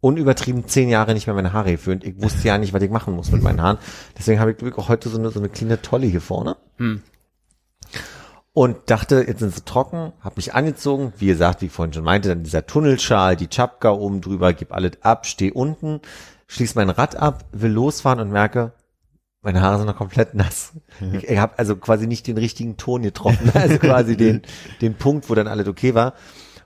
[0.00, 2.02] unübertrieben zehn Jahre nicht mehr meine Haare geföhnt.
[2.02, 3.78] Ich wusste ja nicht, was ich machen muss mit meinen Haaren.
[4.18, 6.56] Deswegen habe ich wirklich auch heute so eine, so eine kleine Tolle hier vorne.
[6.78, 7.02] Hm.
[8.56, 12.04] Und dachte, jetzt sind sie trocken, habe mich angezogen, wie gesagt, wie ich vorhin schon
[12.04, 16.00] meinte, dann dieser Tunnelschal, die Chapka oben drüber, gib alles ab, steh unten,
[16.46, 18.72] schließ mein Rad ab, will losfahren und merke,
[19.42, 20.72] meine Haare sind noch komplett nass.
[21.12, 24.40] Ich, ich habe also quasi nicht den richtigen Ton getroffen, also quasi den,
[24.80, 26.14] den Punkt, wo dann alles okay war.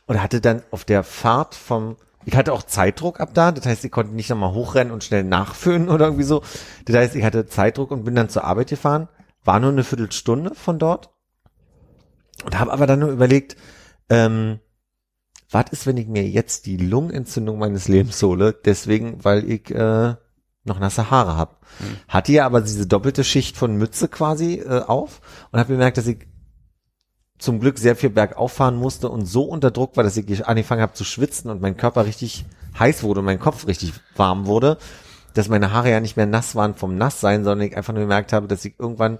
[0.06, 3.84] Und hatte dann auf der Fahrt vom, ich hatte auch Zeitdruck ab da, das heißt,
[3.84, 6.42] ich konnte nicht nochmal hochrennen und schnell nachföhnen oder irgendwie so.
[6.84, 9.08] Das heißt, ich hatte Zeitdruck und bin dann zur Arbeit gefahren,
[9.42, 11.10] war nur eine Viertelstunde von dort
[12.44, 13.56] Und habe aber dann nur überlegt,
[14.08, 14.60] ähm,
[15.50, 20.14] was ist, wenn ich mir jetzt die Lungenentzündung meines Lebens hole, deswegen, weil ich äh,
[20.64, 21.56] noch nasse Haare habe.
[21.80, 21.96] Mhm.
[22.08, 26.06] Hatte ja aber diese doppelte Schicht von Mütze quasi äh, auf und habe bemerkt, dass
[26.06, 26.28] ich
[27.38, 30.82] zum Glück sehr viel bergauf fahren musste und so unter Druck war, dass ich angefangen
[30.82, 32.44] habe zu schwitzen und mein Körper richtig
[32.78, 34.76] heiß wurde und mein Kopf richtig warm wurde,
[35.34, 38.32] dass meine Haare ja nicht mehr nass waren vom Nasssein, sondern ich einfach nur gemerkt
[38.32, 39.18] habe, dass ich irgendwann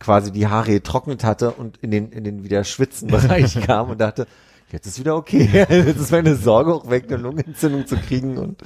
[0.00, 4.00] quasi die Haare getrocknet hatte und in den, in den wieder schwitzen Bereich kam und
[4.00, 4.26] dachte,
[4.70, 5.48] jetzt ist wieder okay.
[5.68, 8.60] Jetzt ist meine Sorge auch weg, eine Lungenentzündung zu kriegen und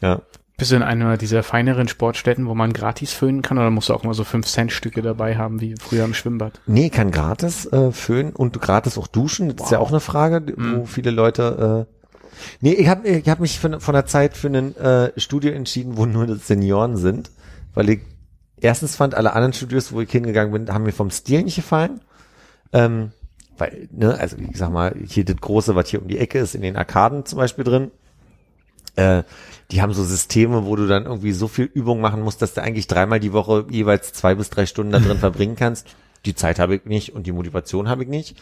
[0.00, 0.22] ja.
[0.56, 3.94] Bist du in einer dieser feineren Sportstätten, wo man gratis föhnen kann, oder musst du
[3.94, 6.60] auch immer so 5-Cent-Stücke dabei haben, wie früher im Schwimmbad?
[6.66, 9.56] Nee, kann gratis äh, föhnen und gratis auch duschen.
[9.56, 10.86] Das ist ja auch eine Frage, wo Mhm.
[10.86, 11.86] viele Leute.
[11.88, 15.50] Äh, nee, ich habe ich hab mich von, von der Zeit für ein äh, Studio
[15.50, 17.32] entschieden, wo nur Senioren sind,
[17.74, 18.00] weil ich
[18.64, 22.00] erstens fand, alle anderen Studios, wo ich hingegangen bin, haben mir vom Stil nicht gefallen.
[22.72, 23.12] Ähm,
[23.58, 26.54] weil, ne, also ich sag mal, hier das große, was hier um die Ecke ist,
[26.54, 27.90] in den Arkaden zum Beispiel drin,
[28.96, 29.22] äh,
[29.70, 32.62] die haben so Systeme, wo du dann irgendwie so viel Übung machen musst, dass du
[32.62, 35.86] eigentlich dreimal die Woche jeweils zwei bis drei Stunden da drin verbringen kannst.
[36.24, 38.40] Die Zeit habe ich nicht und die Motivation habe ich nicht.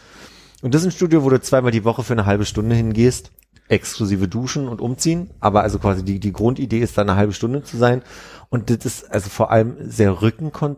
[0.61, 3.31] Und das ist ein Studio, wo du zweimal die Woche für eine halbe Stunde hingehst,
[3.69, 5.31] exklusive Duschen und umziehen.
[5.39, 8.01] Aber also quasi die, die Grundidee ist da eine halbe Stunde zu sein.
[8.49, 10.77] Und das ist also vor allem sehr rückenkon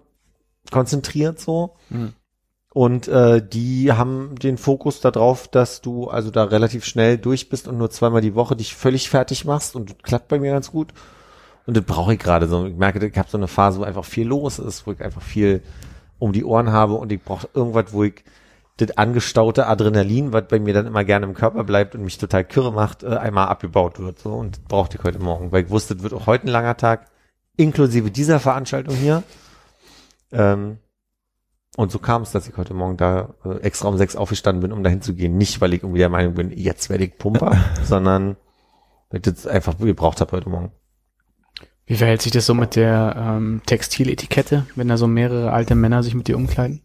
[0.72, 1.76] konzentriert so.
[1.90, 2.14] Mhm.
[2.74, 7.70] Und äh, die haben den Fokus darauf, dass du also da relativ schnell durch bist
[7.70, 10.72] und nur zweimal die Woche dich völlig fertig machst und das klappt bei mir ganz
[10.72, 10.94] gut.
[11.66, 12.66] Und das brauche ich gerade so.
[12.66, 15.22] Ich merke, ich habe so eine Phase, wo einfach viel los ist, wo ich einfach
[15.22, 15.62] viel
[16.20, 18.26] um die Ohren habe und ich brauche irgendwas, wo ich
[18.78, 22.44] das angestaute Adrenalin, was bei mir dann immer gerne im Körper bleibt und mich total
[22.44, 24.20] kirre macht, äh, einmal abgebaut wird.
[24.20, 26.52] So und das brauchte ich heute Morgen, weil ich wusste, es wird auch heute ein
[26.52, 27.08] langer Tag,
[27.56, 29.24] inklusive dieser Veranstaltung hier.
[30.32, 30.80] Ähm,
[31.78, 34.72] und so kam es, dass ich heute Morgen da äh, extra um sechs aufgestanden bin,
[34.72, 35.38] um dahin zu gehen.
[35.38, 38.36] Nicht, weil ich irgendwie der Meinung bin, jetzt werde ich Pumper, sondern
[39.10, 40.72] weil ich das einfach gebraucht habe heute Morgen.
[41.86, 46.02] Wie verhält sich das so mit der ähm, Textiletikette, wenn da so mehrere alte Männer
[46.02, 46.85] sich mit dir umkleiden?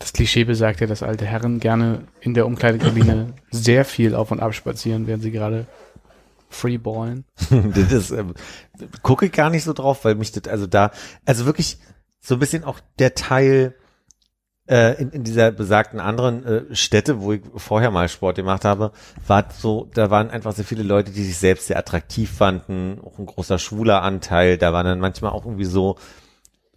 [0.00, 4.40] Das Klischee besagt ja, dass alte Herren gerne in der Umkleidekabine sehr viel auf und
[4.40, 5.66] ab spazieren, während sie gerade
[6.48, 7.26] freeballen.
[7.90, 8.34] das ähm,
[9.02, 10.90] gucke ich gar nicht so drauf, weil mich das, also da,
[11.26, 11.78] also wirklich
[12.18, 13.74] so ein bisschen auch der Teil
[14.70, 18.92] äh, in, in dieser besagten anderen äh, Städte, wo ich vorher mal Sport gemacht habe,
[19.26, 23.18] war so, da waren einfach sehr viele Leute, die sich selbst sehr attraktiv fanden, auch
[23.18, 25.98] ein großer schwuler Anteil, da waren dann manchmal auch irgendwie so,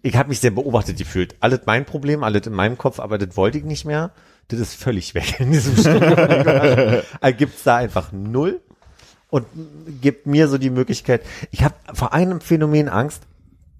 [0.03, 1.35] ich habe mich sehr beobachtet gefühlt.
[1.39, 4.11] Alles mein Problem, alles in meinem Kopf, aber das wollte ich nicht mehr.
[4.49, 6.15] Das ist völlig weg in diesem Studio.
[7.21, 8.59] also gibt's da einfach null
[9.29, 9.47] und
[10.01, 13.23] gibt mir so die Möglichkeit, ich habe vor einem Phänomen Angst.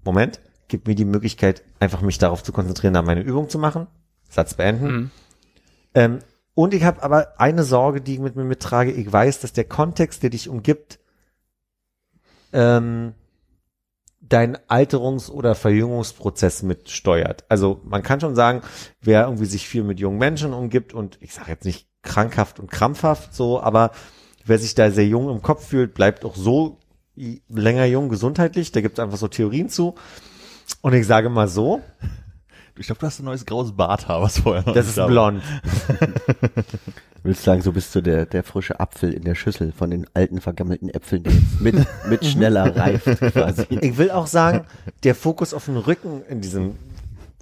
[0.02, 3.86] Moment, gibt mir die Möglichkeit, einfach mich darauf zu konzentrieren, da meine Übung zu machen.
[4.30, 4.86] Satz beenden.
[4.86, 5.10] Mhm.
[5.94, 6.18] Ähm,
[6.54, 8.92] und ich habe aber eine Sorge, die ich mit mir mittrage.
[8.92, 10.98] Ich weiß, dass der Kontext, der dich umgibt,
[12.54, 13.12] ähm,
[14.28, 17.44] dein Alterungs- oder Verjüngungsprozess mitsteuert.
[17.48, 18.62] Also man kann schon sagen,
[19.00, 22.70] wer irgendwie sich viel mit jungen Menschen umgibt und ich sage jetzt nicht krankhaft und
[22.70, 23.90] krampfhaft so, aber
[24.44, 26.78] wer sich da sehr jung im Kopf fühlt, bleibt auch so
[27.48, 28.72] länger jung gesundheitlich.
[28.72, 29.94] Da gibt es einfach so Theorien zu.
[30.80, 31.80] Und ich sage mal so,
[32.76, 35.42] Ich glaube, du hast ein neues graues Barthaar, was vorher noch das ist blond.
[37.22, 40.40] Willst sagen, so bist du der, der frische Apfel in der Schüssel von den alten
[40.40, 41.76] vergammelten Äpfeln, der jetzt mit,
[42.08, 43.66] mit schneller reift quasi.
[43.70, 44.66] Ich will auch sagen,
[45.04, 46.76] der Fokus auf den Rücken in diesem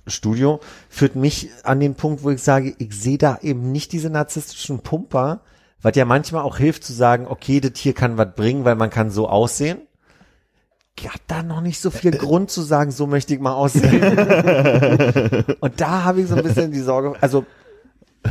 [0.07, 4.11] Studio führt mich an den Punkt, wo ich sage, ich sehe da eben nicht diese
[4.11, 5.41] narzisstischen Pumper,
[5.81, 8.91] was ja manchmal auch hilft zu sagen, okay, das hier kann was bringen, weil man
[8.91, 9.79] kann so aussehen.
[10.99, 14.03] Ich hab da noch nicht so viel Grund zu sagen, so möchte ich mal aussehen.
[15.61, 17.45] Und da habe ich so ein bisschen die Sorge, also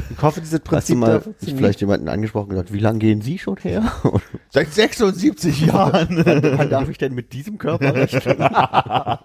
[0.10, 2.80] ich hoffe, dieses Hast du Prinzip mal da ist vielleicht jemanden angesprochen und gesagt, wie
[2.80, 3.92] lange gehen Sie schon her?
[4.50, 6.24] Seit 76 Jahren.
[6.26, 8.38] wann darf ich denn mit diesem Körper rechnen?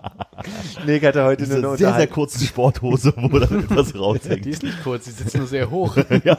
[0.84, 3.98] Nee, ich hatte heute Diese nur eine sehr, sehr kurze Sporthose, wo dann etwas Die
[3.98, 4.46] raushängt.
[4.46, 5.96] ist nicht kurz, die sitzt nur sehr hoch.
[6.24, 6.36] Ja,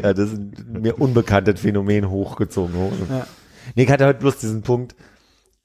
[0.00, 2.74] das ist ein mir unbekanntes Phänomen hochgezogen.
[3.10, 3.26] Ja.
[3.74, 4.94] Nee, ich hatte heute bloß diesen Punkt.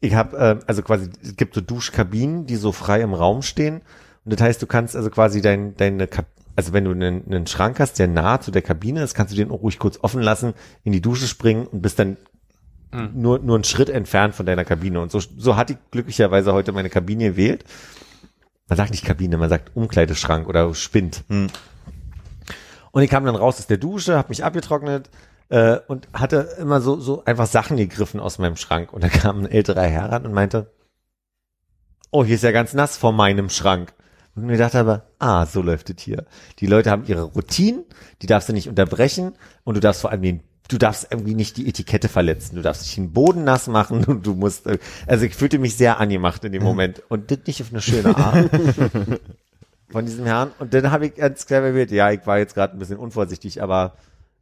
[0.01, 3.81] Ich habe, äh, also quasi, es gibt so Duschkabinen, die so frei im Raum stehen.
[4.25, 7.47] Und das heißt, du kannst also quasi dein, deine, Kab also wenn du einen, einen
[7.47, 10.21] Schrank hast, der nah zu der Kabine ist, kannst du den auch ruhig kurz offen
[10.21, 10.53] lassen,
[10.83, 12.17] in die Dusche springen und bist dann
[12.91, 13.11] Mhm.
[13.13, 14.99] nur, nur einen Schritt entfernt von deiner Kabine.
[14.99, 17.63] Und so, so hatte ich glücklicherweise heute meine Kabine gewählt.
[18.67, 21.23] Man sagt nicht Kabine, man sagt Umkleideschrank oder Spind.
[21.29, 21.47] Hm.
[22.91, 25.09] Und ich kam dann raus aus der Dusche, habe mich abgetrocknet
[25.49, 28.93] äh, und hatte immer so, so einfach Sachen gegriffen aus meinem Schrank.
[28.93, 30.71] Und da kam ein älterer Herr ran und meinte,
[32.11, 33.93] oh, hier ist ja ganz nass vor meinem Schrank.
[34.35, 36.25] Und mir dachte aber, ah, so läuft es hier.
[36.59, 37.83] Die Leute haben ihre Routinen,
[38.21, 41.57] die darfst du nicht unterbrechen und du darfst vor allem den du darfst irgendwie nicht
[41.57, 44.67] die Etikette verletzen, du darfst nicht den Boden nass machen und du musst,
[45.07, 48.15] also ich fühlte mich sehr angemacht in dem Moment und das nicht auf eine schöne
[48.15, 48.49] Art
[49.89, 50.51] von diesem Herrn.
[50.59, 53.63] Und dann habe ich ganz klar erwähnt, ja, ich war jetzt gerade ein bisschen unvorsichtig,
[53.63, 53.95] aber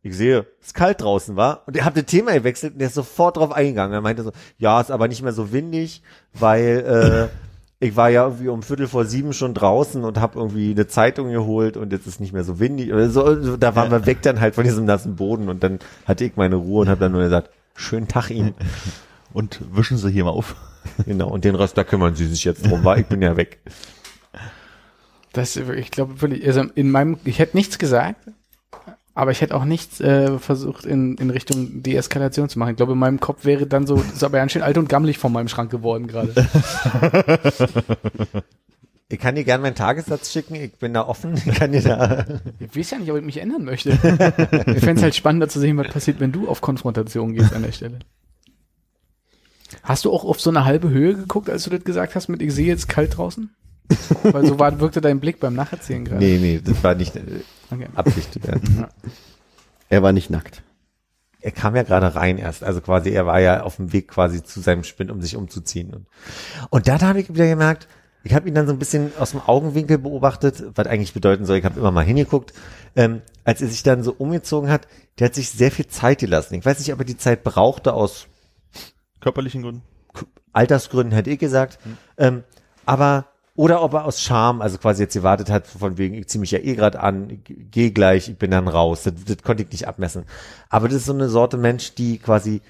[0.07, 2.95] ich sehe, es kalt draußen war und er hat das Thema gewechselt und der ist
[2.95, 3.93] sofort drauf eingegangen.
[3.93, 6.01] Er meinte so, ja, ist aber nicht mehr so windig,
[6.33, 10.71] weil äh, ich war ja irgendwie um Viertel vor sieben schon draußen und habe irgendwie
[10.71, 12.91] eine Zeitung geholt und jetzt ist nicht mehr so windig.
[12.91, 16.25] Oder so, da waren wir weg dann halt von diesem nassen Boden und dann hatte
[16.25, 18.53] ich meine Ruhe und habe dann nur gesagt, schönen Tag Ihnen.
[19.33, 20.55] Und wischen Sie hier mal auf.
[21.05, 23.59] Genau, und den Rest, da kümmern Sie sich jetzt drum, weil ich bin ja weg.
[25.33, 28.19] Das, ich glaube wirklich, also in meinem, ich hätte nichts gesagt,
[29.17, 32.69] aber ich hätte auch nichts äh, versucht in, in Richtung Deeskalation zu machen.
[32.69, 35.17] Ich glaube, in meinem Kopf wäre dann so, ist aber ganz schön alt und gammelig
[35.17, 36.33] von meinem Schrank geworden gerade.
[39.09, 42.25] Ich kann dir gerne meinen Tagessatz schicken, ich bin da offen, ich kann dir da.
[42.59, 43.91] Ich weiß ja nicht, ob ich mich ändern möchte.
[43.91, 43.99] ich
[44.83, 47.71] fände es halt spannender zu sehen, was passiert, wenn du auf Konfrontation gehst an der
[47.71, 47.99] Stelle.
[49.81, 52.41] Hast du auch auf so eine halbe Höhe geguckt, als du das gesagt hast, mit
[52.41, 53.49] ich sehe jetzt kalt draußen?
[54.23, 56.23] Weil so war, wirkte dein Blick beim Nacherzählen gerade.
[56.23, 57.21] Nee, nee, das war nicht äh,
[57.71, 57.87] Okay.
[57.95, 58.39] Absicht.
[58.45, 58.89] Ja.
[59.89, 60.63] Er war nicht nackt.
[61.39, 64.43] Er kam ja gerade rein erst, also quasi, er war ja auf dem Weg quasi
[64.43, 65.93] zu seinem Spind, um sich umzuziehen.
[65.93, 66.07] Und,
[66.69, 67.87] und dann habe ich wieder gemerkt,
[68.23, 71.57] ich habe ihn dann so ein bisschen aus dem Augenwinkel beobachtet, was eigentlich bedeuten soll,
[71.57, 72.53] ich habe immer mal hingeguckt,
[72.95, 74.87] ähm, als er sich dann so umgezogen hat,
[75.19, 76.55] der hat sich sehr viel Zeit gelassen.
[76.55, 78.27] Ich weiß nicht, ob er die Zeit brauchte aus
[79.21, 79.83] Körperlichen Gründen.
[80.53, 81.79] Altersgründen, hätte ich gesagt.
[82.17, 82.43] Ähm,
[82.85, 83.27] aber,
[83.57, 86.51] oder ob er aus Scham, also quasi jetzt gewartet hat, von wegen, ich ziehe mich
[86.51, 89.01] ja eh gerade an, gehe gleich, ich bin dann raus.
[89.01, 90.25] Das, das konnte ich nicht abmessen.
[90.69, 92.61] Aber das ist so eine Sorte Mensch, die quasi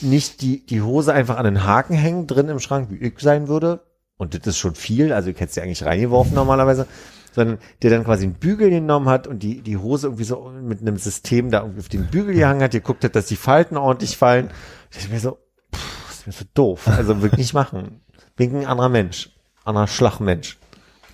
[0.00, 3.46] nicht die, die Hose einfach an den Haken hängen, drin im Schrank, wie ich sein
[3.46, 3.80] würde.
[4.16, 6.88] Und das ist schon viel, also ich hätte sie eigentlich reingeworfen normalerweise,
[7.30, 10.80] sondern der dann quasi einen Bügel genommen hat und die, die Hose irgendwie so mit
[10.80, 14.16] einem System da irgendwie auf den Bügel gehangen hat, geguckt hat, dass die Falten ordentlich
[14.16, 14.50] fallen.
[14.90, 15.38] Ich dachte mir so,
[15.72, 16.88] pff, ist mir so doof.
[16.88, 18.00] Also wirklich nicht machen.
[18.34, 19.37] Bin ein anderer Mensch.
[19.68, 20.58] Anderer Schlachmensch.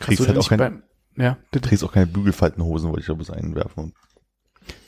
[0.01, 0.83] Kriegst halt auch kein, beim,
[1.17, 1.69] ja, bitte.
[1.69, 3.93] kriegst auch keine Bügelfaltenhosen, wollte ich da bloß einwerfen.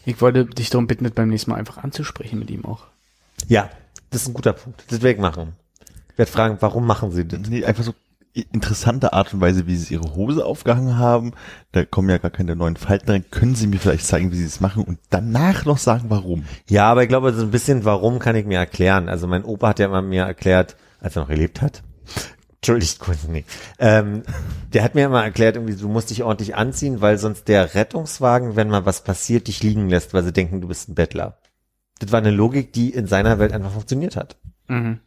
[0.05, 2.85] Ich wollte dich darum bitten, das beim nächsten Mal einfach anzusprechen mit ihm auch.
[3.49, 3.71] Ja,
[4.11, 4.85] das ist ein guter Punkt.
[4.89, 5.53] Das werde ich machen.
[6.13, 7.41] Ich werde fragen, warum machen sie das?
[7.49, 7.95] Nee, einfach so
[8.53, 11.33] interessante Art und Weise, wie sie ihre Hose aufgehangen haben.
[11.73, 13.25] Da kommen ja gar keine neuen Falten rein.
[13.31, 16.45] Können Sie mir vielleicht zeigen, wie Sie es machen und danach noch sagen, warum?
[16.69, 19.09] Ja, aber ich glaube, so ein bisschen warum kann ich mir erklären.
[19.09, 21.83] Also mein Opa hat ja immer mir erklärt, als er noch gelebt hat.
[22.67, 23.45] Entschuldigt kurz, nee.
[23.79, 24.25] Ähm,
[24.73, 28.57] der hat mir immer erklärt, irgendwie, du musst dich ordentlich anziehen, weil sonst der Rettungswagen,
[28.57, 31.39] wenn mal was passiert, dich liegen lässt, weil sie denken, du bist ein Bettler.
[32.01, 34.37] Das war eine Logik, die in seiner Welt einfach funktioniert hat.
[34.67, 34.99] Mhm.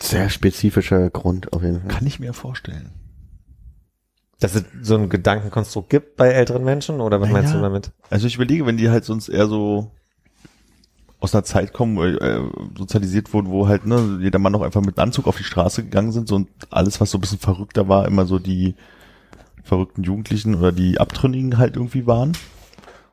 [0.00, 1.90] Sehr spezifischer Grund auf jeden Fall.
[1.90, 2.90] Kann ich mir vorstellen.
[4.40, 7.92] Dass es so ein Gedankenkonstrukt gibt bei älteren Menschen, oder was Na meinst du damit?
[8.08, 9.90] Also ich überlege, wenn die halt sonst eher so
[11.24, 12.40] aus einer Zeit kommen, äh,
[12.78, 16.12] sozialisiert wurden, wo halt ne, jeder Mann noch einfach mit Anzug auf die Straße gegangen
[16.12, 18.74] sind so, und alles, was so ein bisschen verrückter war, immer so die
[19.62, 22.32] verrückten Jugendlichen oder die Abtrünnigen halt irgendwie waren.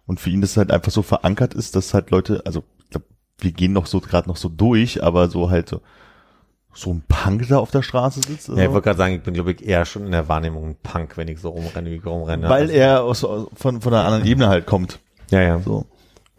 [0.05, 3.03] Und für ihn das halt einfach so verankert ist, dass halt Leute, also ich glaub,
[3.39, 5.79] wir gehen noch so gerade noch so durch, aber so halt so,
[6.73, 8.47] so ein Punk da auf der Straße sitzt.
[8.49, 10.69] Ja, ich also, wollte gerade sagen, ich bin, glaube ich, eher schon in der Wahrnehmung
[10.69, 12.49] ein Punk, wenn ich so rumrenne, wie ich rumrenne.
[12.49, 14.99] weil Also- er aus- von, von einer anderen Ebene halt kommt.
[15.29, 15.59] ja, ja.
[15.59, 15.85] So.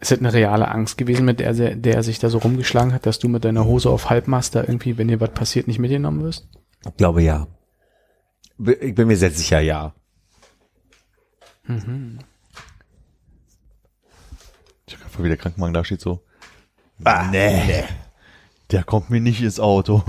[0.03, 3.05] Ist das eine reale Angst gewesen, mit der, der er sich da so rumgeschlagen hat,
[3.05, 6.21] dass du mit deiner Hose auf Halbmast da irgendwie, wenn dir was passiert, nicht mitgenommen
[6.23, 6.45] wirst?
[6.85, 7.47] Ich glaube ja.
[8.81, 9.93] Ich bin mir sehr sicher, ja.
[11.69, 11.75] Ich
[14.95, 16.21] hab grad, wie der Krankenwagen da steht so.
[17.05, 17.85] Ah, nee.
[18.71, 20.03] Der kommt mir nicht ins Auto.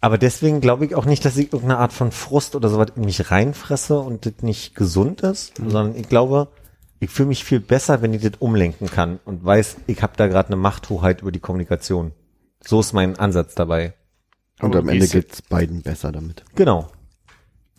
[0.00, 3.04] Aber deswegen glaube ich auch nicht, dass ich irgendeine Art von Frust oder sowas in
[3.04, 6.52] mich reinfresse und das nicht gesund ist, sondern ich glaube,
[7.00, 10.26] ich fühle mich viel besser, wenn ich das umlenken kann und weiß, ich habe da
[10.26, 12.12] gerade eine Machthoheit über die Kommunikation.
[12.64, 13.94] So ist mein Ansatz dabei.
[14.60, 16.44] Und am Ende geht's beiden besser damit.
[16.56, 16.88] Genau.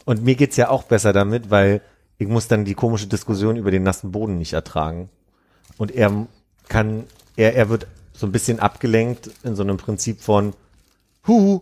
[0.05, 1.81] Und mir geht's ja auch besser damit, weil
[2.17, 5.09] ich muss dann die komische Diskussion über den nassen Boden nicht ertragen.
[5.77, 6.27] Und er
[6.67, 7.03] kann,
[7.35, 10.53] er, er wird so ein bisschen abgelenkt in so einem Prinzip von,
[11.27, 11.61] huhu,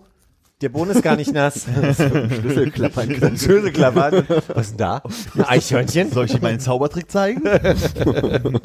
[0.62, 1.66] der Boden ist gar nicht nass.
[1.96, 3.16] Schlüsselklappern.
[3.16, 4.26] Schlüsselklappern.
[4.48, 5.04] Was ist denn da?
[5.36, 6.12] Ein Eichhörnchen?
[6.12, 7.44] Soll ich dir meinen Zaubertrick zeigen?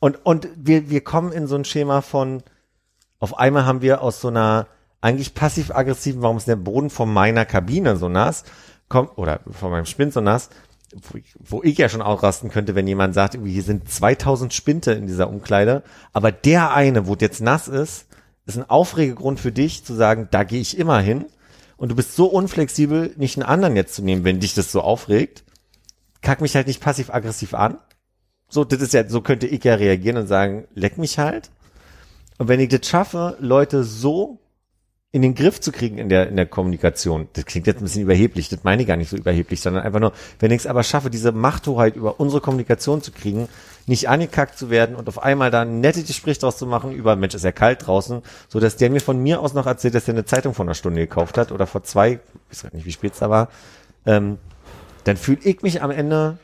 [0.00, 2.42] Und, und wir, wir kommen in so ein Schema von,
[3.20, 4.66] auf einmal haben wir aus so einer
[5.00, 8.44] eigentlich passiv-aggressiven, warum ist der Boden von meiner Kabine so nass,
[8.90, 10.50] kommt, oder von meinem Spind so nass,
[10.92, 14.92] wo ich, wo ich ja schon ausrasten könnte, wenn jemand sagt, hier sind 2000 Spinte
[14.92, 15.82] in dieser Umkleide,
[16.12, 18.04] aber der eine, wo es jetzt nass ist,
[18.46, 21.26] ist ein Aufregegrund für dich zu sagen, da gehe ich immer hin.
[21.76, 24.80] Und du bist so unflexibel, nicht einen anderen jetzt zu nehmen, wenn dich das so
[24.80, 25.44] aufregt.
[26.20, 27.78] Kack mich halt nicht passiv-aggressiv an.
[28.48, 31.50] So, das ist ja, so könnte ich ja reagieren und sagen, leck mich halt.
[32.38, 34.38] Und wenn ich das schaffe, Leute so
[35.14, 37.28] in den Griff zu kriegen in der, in der Kommunikation.
[37.34, 40.00] Das klingt jetzt ein bisschen überheblich, das meine ich gar nicht so überheblich, sondern einfach
[40.00, 43.46] nur, wenn ich es aber schaffe, diese Machthoheit über unsere Kommunikation zu kriegen,
[43.86, 47.14] nicht angekackt zu werden und auf einmal da ein nettes Gespräch draus zu machen über,
[47.14, 50.08] Mensch, ist ja kalt draußen, so dass der mir von mir aus noch erzählt, dass
[50.08, 52.18] er eine Zeitung vor einer Stunde gekauft hat oder vor zwei,
[52.50, 53.50] ich weiß nicht, wie spät es da war,
[54.06, 54.38] ähm,
[55.04, 56.38] dann fühle ich mich am Ende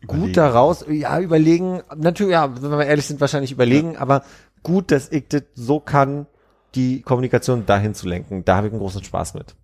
[0.00, 0.26] Überlegen.
[0.26, 4.24] gut daraus, ja, überlegen, natürlich, ja, wenn wir ehrlich sind, wahrscheinlich überlegen, aber
[4.64, 6.26] gut, dass ich das so kann,
[6.74, 8.44] die Kommunikation dahin zu lenken.
[8.44, 9.54] Da habe ich einen großen Spaß mit.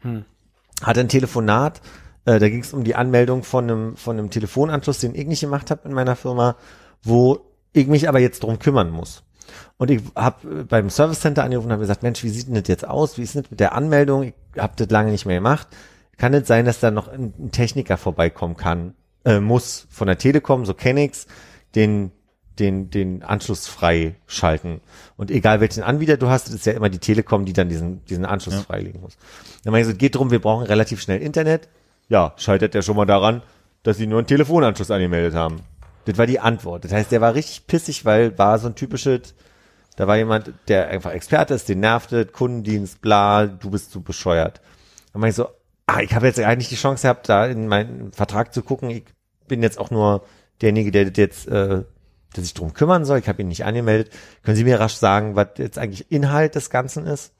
[0.00, 0.24] Hm.
[0.82, 1.80] Hatte ein Telefonat,
[2.24, 5.40] äh, da ging es um die Anmeldung von einem, von einem Telefonanschluss, den ich nicht
[5.40, 6.56] gemacht habe in meiner Firma,
[7.02, 7.40] wo
[7.72, 9.22] ich mich aber jetzt drum kümmern muss.
[9.78, 12.68] Und ich habe beim Service Center angerufen und habe gesagt, Mensch, wie sieht denn das
[12.68, 13.18] jetzt aus?
[13.18, 14.22] Wie ist denn das mit der Anmeldung?
[14.22, 15.68] Ich habe das lange nicht mehr gemacht.
[16.16, 18.94] Kann es sein, dass da noch ein, ein Techniker vorbeikommen kann,
[19.24, 21.26] äh, muss von der Telekom, so kenn ich's,
[21.74, 22.12] den
[22.58, 24.80] den, den Anschluss freischalten.
[25.16, 28.24] Und egal welchen Anbieter du hast, ist ja immer die Telekom, die dann diesen, diesen
[28.26, 28.60] Anschluss Ja.
[28.62, 29.16] freilegen muss.
[29.64, 31.68] Dann meine ich so, geht drum, wir brauchen relativ schnell Internet.
[32.08, 33.42] Ja, scheitert ja schon mal daran,
[33.82, 35.60] dass sie nur einen Telefonanschluss angemeldet haben.
[36.06, 36.84] Das war die Antwort.
[36.84, 39.34] Das heißt, der war richtig pissig, weil war so ein typisches,
[39.96, 44.60] da war jemand, der einfach Experte ist, den nervt Kundendienst, bla, du bist zu bescheuert.
[45.12, 45.48] Dann meine ich so,
[45.86, 48.90] ah, ich habe jetzt eigentlich die Chance gehabt, da in meinen Vertrag zu gucken.
[48.90, 49.04] Ich
[49.46, 50.24] bin jetzt auch nur
[50.60, 51.84] derjenige, der das jetzt, äh,
[52.36, 53.18] der sich drum kümmern soll.
[53.18, 54.12] Ich habe ihn nicht angemeldet.
[54.42, 57.32] Können Sie mir rasch sagen, was jetzt eigentlich Inhalt des Ganzen ist?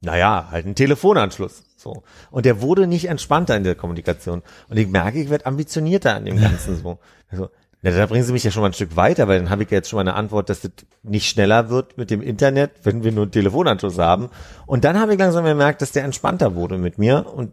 [0.00, 1.64] Naja, halt ein Telefonanschluss.
[1.76, 2.02] So.
[2.30, 4.42] Und der wurde nicht entspannter in der Kommunikation.
[4.68, 6.98] Und ich merke, ich werde ambitionierter an dem Ganzen so.
[7.28, 7.50] Also,
[7.82, 9.70] na, da bringen Sie mich ja schon mal ein Stück weiter, weil dann habe ich
[9.70, 10.72] ja jetzt schon mal eine Antwort, dass das
[11.02, 14.30] nicht schneller wird mit dem Internet, wenn wir nur einen Telefonanschluss haben.
[14.66, 17.52] Und dann habe ich langsam gemerkt, dass der entspannter wurde mit mir und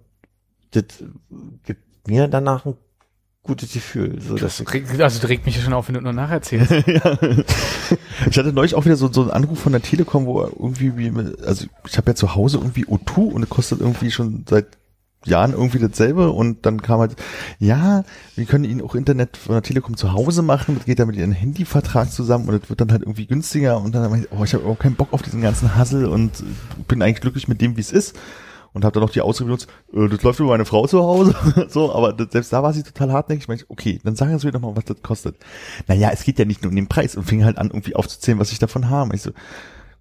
[0.71, 0.85] das
[1.63, 2.77] gibt mir danach ein
[3.43, 4.19] gutes Gefühl.
[4.21, 4.41] So, ich,
[4.73, 6.71] Regt- Also das regt mich ja schon auf, wenn du nur nacherzählst.
[8.29, 11.11] Ich hatte neulich auch wieder so, so einen Anruf von der Telekom, wo irgendwie, wie,
[11.45, 14.67] also ich habe ja zu Hause irgendwie O2 und es kostet irgendwie schon seit
[15.25, 17.15] Jahren irgendwie dasselbe und dann kam halt,
[17.59, 18.03] ja,
[18.35, 21.15] wir können Ihnen auch Internet von der Telekom zu Hause machen, das geht ja mit
[21.15, 24.43] Ihrem Handyvertrag zusammen und es wird dann halt irgendwie günstiger und dann, hab ich, oh,
[24.43, 26.31] ich habe auch keinen Bock auf diesen ganzen Hassel und
[26.87, 28.15] bin eigentlich glücklich mit dem, wie es ist
[28.73, 31.35] und habe dann noch die Ausrede benutzt, äh, das läuft über meine Frau zu Hause,
[31.69, 33.43] so, aber das, selbst da war sie total hartnäckig.
[33.43, 35.35] Ich meinte, okay, dann sagen Sie mir doch mal, was das kostet.
[35.87, 38.39] Naja, es geht ja nicht nur um den Preis und fing halt an, irgendwie aufzuzählen,
[38.39, 39.15] was ich davon habe.
[39.15, 39.31] Ich so,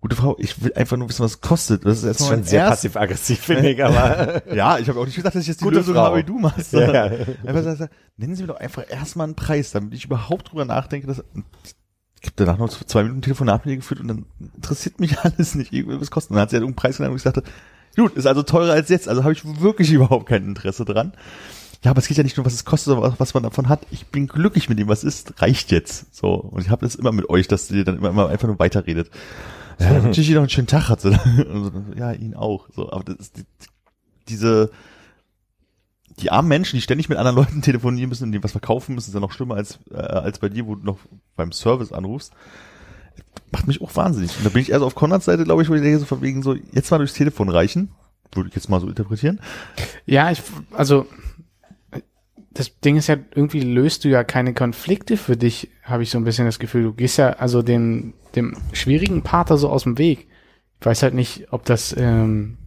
[0.01, 1.85] gute Frau, ich will einfach nur wissen, was es kostet.
[1.87, 5.35] Das ist erstmal schon sehr passiv-aggressiv, finde ich, aber Ja, ich habe auch nicht gedacht,
[5.35, 6.05] dass ich jetzt die Gute Lösung Frau.
[6.05, 6.73] habe, wie du machst.
[6.73, 7.05] Ja, ja.
[7.47, 11.07] Einfach sagen, nennen Sie mir doch einfach erstmal einen Preis, damit ich überhaupt drüber nachdenke,
[11.07, 11.23] dass
[12.23, 15.55] ich habe danach noch zwei Minuten Telefonat mit ihr geführt und dann interessiert mich alles
[15.55, 16.31] nicht, irgendwie was kostet.
[16.31, 17.43] Und dann hat sie halt irgendeinen Preis genannt und ich sagte,
[17.97, 21.13] gut, ist also teurer als jetzt, also habe ich wirklich überhaupt kein Interesse dran.
[21.85, 23.69] Ja, aber es geht ja nicht nur, was es kostet, sondern was- was man davon
[23.69, 23.81] hat.
[23.91, 26.15] Ich bin glücklich mit dem, was ist, reicht jetzt.
[26.15, 26.35] So.
[26.35, 29.11] Und ich habe das immer mit euch, dass ihr dann immer, immer einfach nur weiterredet.
[29.81, 31.43] Ja, dann wünsche ich Ihnen noch einen schönen Tag, hat sie dann.
[31.47, 32.69] Und so, Ja, Ihnen auch.
[32.75, 33.45] So, aber das ist die,
[34.29, 34.71] diese,
[36.21, 39.09] die armen Menschen, die ständig mit anderen Leuten telefonieren müssen und denen was verkaufen müssen,
[39.11, 40.99] ist ja noch schlimmer als, äh, als bei dir, wo du noch
[41.35, 42.33] beim Service anrufst.
[43.51, 44.37] Macht mich auch wahnsinnig.
[44.39, 46.23] Und da bin ich erst auf Konrads Seite, glaube ich, wo ich denke, so von
[46.23, 47.91] wegen so, jetzt mal durchs Telefon reichen.
[48.35, 49.41] Würde ich jetzt mal so interpretieren.
[50.07, 51.07] Ja, ich, also
[52.55, 56.19] das Ding ist ja, irgendwie löst du ja keine Konflikte für dich, habe ich so
[56.19, 56.85] ein bisschen das Gefühl.
[56.85, 60.29] Du gehst ja also dem, dem schwierigen Part da so aus dem Weg.
[60.81, 62.59] Ich weiß halt nicht, ob das, ähm,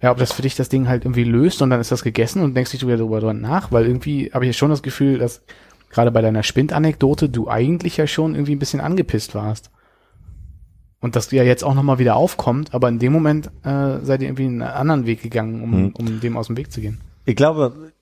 [0.00, 2.42] ja, ob das für dich das Ding halt irgendwie löst und dann ist das gegessen
[2.42, 5.42] und denkst dich wieder darüber nach, weil irgendwie habe ich schon das Gefühl, dass
[5.96, 9.70] gerade bei deiner Spindanekdote du eigentlich ja schon irgendwie ein bisschen angepisst warst.
[11.00, 14.28] Und dass ja jetzt auch nochmal wieder aufkommt, aber in dem Moment äh, seid ihr
[14.28, 15.92] irgendwie einen anderen Weg gegangen, um, Hm.
[15.96, 17.00] um dem aus dem Weg zu gehen.
[17.24, 17.92] Ich glaube,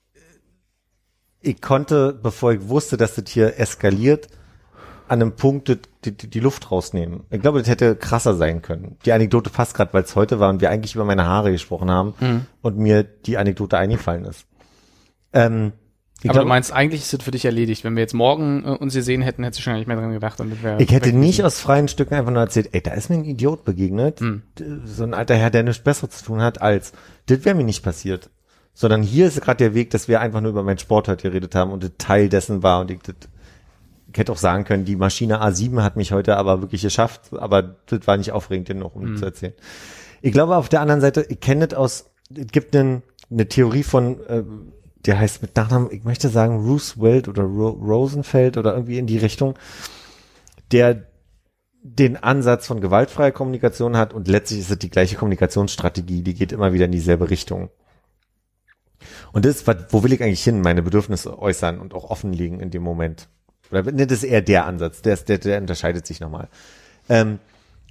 [1.41, 4.27] ich konnte, bevor ich wusste, dass das hier eskaliert,
[5.07, 5.67] an einem Punkt
[6.03, 7.21] die, die, die Luft rausnehmen.
[7.29, 8.97] Ich glaube, das hätte krasser sein können.
[9.05, 11.91] Die Anekdote passt gerade, weil es heute war und wir eigentlich über meine Haare gesprochen
[11.91, 14.45] haben und mir die Anekdote eingefallen ist.
[15.31, 15.73] Ähm,
[16.25, 17.83] ich, aber glaube, du meinst, eigentlich ist das für dich erledigt.
[17.83, 19.95] Wenn wir jetzt morgen äh, uns hier sehen hätten, hättest du schon gar nicht mehr
[19.97, 20.39] dran gedacht.
[20.41, 23.25] Und ich hätte nicht aus freien Stücken einfach nur erzählt, ey, da ist mir ein
[23.25, 24.35] Idiot begegnet, d-
[24.85, 26.91] so ein alter Herr, der nichts Besseres zu tun hat als,
[27.27, 28.29] das wäre mir nicht passiert.
[28.73, 31.55] Sondern hier ist gerade der Weg, dass wir einfach nur über meinen Sport heute geredet
[31.55, 33.15] haben und das Teil dessen war und ich, das,
[34.11, 37.75] ich hätte auch sagen können, die Maschine A7 hat mich heute aber wirklich geschafft, aber
[37.85, 39.53] das war nicht aufregend genug, um das zu erzählen.
[40.21, 43.83] Ich glaube auf der anderen Seite, ich kenne das aus, es gibt einen, eine Theorie
[43.83, 44.43] von, äh,
[45.05, 49.17] der heißt mit Nachnamen, ich möchte sagen Roosevelt oder Ro Rosenfeld oder irgendwie in die
[49.17, 49.55] Richtung,
[50.71, 51.05] der
[51.83, 56.51] den Ansatz von gewaltfreier Kommunikation hat und letztlich ist es die gleiche Kommunikationsstrategie, die geht
[56.51, 57.69] immer wieder in dieselbe Richtung.
[59.31, 62.81] Und das, wo will ich eigentlich hin, meine Bedürfnisse äußern und auch offenlegen in dem
[62.81, 63.27] Moment?
[63.69, 66.47] Oder ne, das ist eher der Ansatz, der, der, der unterscheidet sich nochmal.
[67.07, 67.39] Ähm,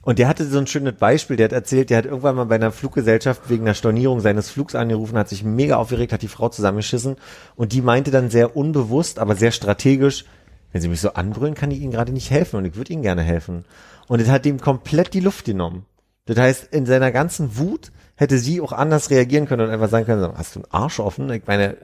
[0.05, 2.57] und der hatte so ein schönes Beispiel, der hat erzählt, der hat irgendwann mal bei
[2.57, 6.49] einer Fluggesellschaft wegen der Stornierung seines Flugs angerufen, hat sich mega aufgeregt, hat die Frau
[6.49, 7.17] zusammengeschissen
[7.57, 10.25] und die meinte dann sehr unbewusst, aber sehr strategisch,
[10.73, 13.03] wenn sie mich so anbrüllen, kann ich ihnen gerade nicht helfen und ich würde ihnen
[13.03, 13.65] gerne helfen.
[14.09, 15.87] Und das hat ihm komplett die Luft genommen.
[16.27, 20.07] Das heißt, in seiner ganzen Wut hätte sie auch anders reagieren können und einfach sagen
[20.07, 21.31] können, hast du einen Arsch offen?
[21.31, 21.77] Ich meine,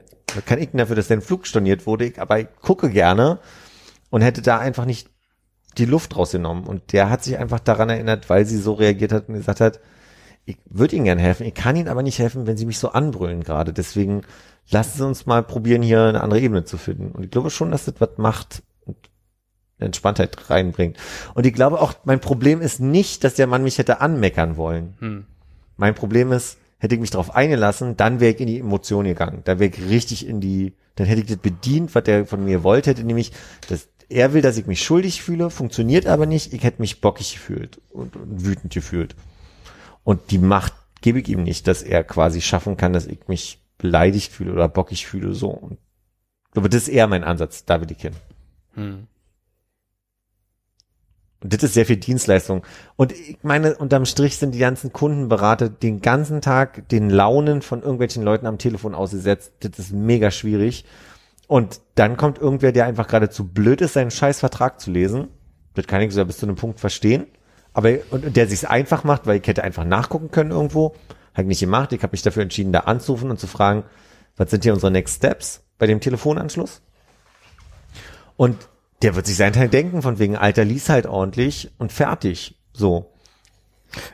[0.45, 2.13] kann ich denn dafür, dass dein Flug storniert wurde?
[2.17, 3.39] Aber ich gucke gerne
[4.09, 5.09] und hätte da einfach nicht
[5.77, 6.65] die Luft rausgenommen.
[6.65, 9.79] Und der hat sich einfach daran erinnert, weil sie so reagiert hat und gesagt hat,
[10.45, 12.89] ich würde Ihnen gerne helfen, ich kann Ihnen aber nicht helfen, wenn Sie mich so
[12.89, 13.73] anbrüllen gerade.
[13.73, 14.23] Deswegen
[14.69, 17.11] lassen Sie uns mal probieren, hier eine andere Ebene zu finden.
[17.11, 18.97] Und ich glaube schon, dass das was macht und
[19.79, 20.97] Entspanntheit reinbringt.
[21.35, 24.95] Und ich glaube auch, mein Problem ist nicht, dass der Mann mich hätte anmeckern wollen.
[24.99, 25.25] Hm.
[25.77, 29.41] Mein Problem ist, hätte ich mich darauf eingelassen, dann wäre ich in die Emotion gegangen.
[29.43, 32.63] Dann wäre ich richtig in die, dann hätte ich das bedient, was der von mir
[32.63, 33.31] wollte, hätte nämlich,
[33.69, 36.53] dass er will, dass ich mich schuldig fühle, funktioniert aber nicht.
[36.53, 39.15] Ich hätte mich bockig gefühlt und, und wütend gefühlt.
[40.03, 43.59] Und die Macht gebe ich ihm nicht, dass er quasi schaffen kann, dass ich mich
[43.77, 45.49] beleidigt fühle oder bockig fühle, so.
[45.49, 48.13] Und ich glaube, das ist eher mein Ansatz, da will ich hin.
[48.75, 49.07] Hm.
[51.43, 52.63] Und das ist sehr viel Dienstleistung.
[52.97, 57.81] Und ich meine, unterm Strich sind die ganzen Kundenberater den ganzen Tag den Launen von
[57.81, 59.53] irgendwelchen Leuten am Telefon ausgesetzt.
[59.61, 60.85] Das ist mega schwierig.
[61.51, 65.27] Und dann kommt irgendwer, der einfach gerade zu blöd ist, seinen scheiß Vertrag zu lesen.
[65.73, 67.27] Das kann ich sogar bis zu einem Punkt verstehen.
[67.73, 70.95] Aber, und, der sich's einfach macht, weil ich hätte einfach nachgucken können irgendwo.
[71.33, 71.91] Habe ich nicht gemacht.
[71.91, 73.83] Ich habe mich dafür entschieden, da anzurufen und zu fragen,
[74.37, 76.81] was sind hier unsere Next Steps bei dem Telefonanschluss?
[78.37, 78.55] Und
[79.01, 82.55] der wird sich sein Teil denken, von wegen, Alter, lies halt ordentlich und fertig.
[82.71, 83.11] So.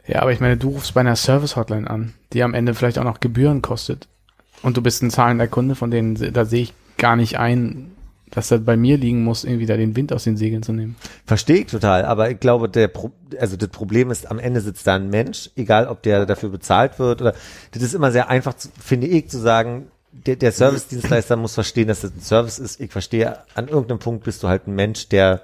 [0.07, 3.03] Ja, aber ich meine, du rufst bei einer Service-Hotline an, die am Ende vielleicht auch
[3.03, 4.07] noch Gebühren kostet.
[4.63, 7.91] Und du bist ein zahlender Kunde, von denen, da sehe ich gar nicht ein,
[8.29, 10.95] dass das bei mir liegen muss, irgendwie da den Wind aus den Segeln zu nehmen.
[11.25, 14.87] Verstehe ich total, aber ich glaube, der Pro also das Problem ist, am Ende sitzt
[14.87, 17.33] da ein Mensch, egal ob der dafür bezahlt wird oder
[17.71, 21.87] das ist immer sehr einfach, zu, finde ich, zu sagen, der, der Service-Dienstleister muss verstehen,
[21.87, 22.79] dass das ein Service ist.
[22.79, 25.41] Ich verstehe, an irgendeinem Punkt bist du halt ein Mensch, der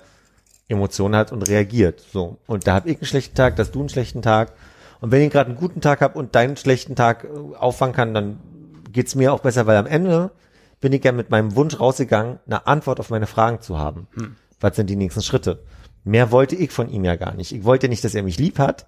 [0.67, 2.03] Emotionen hat und reagiert.
[2.11, 2.37] So.
[2.47, 4.53] Und da hab ich einen schlechten Tag, dass du einen schlechten Tag.
[5.01, 8.13] Und wenn ich gerade einen guten Tag hab und deinen schlechten Tag äh, auffangen kann,
[8.13, 8.39] dann
[8.91, 10.31] geht's mir auch besser, weil am Ende
[10.83, 14.07] bin ich ja mit meinem Wunsch rausgegangen, eine Antwort auf meine Fragen zu haben.
[14.15, 14.35] Hm.
[14.59, 15.63] Was sind die nächsten Schritte?
[16.03, 17.53] Mehr wollte ich von ihm ja gar nicht.
[17.53, 18.87] Ich wollte nicht, dass er mich lieb hat,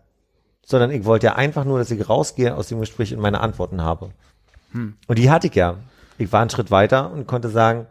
[0.66, 3.82] sondern ich wollte ja einfach nur, dass ich rausgehe aus dem Gespräch und meine Antworten
[3.82, 4.10] habe.
[4.74, 4.98] Hm.
[5.08, 5.78] Und die hatte ich ja.
[6.18, 7.88] Ich war einen Schritt weiter und konnte sagen,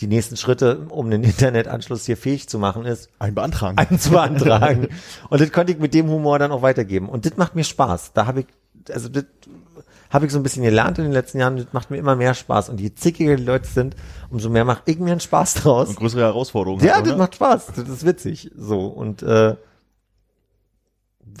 [0.00, 3.76] die nächsten Schritte, um den Internetanschluss hier fähig zu machen, ist, Ein beantragen.
[3.76, 4.88] einen zu beantragen.
[5.28, 7.10] und das konnte ich mit dem Humor dann auch weitergeben.
[7.10, 8.14] Und das macht mir Spaß.
[8.14, 8.46] Da habe ich,
[8.90, 9.26] also das
[10.12, 11.56] habe ich so ein bisschen gelernt in den letzten Jahren.
[11.56, 12.68] Das macht mir immer mehr Spaß.
[12.68, 13.96] Und je zickiger die Leute sind,
[14.30, 15.88] umso mehr mache ich mir einen Spaß draus.
[15.88, 16.84] Und größere Herausforderungen.
[16.84, 17.18] Ja, hat, das oder?
[17.18, 17.66] macht Spaß.
[17.74, 18.50] Das ist witzig.
[18.54, 19.56] So und äh,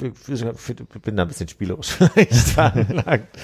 [0.00, 3.38] ich bin da ein bisschen spielerisch vielleicht veranlagt.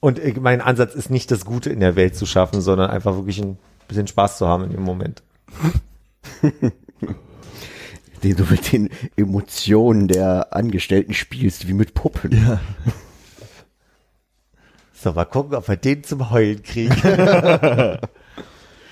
[0.00, 3.16] Und ich, mein Ansatz ist nicht das Gute in der Welt zu schaffen, sondern einfach
[3.16, 3.58] wirklich ein
[3.88, 5.22] bisschen Spaß zu haben in dem Moment.
[8.22, 12.32] Den du mit den Emotionen der Angestellten spielst, wie mit Puppen.
[12.32, 12.60] Ja.
[15.00, 16.90] So, mal gucken, ob wir den zum Heulen kriegen.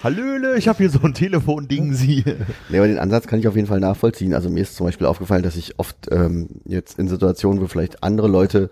[0.05, 2.23] Hallöle, ich habe hier so ein Telefon-Ding, Sie.
[2.69, 4.33] Nee, aber den Ansatz kann ich auf jeden Fall nachvollziehen.
[4.33, 8.05] Also mir ist zum Beispiel aufgefallen, dass ich oft ähm, jetzt in Situationen, wo vielleicht
[8.05, 8.71] andere Leute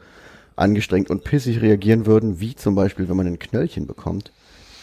[0.54, 4.30] angestrengt und pissig reagieren würden, wie zum Beispiel, wenn man ein Knöllchen bekommt,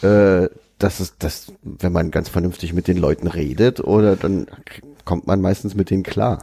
[0.02, 4.48] äh, dass es, dass, wenn man ganz vernünftig mit den Leuten redet, oder dann
[5.06, 6.42] kommt man meistens mit denen klar.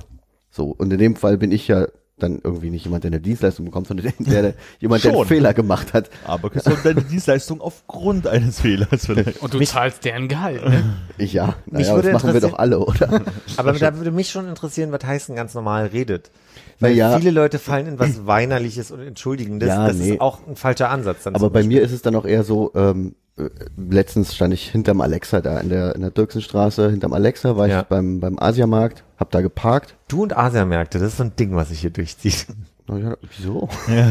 [0.50, 1.86] So, und in dem Fall bin ich ja
[2.22, 5.28] dann irgendwie nicht jemand, der eine Dienstleistung bekommt, sondern der, der jemand, der einen Schon.
[5.28, 6.10] Fehler gemacht hat.
[6.24, 9.42] Aber kriegst du deine Dienstleistung aufgrund eines Fehlers vielleicht.
[9.42, 10.96] Und du zahlst deren Gehalt, ne?
[11.18, 13.22] Ich ja, Mich naja, das machen wir doch alle, oder?
[13.56, 16.30] Aber da würde mich schon interessieren, was heißt denn ganz normal redet?
[16.80, 17.18] Weil Naja.
[17.18, 19.68] viele Leute fallen in was Weinerliches und Entschuldigendes.
[19.68, 20.12] Ja, das nee.
[20.12, 21.24] ist auch ein falscher Ansatz.
[21.24, 24.70] Dann Aber bei mir ist es dann auch eher so, ähm, äh, letztens stand ich
[24.70, 27.80] hinterm Alexa da in der, in der Dirksenstraße, hinterm Alexa war Ja.
[27.80, 29.96] ich beim, beim Asiamarkt, hab da geparkt.
[30.06, 32.46] Du und Asiamärkte, das ist so ein Ding, was sich hier durchzieht.
[32.86, 33.68] Na ja, wieso?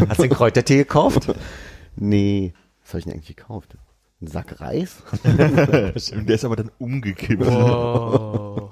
[0.09, 1.33] Hast du den Kräutertee gekauft?
[1.99, 2.53] Nee,
[2.83, 3.75] was habe ich denn eigentlich gekauft?
[4.21, 4.97] Ein Sack Reis?
[5.23, 7.43] Der ist aber dann umgekippt.
[7.43, 8.69] Wow.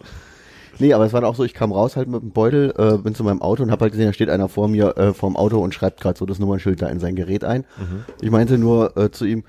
[0.80, 3.16] Nee, aber es war auch so, ich kam raus halt mit dem Beutel, äh, bin
[3.16, 5.60] zu meinem Auto und hab halt gesehen, da steht einer vor mir äh, vorm Auto
[5.60, 7.66] und schreibt gerade so das Nummernschild da in sein Gerät ein.
[8.22, 9.44] Ich meinte nur äh, zu ihm,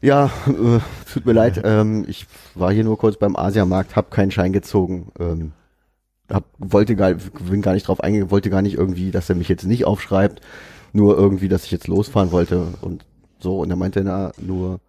[0.00, 0.80] ja, äh,
[1.12, 5.12] tut mir leid, ähm, ich war hier nur kurz beim Asiamarkt, hab keinen Schein gezogen.
[5.18, 5.52] Ähm,
[6.28, 9.48] hab, wollte gar, bin gar nicht drauf eingegangen, wollte gar nicht irgendwie, dass er mich
[9.48, 10.40] jetzt nicht aufschreibt,
[10.92, 13.04] nur irgendwie, dass ich jetzt losfahren wollte und
[13.38, 13.60] so.
[13.60, 14.80] Und er meinte na, nur,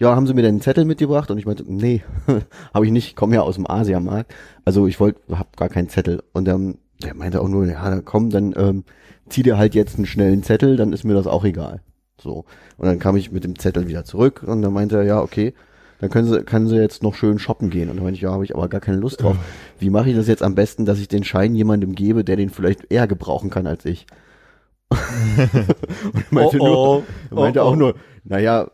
[0.00, 1.30] ja, haben Sie mir denn einen Zettel mitgebracht?
[1.30, 2.02] Und ich meinte, nee,
[2.74, 4.34] habe ich nicht, komme ja aus dem Asiamarkt.
[4.64, 6.22] Also ich wollte, hab gar keinen Zettel.
[6.32, 8.84] Und dann, der meinte auch nur, ja, dann komm, dann ähm,
[9.28, 11.82] zieh dir halt jetzt einen schnellen Zettel, dann ist mir das auch egal.
[12.18, 12.46] So.
[12.78, 15.52] Und dann kam ich mit dem Zettel wieder zurück und dann meinte er, ja, okay,
[16.00, 17.90] dann können sie, können sie jetzt noch schön shoppen gehen.
[17.90, 19.36] Und dann meinte ich, ja, habe ich aber gar keine Lust drauf.
[19.78, 22.48] Wie mache ich das jetzt am besten, dass ich den Schein jemandem gebe, der den
[22.48, 24.06] vielleicht eher gebrauchen kann als ich?
[24.90, 27.02] und meinte, Oh, oh.
[27.30, 27.76] nur, meinte Oh, auch oh.
[27.76, 27.94] nur,
[28.24, 28.68] naja,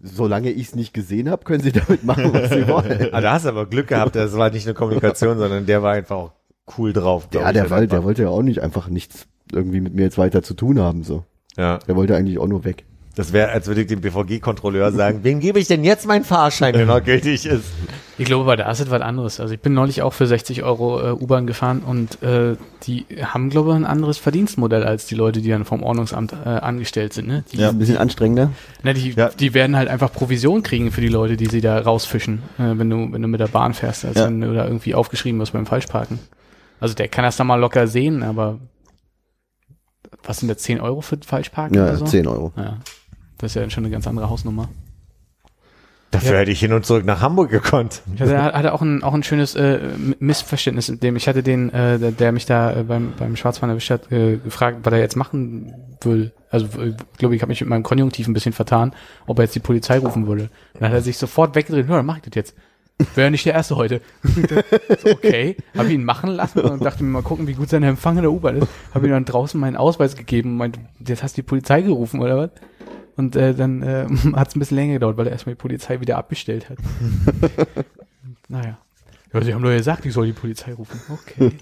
[0.00, 3.08] solange ich es nicht gesehen habe, können sie damit machen, was sie wollen.
[3.12, 5.92] Ah, da hast du aber Glück gehabt, das war nicht eine Kommunikation, sondern der war
[5.92, 6.32] einfach auch
[6.78, 7.28] cool drauf.
[7.32, 8.04] Ja, der, wollte, der einfach.
[8.04, 11.24] wollte ja auch nicht einfach nichts irgendwie mit mir jetzt weiter zu tun haben, so.
[11.56, 12.84] Ja, Der wollte eigentlich auch nur weg.
[13.14, 16.72] das wäre, als würde ich dem BVG-Kontrolleur sagen, wem gebe ich denn jetzt meinen Fahrschein,
[16.74, 17.64] der noch gültig ist?
[18.18, 19.40] Ich glaube, bei der Asset war das anderes.
[19.40, 23.50] Also ich bin neulich auch für 60 Euro äh, U-Bahn gefahren und äh, die haben,
[23.50, 27.28] glaube ich, ein anderes Verdienstmodell als die Leute, die dann vom Ordnungsamt äh, angestellt sind.
[27.28, 27.44] Ne?
[27.52, 27.68] Die, Ja.
[27.68, 28.50] Ein bisschen anstrengender.
[28.82, 29.28] ne, die, Ja.
[29.28, 32.88] die werden halt einfach Provision kriegen für die Leute, die sie da rausfischen, äh, wenn
[32.88, 34.26] du wenn du mit der Bahn fährst, als Ja.
[34.26, 36.18] wenn du da irgendwie aufgeschrieben wirst beim Falschparken.
[36.80, 38.58] Also der kann das dann mal locker sehen, aber
[40.24, 42.04] was sind da 10 Euro für Falschparken Ja, oder so?
[42.06, 42.52] 10 Euro.
[42.56, 42.78] Ja,
[43.38, 44.68] das ist ja schon eine ganz andere Hausnummer.
[46.12, 46.38] Dafür Ja.
[46.38, 48.02] hätte ich hin und zurück nach Hamburg gekonnt.
[48.14, 49.80] Ich hatte, hatte auch ein, auch ein schönes äh,
[50.20, 51.16] Missverständnis mit dem.
[51.16, 54.36] Ich hatte den, äh, der, der mich da äh, beim, beim Schwarzfahren erwischt hat, äh,
[54.36, 56.32] gefragt, was er jetzt machen will.
[56.50, 58.94] Also äh, glaube ich, habe mich mit meinem Konjunktiv ein bisschen vertan,
[59.26, 60.48] ob er jetzt die Polizei rufen würde.
[60.74, 62.54] Dann hat er sich sofort weggedreht, ja, dann mach ich das jetzt.
[63.14, 64.00] Wäre ja nicht der Erste heute.
[65.02, 68.16] so, okay, habe ihn machen lassen und dachte mir mal gucken, wie gut sein Empfang
[68.16, 68.68] in der U-Bahn ist.
[68.94, 72.20] Habe ihm dann draußen meinen Ausweis gegeben und meinte, jetzt hast du die Polizei gerufen
[72.20, 72.50] oder was?
[73.16, 76.00] Und äh, dann äh, hat es ein bisschen länger gedauert, weil er erstmal die Polizei
[76.00, 76.78] wieder abbestellt hat.
[78.48, 78.78] naja.
[79.32, 81.00] Ja, sie haben doch gesagt, ich soll die Polizei rufen.
[81.10, 81.52] Okay.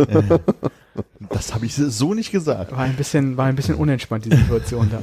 [1.30, 2.72] Das habe ich so nicht gesagt.
[2.72, 5.02] War ein bisschen, war ein bisschen unentspannt, die Situation da.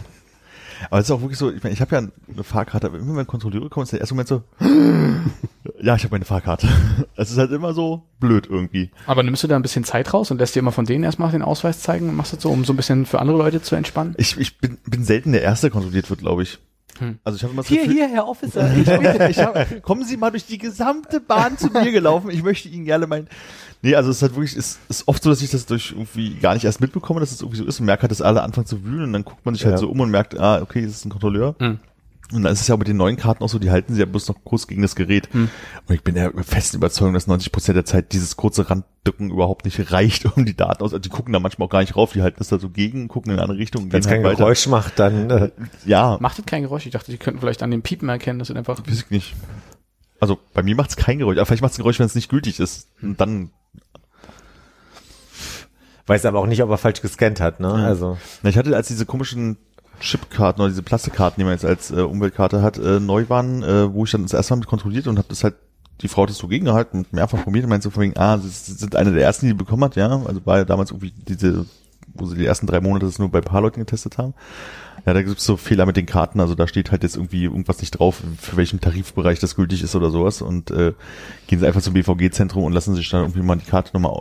[0.90, 3.16] Aber es ist auch wirklich so, ich meine, ich habe ja eine Fahrkarte, aber immer
[3.16, 4.44] wenn Kontrolleure kommen, ist der erste Moment so,
[5.82, 6.68] ja, ich habe meine Fahrkarte.
[7.16, 8.90] Es ist halt immer so blöd irgendwie.
[9.06, 11.32] Aber nimmst du da ein bisschen Zeit raus und lässt dir immer von denen erstmal
[11.32, 13.76] den Ausweis zeigen und machst das so, um so ein bisschen für andere Leute zu
[13.76, 14.16] entspannen?
[14.18, 16.60] Ich, ich bin, bin selten der Erste, der kontrolliert wird, glaube ich.
[17.00, 17.20] Hm.
[17.24, 18.72] Also ich habe immer das Hier, Gefühl, hier, Herr Officer.
[18.78, 22.30] Ich bitte, ich hab, kommen Sie mal durch die gesamte Bahn zu mir gelaufen.
[22.32, 23.28] Ich möchte Ihnen gerne mein.
[23.84, 26.36] Nee, also es ist halt wirklich, es ist oft so, dass ich das durch irgendwie
[26.36, 28.68] gar nicht erst mitbekomme, dass es irgendwie so ist und merke halt, dass alle anfangen
[28.68, 29.78] zu wühlen und dann guckt man sich halt Ja.
[29.80, 31.56] so um und merkt, ah, okay, das ist ein Kontrolleur.
[31.60, 31.80] Hm.
[32.34, 34.00] Und dann ist es ja auch mit den neuen Karten auch so, die halten sie
[34.00, 35.28] ja bloß noch kurz gegen das Gerät.
[35.34, 35.50] Hm.
[35.88, 39.66] Und ich bin der festen Überzeugung, dass 90 Prozent der Zeit dieses kurze Randdücken überhaupt
[39.66, 40.94] nicht reicht, um die Daten aus.
[40.94, 43.08] Also die gucken da manchmal auch gar nicht rauf, die halten das da so gegen,
[43.10, 43.84] gucken in eine andere Richtung.
[43.86, 44.44] und Wenn es gehen kein halt weiter.
[44.46, 45.50] Geräusch macht, dann äh,
[45.86, 46.86] Ja, Macht das kein Geräusch?
[46.86, 48.80] Ich dachte, die könnten vielleicht an den Piepen erkennen, dass es einfach.
[48.88, 49.36] weiß ich nicht.
[50.22, 52.16] Also bei mir macht es kein Geräusch, aber vielleicht macht es ein Geräusch, wenn es
[52.16, 52.88] nicht gültig ist.
[53.02, 53.50] Und dann
[56.12, 57.62] weiß aber auch nicht, ob er falsch gescannt hat.
[57.62, 57.70] Ne?
[57.70, 57.86] Ja.
[57.86, 59.58] Also Na, ich hatte, als diese komischen
[60.02, 63.94] Chipkarten oder diese Plastikkarten, die man jetzt als äh, Umweltkarte hat, äh, neu waren, äh,
[63.94, 65.56] wo ich dann das erste Mal mit kontrolliert und habe das halt,
[66.02, 68.38] die Frau hat das so gegengehalten und mehrfach probiert und meinte so von wegen, ah,
[68.38, 70.10] sie sind eine der ersten, die die bekommen hat, ja.
[70.26, 71.66] Also war ja damals irgendwie diese,
[72.14, 74.34] wo sie die ersten drei Monate das nur bei ein paar Leuten getestet haben.
[75.06, 77.80] Ja, da gibt's so Fehler mit den Karten, also da steht halt jetzt irgendwie irgendwas
[77.80, 80.94] nicht drauf, für welchen Tarifbereich das gültig ist oder sowas und äh,
[81.48, 84.12] gehen sie einfach zum BVG-Zentrum und lassen sich dann irgendwie mal die Karte nochmal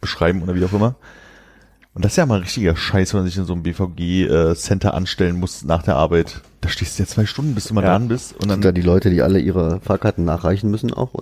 [0.00, 0.94] beschreiben oder wie auch immer.
[1.94, 4.94] Und das ist ja mal ein richtiger Scheiß, wenn man sich in so einem BVG-Center
[4.94, 6.42] anstellen muss nach der Arbeit.
[6.60, 7.90] Da stehst du ja zwei Stunden, bis du mal Ja.
[7.90, 8.34] dran bist.
[8.34, 11.12] Und Sind da dann, die Leute, die alle ihre Fahrkarten nachreichen müssen auch?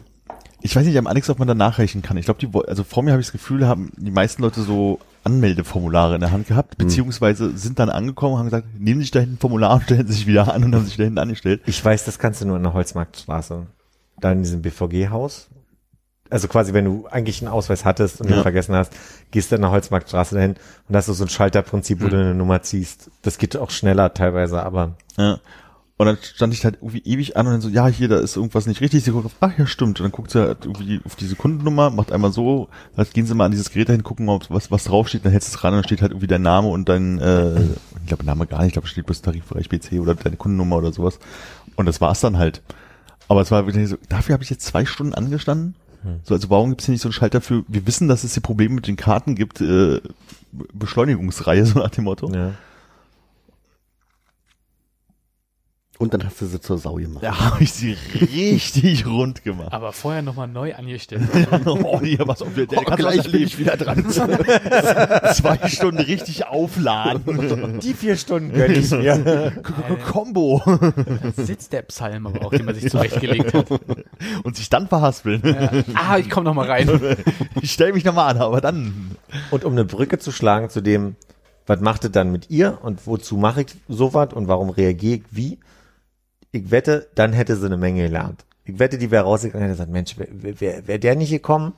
[0.63, 2.17] ich weiß nicht am Alex, ob man da nachreichen kann.
[2.17, 4.99] Ich glaube, die, also vor mir habe ich das Gefühl, haben die meisten Leute so
[5.23, 9.21] Anmeldeformulare in der Hand gehabt, beziehungsweise sind dann angekommen und haben gesagt, nehmen sich da
[9.21, 11.63] hinten ein Formular und stellen sich wieder an und haben sich da hinten angestellt.
[11.67, 13.67] ich weiß, das kannst du nur in der Holzmarktstraße.
[14.21, 15.49] Da in diesem BVG-Haus.
[16.31, 18.37] Also quasi, wenn du eigentlich einen Ausweis hattest und Ja.
[18.37, 18.93] den vergessen hast,
[19.31, 20.55] gehst du in der Holzmarktstraße dahin
[20.89, 23.11] und hast du so ein Schalterprinzip, wo du eine Nummer ziehst.
[23.23, 25.39] Das geht auch schneller teilweise, aber Ja.
[25.99, 28.37] Und dann stand ich halt irgendwie ewig an und dann so, ja, hier, da ist
[28.37, 29.03] irgendwas nicht richtig.
[29.03, 29.99] Sie guckt auf, ach ja, stimmt.
[29.99, 33.33] Und dann guckt sie halt irgendwie auf diese Kundennummer, macht einmal so, dann gehen sie
[33.35, 35.73] mal an dieses Gerät dahin, gucken, ob was, was draufsteht, dann hältst du es ran
[35.73, 38.67] und dann steht halt irgendwie dein Name und dein, äh, ich glaube Name gar nicht,
[38.67, 41.19] ich glaube, steht bloß Tarifbereich BC oder deine Kundennummer oder sowas.
[41.77, 42.61] Und das war's dann halt.
[43.29, 45.77] Aber es war wirklich so, dafür habe ich jetzt zwei Stunden angestanden.
[46.25, 48.43] So, also warum gibt's hier nicht so einen Schalter für, wir wissen, dass es hier
[48.43, 50.01] Probleme mit den Karten gibt, äh,
[50.73, 52.33] Beschleunigungsreihe, so nach dem Motto.
[52.33, 52.53] ja.
[55.99, 57.25] Und dann hast du sie zur Sau gemacht.
[57.25, 59.73] Da habe ich sie richtig rund gemacht.
[59.73, 61.23] Aber vorher nochmal neu angestellt.
[61.65, 64.05] oh, nee, was, der, der Oh, gleich bin ich wieder dran.
[64.11, 67.81] Zwei Stunden richtig aufladen.
[67.81, 69.53] Die vier Stunden gönn ich mir.
[70.07, 70.63] Kombo.
[70.67, 73.67] Da sitzt der Psalm aber auch, den man sich zurechtgelegt hat.
[74.43, 75.43] Und sich dann verhaspeln.
[75.45, 75.71] Ja.
[75.95, 77.17] Ah, ich komme nochmal rein.
[77.63, 79.17] Ich stelle mich nochmal an, aber dann.
[79.51, 81.17] Und um eine Brücke zu schlagen zu dem,
[81.67, 85.23] was macht es dann mit ihr und wozu mache ich sowas und warum reagiere ich
[85.31, 85.59] wie?
[86.53, 88.45] Ich wette, dann hätte sie eine Menge gelernt.
[88.65, 91.73] Ich wette, die wäre rausgegangen und hätte gesagt, Mensch, wäre wär, wär der nicht gekommen,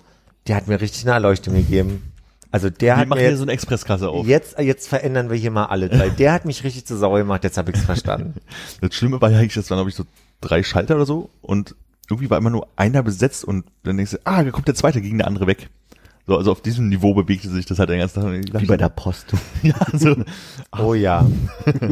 [0.47, 2.13] der hat mir richtig eine Erleuchtung gegeben.
[2.51, 4.27] Also der Wir hat machen mir hier jetzt, so eine Expresskasse auf.
[4.27, 6.09] jetzt, jetzt verändern wir hier mal alle drei.
[6.19, 8.35] Der hat mich richtig zu sauer gemacht, jetzt habe ich es verstanden.
[8.81, 10.05] Das Schlimme war ja eigentlich, das waren, glaube ich, so
[10.41, 11.75] drei Schalter oder so und
[12.09, 15.03] irgendwie war immer nur einer besetzt und dann denkst du, ah, da kommt der zweite
[15.03, 15.69] gegen der andere weg.
[16.29, 18.53] So, also auf diesem Niveau bewegte sich das halt den ganzen Tag.
[18.53, 19.33] Dachte Wie bei der Post.
[19.63, 20.15] Ja, so,
[20.79, 21.27] Oh ja.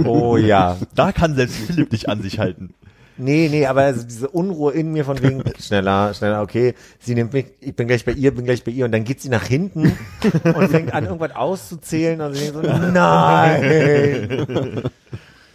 [0.04, 0.76] Oh ja.
[0.94, 2.74] da kann selbst Philipp dich an sich halten.
[3.16, 7.32] Nee, nee, aber also diese Unruhe in mir von wegen schneller, schneller, okay, sie nimmt
[7.32, 9.44] mich, ich bin gleich bei ihr, bin gleich bei ihr und dann geht sie nach
[9.44, 9.96] hinten
[10.44, 14.82] und fängt an irgendwas auszuzählen und sie denkt so, nein.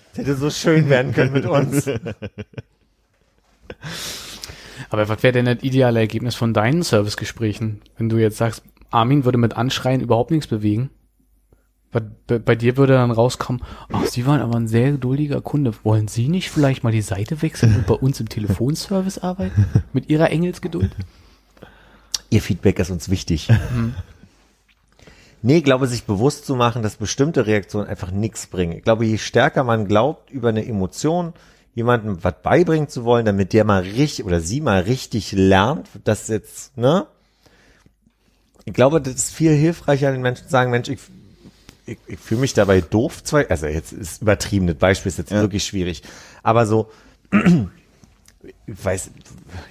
[0.10, 1.88] Das hätte so schön werden können mit uns.
[4.90, 7.82] Aber was wäre denn das ideale Ergebnis von deinen Servicegesprächen?
[7.98, 10.90] Wenn du jetzt sagst, Armin würde mit Anschreien überhaupt nichts bewegen.
[11.92, 13.62] Bei, bei, dir würde dann rauskommen,
[13.92, 15.74] ach, Sie waren aber ein sehr geduldiger Kunde.
[15.84, 19.66] Wollen Sie nicht vielleicht mal die Seite wechseln und bei uns im Telefonservice arbeiten?
[19.92, 20.92] Mit Ihrer Engelsgeduld?
[22.30, 23.50] Ihr Feedback ist uns wichtig.
[25.42, 28.74] Nee, ich glaube, sich bewusst zu machen, dass bestimmte Reaktionen einfach nichts bringen.
[28.74, 31.34] Ich glaube, je stärker man glaubt, über eine Emotion
[31.74, 36.28] jemandem was beibringen zu wollen, damit der mal richtig oder sie mal richtig lernt, das
[36.28, 37.08] jetzt, ne?
[38.72, 41.00] Ich glaube, das ist viel hilfreicher, den Menschen zu sagen, Mensch, ich,
[41.86, 45.32] ich, ich fühle mich dabei doof, zwei, also jetzt ist übertrieben, das Beispiel ist jetzt
[45.32, 45.42] Ja.
[45.42, 46.04] wirklich schwierig,
[46.42, 46.90] aber so,
[48.66, 49.12] ich weiß,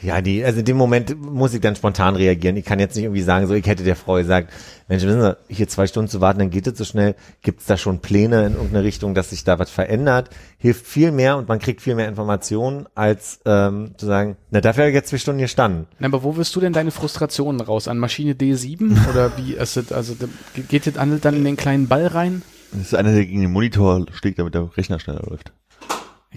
[0.02, 2.56] ja, die, also in dem Moment muss ich dann spontan reagieren.
[2.56, 4.52] Ich kann jetzt nicht irgendwie sagen, so, ich hätte der Frau gesagt,
[4.88, 7.14] Mensch, wissen Sie, hier zwei Stunden zu warten, dann geht es so schnell.
[7.42, 10.30] Gibt es da schon Pläne in irgendeine Richtung, dass sich da was verändert?
[10.59, 14.84] Hilft viel mehr und man kriegt viel mehr Informationen, als ähm, zu sagen, na, dafür
[14.84, 15.86] habe ich jetzt zwei Stunden gestanden.
[15.98, 17.88] Na, aber wo wirst du denn deine Frustrationen raus?
[17.88, 18.97] An Maschine D7?
[19.10, 20.26] Oder wie ist das, also da-
[20.68, 22.42] geht das dann in den kleinen Ball rein?
[22.72, 25.52] Das ist einer, der gegen den Monitor schlägt, damit der Rechner schneller läuft.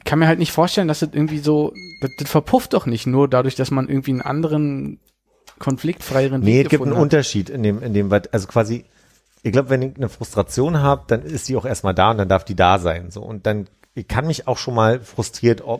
[0.05, 3.07] Ich kann mir halt nicht vorstellen, dass das irgendwie so, das, das verpufft doch nicht
[3.07, 4.99] nur dadurch, dass man irgendwie einen anderen
[5.59, 7.01] konfliktfreieren Nee, Weg es gibt einen hat.
[7.01, 8.84] Unterschied in dem, in dem, was- also quasi,
[9.43, 12.27] ich glaube, wenn ich eine Frustration habe, dann ist die auch erstmal da und dann
[12.30, 13.11] darf die da sein.
[13.11, 13.21] So.
[13.21, 15.80] Und dann, ich kann mich auch schon mal frustriert äu-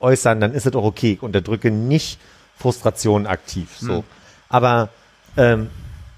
[0.00, 1.12] äußern, dann ist es auch okay.
[1.14, 2.18] Ich unterdrücke nicht
[2.56, 3.76] Frustration aktiv.
[3.78, 4.04] So.
[4.50, 4.90] Aber
[5.36, 5.70] ähm,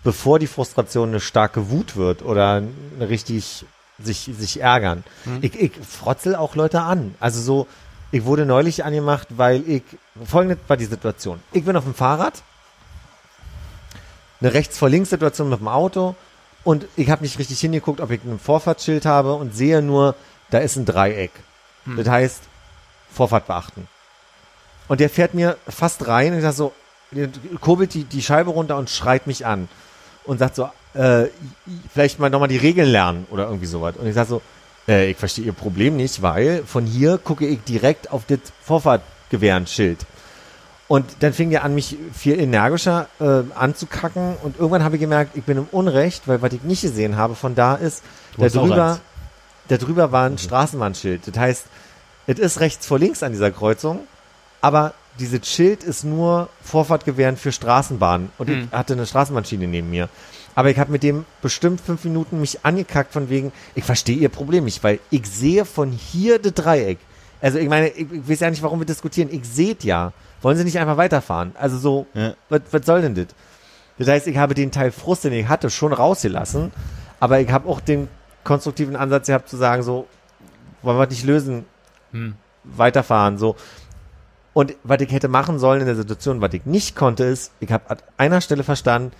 [0.02, 2.62] bevor die Frustration eine starke Wut wird oder
[2.96, 3.64] eine richtig
[3.98, 5.04] sich, sich ärgern,
[5.40, 7.14] ich, ich frotzel auch Leute an.
[7.20, 7.66] Also so,
[8.10, 9.82] ich wurde neulich angemacht, weil ich,
[10.24, 11.40] folgende war die Situation.
[11.52, 12.42] Ich bin auf dem Fahrrad,
[14.40, 16.14] eine rechts vor links Situation mit dem Auto
[16.64, 20.14] und ich habe nicht richtig hingeguckt, ob ich ein Vorfahrtsschild habe und sehe nur,
[20.50, 21.32] da ist ein Dreieck.
[21.96, 22.42] Das heißt,
[23.12, 23.86] Vorfahrt beachten.
[24.88, 26.72] Und der fährt mir fast rein und ich sag so,
[27.60, 29.68] kurbelt die, die Scheibe runter und schreit mich an
[30.24, 31.26] und sagt so, äh,
[31.92, 33.96] vielleicht mal nochmal die Regeln lernen oder irgendwie sowas.
[33.96, 34.42] Und ich sag so,
[34.88, 40.06] äh, ich verstehe ihr Problem nicht, weil von hier gucke ich direkt auf das Vorfahrtgewehrenschild.
[40.86, 44.36] Und dann fing er an, mich viel energischer äh, anzukacken.
[44.42, 47.34] Und irgendwann habe ich gemerkt, ich bin im Unrecht, weil was ich nicht gesehen habe
[47.34, 48.02] von da ist,
[48.36, 49.00] da drüber,
[49.68, 51.26] da drüber war ein Straßenbahnschild.
[51.26, 51.66] Das heißt,
[52.26, 54.00] es ist rechts vor links an dieser Kreuzung,
[54.60, 58.30] aber dieses Schild ist nur Vorfahrt gewähren für Straßenbahnen.
[58.36, 60.08] Und ich hatte eine Straßenbahnschiene neben mir.
[60.54, 64.28] Aber ich habe mit dem bestimmt fünf Minuten mich angekackt von wegen, ich verstehe ihr
[64.28, 66.98] Problem nicht, weil ich sehe von hier das Dreieck.
[67.40, 69.28] Also ich meine, ich, ich weiß ja nicht, warum wir diskutieren.
[69.32, 70.12] Ich seht ja.
[70.42, 71.52] Wollen sie nicht einfach weiterfahren?
[71.58, 72.34] Also so, Ja.
[72.48, 73.26] was, soll denn das?
[73.98, 76.70] Das heißt, ich habe den Teil Frust, den ich hatte, schon rausgelassen.
[77.20, 78.08] Aber ich habe auch den
[78.44, 80.06] konstruktiven Ansatz gehabt zu sagen, so,
[80.82, 81.64] wollen wir nicht lösen,
[82.12, 82.34] Hm.
[82.64, 83.56] weiterfahren, so.
[84.52, 87.72] Und was ich hätte machen sollen in der Situation, was ich nicht konnte, ist, ich
[87.72, 89.12] habe an einer Stelle verstanden,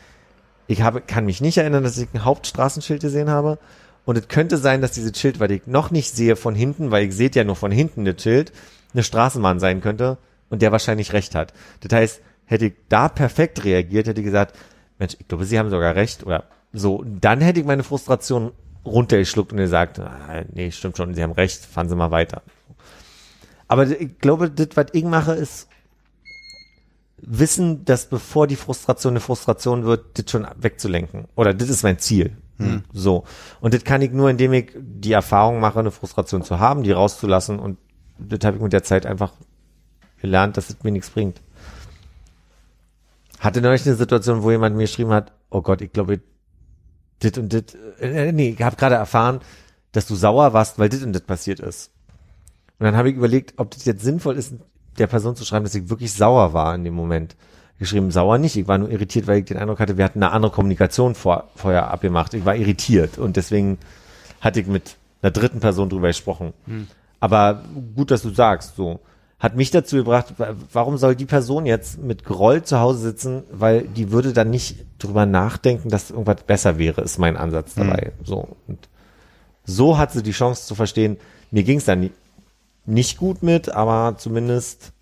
[0.67, 3.59] ich habe, kann mich nicht erinnern, dass ich ein Hauptstraßenschild gesehen habe.
[4.05, 7.07] Und es könnte sein, dass dieses Schild, weil ich noch nicht sehe von hinten, weil
[7.07, 8.53] ich seht ja nur von hinten das Schild,
[8.93, 10.19] eine Straßenbahn sein könnte
[10.51, 11.53] und der wahrscheinlich recht hat.
[11.81, 14.57] Das heißt, hätte ich da perfekt reagiert, hätte ich gesagt,
[14.99, 18.53] Mensch, ich glaube, Sie haben sogar recht oder so, dann hätte ich meine Frustration
[18.85, 22.43] runtergeschluckt und gesagt, ah, nee, stimmt schon, Sie haben recht, fahren Sie mal weiter.
[23.69, 25.69] Aber ich glaube, das, was ich mache, ist
[27.27, 31.27] wissen, dass bevor die Frustration eine Frustration wird, das schon wegzulenken.
[31.37, 32.37] Oder das ist mein Ziel.
[32.93, 33.25] So.
[33.61, 36.93] Und das kann ich nur, indem ich die Erfahrung mache, eine Frustration zu haben, die
[36.93, 37.79] rauszulassen und
[38.19, 39.33] das habe ich mit der Zeit einfach
[40.21, 41.41] gelernt, dass es mir nichts bringt.
[43.41, 46.21] Hatte neulich eine Situation, wo jemand mir geschrieben hat, oh Gott, ich glaube,
[47.23, 49.41] dit und dit, äh, nee, ich habe gerade erfahren,
[49.93, 51.91] dass du sauer warst, weil dit und dit passiert ist.
[52.79, 54.55] Und dann habe ich überlegt, ob das jetzt sinnvoll ist,
[54.99, 57.37] der Person zu schreiben, dass ich wirklich sauer war in dem Moment.
[57.79, 60.33] Geschrieben, sauer nicht, ich war nur irritiert, weil ich den Eindruck hatte, wir hatten eine
[60.33, 62.33] andere Kommunikation vor, vorher abgemacht.
[62.35, 63.79] Ich war irritiert und deswegen
[64.41, 66.53] hatte ich mit einer dritten Person drüber gesprochen.
[67.21, 67.63] Aber
[67.97, 69.01] gut, dass du sagst, so.
[69.41, 73.43] Hat mich dazu gebracht, wa- warum soll die Person jetzt mit Groll zu Hause sitzen,
[73.53, 78.13] weil die würde dann nicht drüber nachdenken, dass irgendwas besser wäre, ist mein Ansatz dabei.
[78.23, 78.57] So.
[78.69, 78.89] Und
[79.65, 81.17] so hat sie die Chance zu verstehen,
[81.51, 82.01] mir ging es dann
[82.87, 84.93] nicht gut mit, aber zumindest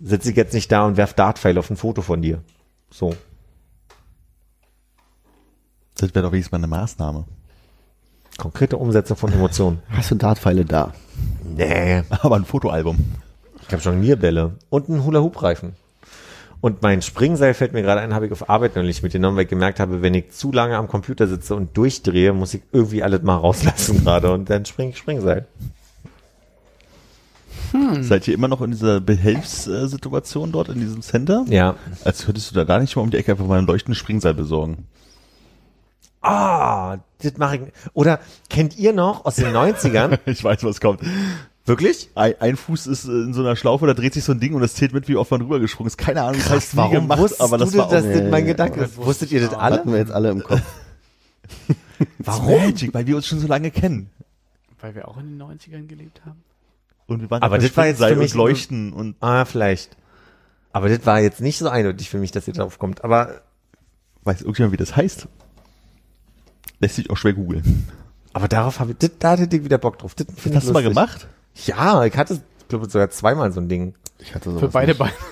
[0.00, 2.42] sitze ich jetzt nicht da und werf Dartpfeil auf ein Foto von dir.
[2.90, 3.14] So.
[5.98, 7.24] Das wäre doch wenigstens mal eine Maßnahme.
[8.36, 9.82] Konkrete Umsetzung von Emotionen.
[9.90, 10.92] Hast du Dartpfeile da?
[11.44, 12.02] nee.
[12.10, 12.98] Aber ein Fotoalbum.
[13.66, 15.74] Ich habe Jonglierbälle und einen Hula-Hoop-Reifen.
[16.60, 19.50] Und mein Springseil fällt mir gerade ein, habe ich auf Arbeit neulich mitgenommen, weil ich
[19.50, 23.22] gemerkt habe, wenn ich zu lange am Computer sitze und durchdrehe, muss ich irgendwie alles
[23.22, 25.46] mal rauslassen gerade und dann spring ich Springseil.
[28.00, 31.44] Seid ihr immer noch in dieser Behelfssituation dort in diesem Center?
[31.48, 31.76] Ja.
[32.04, 34.34] Als könntest du da gar nicht mal um die Ecke einfach mal ein leuchtendes Springseil
[34.34, 34.86] besorgen.
[36.22, 37.62] Ah, das mache ich.
[37.94, 38.18] Oder
[38.50, 40.18] kennt ihr noch aus den 90ern?
[40.26, 41.00] Ich weiß, was kommt.
[41.66, 42.10] Wirklich?
[42.14, 44.54] Ein, ein Fuß ist äh, in so einer Schlaufe, da dreht sich so ein Ding
[44.54, 45.96] und das zählt mit, wie oft man rübergesprungen ist.
[45.98, 48.20] Keine Ahnung, das heißt nie Warum gemacht, wusstest aber das du, war auch dass Nee,
[48.20, 48.96] das mein Gedanke ist?
[48.96, 49.76] Wusstet ihr das alle?
[49.76, 50.62] Hatten wir jetzt alle im Kopf.
[52.18, 52.60] Warum?
[52.60, 54.10] Magic, weil wir uns schon so lange kennen.
[54.80, 56.42] Weil wir auch in den 90ern gelebt haben.
[57.06, 59.96] Und wir waren Aber das war jetzt für mich und leuchten und Ah, vielleicht.
[60.72, 63.04] Aber das war jetzt nicht so eindeutig für mich, dass ihr drauf kommt.
[63.04, 63.40] Aber,
[64.24, 65.28] weiß irgendjemand, wie das heißt?
[66.80, 67.88] Lässt sich auch schwer googeln.
[68.32, 70.14] aber darauf habe ich, das, da hatte ich wieder Bock drauf.
[70.14, 71.26] Das, Das hast du mal gemacht?
[71.64, 73.94] Ja, ich hatte, ich glaube sogar zweimal so ein Ding.
[74.18, 74.94] Ich hatte sowas Für beide.
[74.94, 75.12] Beine.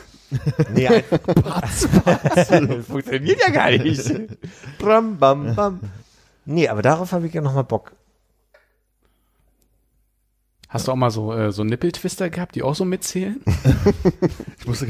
[0.74, 1.04] Nee, ein
[1.42, 2.48] Patz, Patz.
[2.88, 4.10] Funktioniert ja gar nicht.
[4.78, 5.80] Bram, bam, bam.
[6.44, 7.92] Nee, aber darauf habe ich ja nochmal Bock.
[10.74, 13.40] Hast du auch mal so, äh, so Nippeltwister gehabt, die auch so mitzählen?
[14.58, 14.88] Ich musste,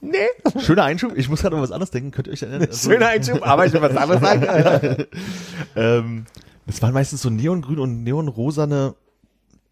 [0.00, 0.16] Nee.
[0.60, 2.68] schöner Einschub, ich muss gerade an was anderes denken, könnt ihr euch erinnern?
[2.68, 4.48] Also, Schöner Einschub, aber ich will was anderes sagen.
[4.48, 5.06] Alter.
[5.76, 6.26] ähm,
[6.66, 8.94] das waren meistens so neongrün und neonrosane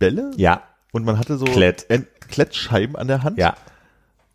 [0.00, 0.62] Bälle Ja,
[0.92, 1.86] und man hatte so Klett.
[2.28, 3.54] Klettscheiben an der Hand ja.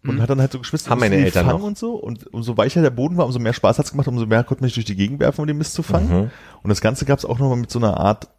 [0.07, 1.67] und hat dann halt so geschwitzt Haben meine Eltern fangen noch.
[1.67, 4.45] und so und umso weicher der Boden war, umso mehr Spaß hat's gemacht, umso mehr
[4.45, 6.07] konnte man sich durch die Gegend werfen, um den Mist zu fangen.
[6.09, 6.31] Mhm.
[6.63, 8.29] Und das Ganze gab's auch nochmal mit so einer Art,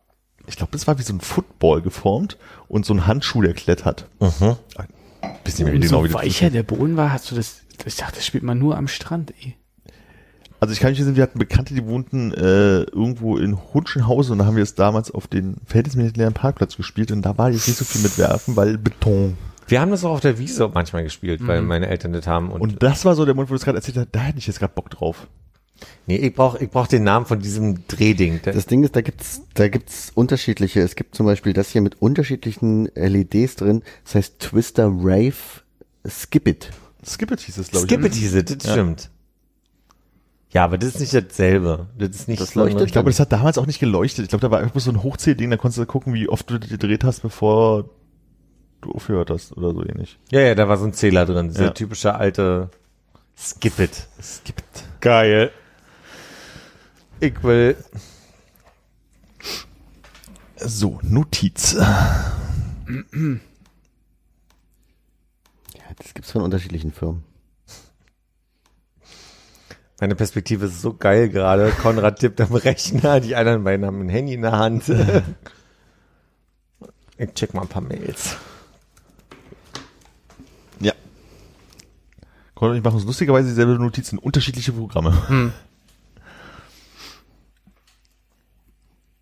[0.47, 2.39] ich glaube, das war wie so ein Football geformt
[2.69, 4.09] und so ein Handschuh, der klettert.
[4.21, 4.57] Mhm.
[5.43, 7.97] Bis nicht mehr Umso genau wie das weicher der Boden war, hast du das, ich
[7.97, 9.57] dachte, das spielt man nur am Strand, ey.
[10.61, 14.39] Also ich kann mich erinnern, wir hatten Bekannte, die wohnten äh, irgendwo in Hunschenhausen und
[14.39, 17.69] da haben wir es damals auf den verhältnismäßig leeren Parkplatz gespielt und da war jetzt
[17.69, 19.37] nicht so viel mit Werfen, weil Beton.
[19.67, 22.51] Wir haben das auch auf der Wiese manchmal gespielt, weil meine Eltern das haben.
[22.51, 24.39] Und, Und das war so der Moment, wo du es gerade erzählt hast, da hätte
[24.39, 25.27] ich jetzt gerade Bock drauf.
[26.07, 28.41] Nee, ich brauche ich brauch den Namen von diesem Drehding.
[28.45, 30.81] Das Ding ist, da gibt's, da gibt's unterschiedliche.
[30.81, 33.83] Es gibt zum Beispiel das hier mit unterschiedlichen LEDs drin.
[34.05, 35.35] Das heißt Twister Rave
[36.09, 36.71] Skip It.
[37.07, 37.93] Skip It hieß es, glaube ich.
[37.93, 38.73] Skip it hieß es, das Ja.
[38.73, 39.11] stimmt.
[40.51, 41.89] Ja, aber das ist nicht dasselbe.
[41.99, 44.23] Das ist nicht Das leuchtet Ich glaube, das hat damals auch nicht geleuchtet.
[44.25, 46.61] Ich glaube, da war einfach so ein Hochzählding, da konntest du gucken, wie oft du
[46.61, 47.91] gedreht hast, bevor
[48.81, 50.19] du aufgehört hast oder so ähnlich.
[50.31, 51.49] Ja, ja, da war so ein Zähler drin.
[51.49, 51.71] Dieser Ja.
[51.71, 52.71] typische alte
[53.37, 54.07] Skip it.
[54.23, 54.85] Skip It.
[55.01, 55.51] Geil.
[57.25, 57.77] Ich will.
[60.57, 61.73] So, Notiz.
[61.73, 62.21] Ja,
[65.97, 67.25] das gibt's von unterschiedlichen Firmen.
[70.01, 71.71] Meine Perspektive ist so geil gerade.
[71.71, 74.85] Konrad tippt am Rechner, die anderen beiden haben ein Handy in der Hand.
[77.17, 78.37] Ich check mal ein paar Mails.
[80.81, 80.93] Ja.
[82.57, 85.53] Conrad und ich machen uns lustigerweise dieselbe Notiz in unterschiedliche Programme.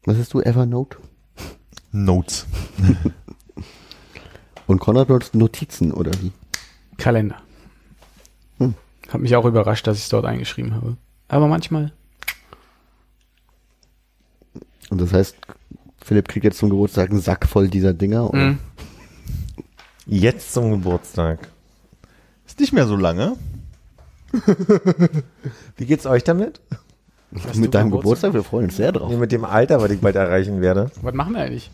[0.04, 0.98] Was hast du, Evernote?
[1.92, 2.46] Notes.
[4.66, 6.32] Und Konrad nutzt Notizen, oder wie?
[6.96, 7.36] Kalender.
[8.58, 8.74] Hm.
[9.08, 10.96] Hat mich auch überrascht, dass ich es dort eingeschrieben habe.
[11.28, 11.92] Aber manchmal.
[14.90, 15.36] Und das heißt,
[16.04, 18.28] Philipp kriegt jetzt zum Geburtstag einen Sack voll dieser Dinger.
[18.30, 18.38] Oder?
[18.38, 18.58] Mhm.
[20.06, 21.48] Jetzt zum Geburtstag.
[22.46, 23.36] Ist nicht mehr so lange.
[25.76, 26.60] Wie geht's euch damit?
[27.54, 27.92] Mit deinem Geburtstag?
[27.92, 28.34] Geburtstag?
[28.34, 29.10] Wir freuen uns sehr drauf.
[29.10, 30.90] Nee, mit dem Alter, was ich bald erreichen werde.
[31.00, 31.70] Was machen wir eigentlich?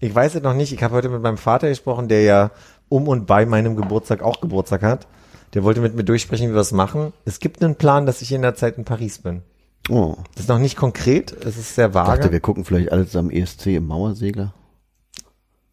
[0.00, 0.72] Ich weiß es noch nicht.
[0.72, 2.50] Ich habe heute mit meinem Vater gesprochen, der ja
[2.88, 5.06] um und bei meinem Geburtstag auch Geburtstag hat.
[5.54, 7.12] Der wollte mit mir durchsprechen, wie wir es machen.
[7.24, 9.42] Es gibt einen Plan, dass ich in der Zeit in Paris bin.
[9.88, 10.16] Oh.
[10.34, 11.32] Das ist noch nicht konkret.
[11.32, 12.32] Es ist sehr Ich dachte, vage.
[12.32, 14.54] wir gucken vielleicht alle zusammen ESC im Mauersegler.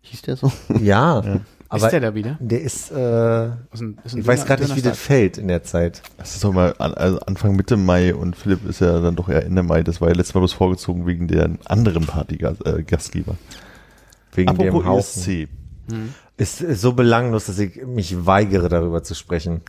[0.02, 0.52] Hieß der so?
[0.80, 1.40] Ja,
[1.70, 2.38] aber ist der da wieder?
[2.40, 5.48] der ist, äh, Ist ein, ist ein ich weiß gerade nicht, wie das fällt in
[5.48, 6.02] der Zeit.
[6.18, 9.30] Das ist doch mal an, also Anfang Mitte Mai und Philipp ist ja dann doch
[9.30, 9.84] eher Ende Mai.
[9.84, 13.36] Das war ja letztes Mal bloß vorgezogen wegen der anderen Party-Gastgeber.
[14.34, 15.22] Wegen dem Apropos Haufen.
[15.22, 15.50] ESC.
[16.38, 19.62] Ist, ist so belanglos, dass ich mich weigere, darüber zu sprechen.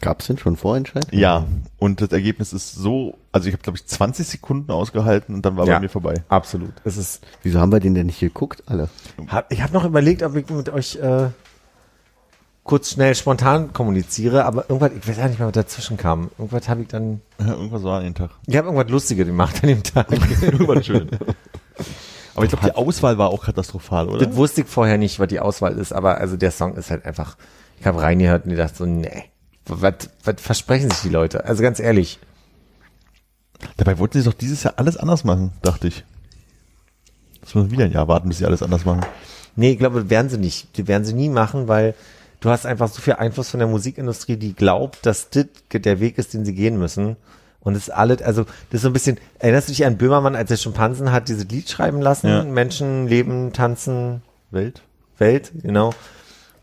[0.00, 1.06] Gab's denn schon Vorentscheid?
[1.12, 1.46] Ja,
[1.78, 5.56] und das Ergebnis ist so, also ich habe glaube ich 20 Sekunden ausgehalten und dann
[5.56, 5.74] war Ja.
[5.74, 6.14] bei mir vorbei.
[6.28, 6.72] Absolut.
[6.84, 8.88] Es ist, Wieso haben wir den denn nicht geguckt, alle?
[9.28, 11.28] hab, ich habe noch überlegt, ob ich mit euch äh,
[12.64, 16.30] kurz schnell spontan kommuniziere, aber irgendwas, ich weiß ja nicht mehr, was dazwischen kam.
[16.38, 18.30] Irgendwas habe ich dann, Irgendwas war an dem Tag.
[18.46, 20.10] ich habe irgendwas Lustiges gemacht an dem Tag.
[20.42, 21.08] Irgendwas schön.
[22.34, 24.26] Aber ich glaube, die Auswahl war auch katastrophal, oder?
[24.26, 27.04] das wusste ich vorher nicht, was die Auswahl ist, aber also der Song ist halt
[27.06, 27.36] einfach,
[27.78, 29.26] ich habe reingehört und gedacht so, nee,
[29.66, 31.44] was, was versprechen sich die Leute?
[31.44, 32.18] Also ganz ehrlich,
[33.76, 36.04] Dabei wollten sie doch dieses Jahr alles anders machen, dachte ich.
[37.40, 39.04] Das müssen wir wieder ein Jahr warten, bis sie alles anders machen.
[39.56, 40.76] Nee, ich glaube, werden sie nicht.
[40.76, 41.94] Die werden sie nie machen, weil
[42.44, 46.18] du hast einfach so viel Einfluss von der Musikindustrie, die glaubt, dass das der Weg
[46.18, 47.16] ist, den sie gehen müssen.
[47.60, 50.36] Und es ist alles, also das ist so ein bisschen, erinnerst du dich an Böhmermann,
[50.36, 52.28] als er Schimpansen hat dieses Lied schreiben lassen?
[52.28, 52.44] Ja.
[52.44, 54.82] Menschen, Leben, Tanzen, Welt?
[55.16, 55.94] Welt, genau.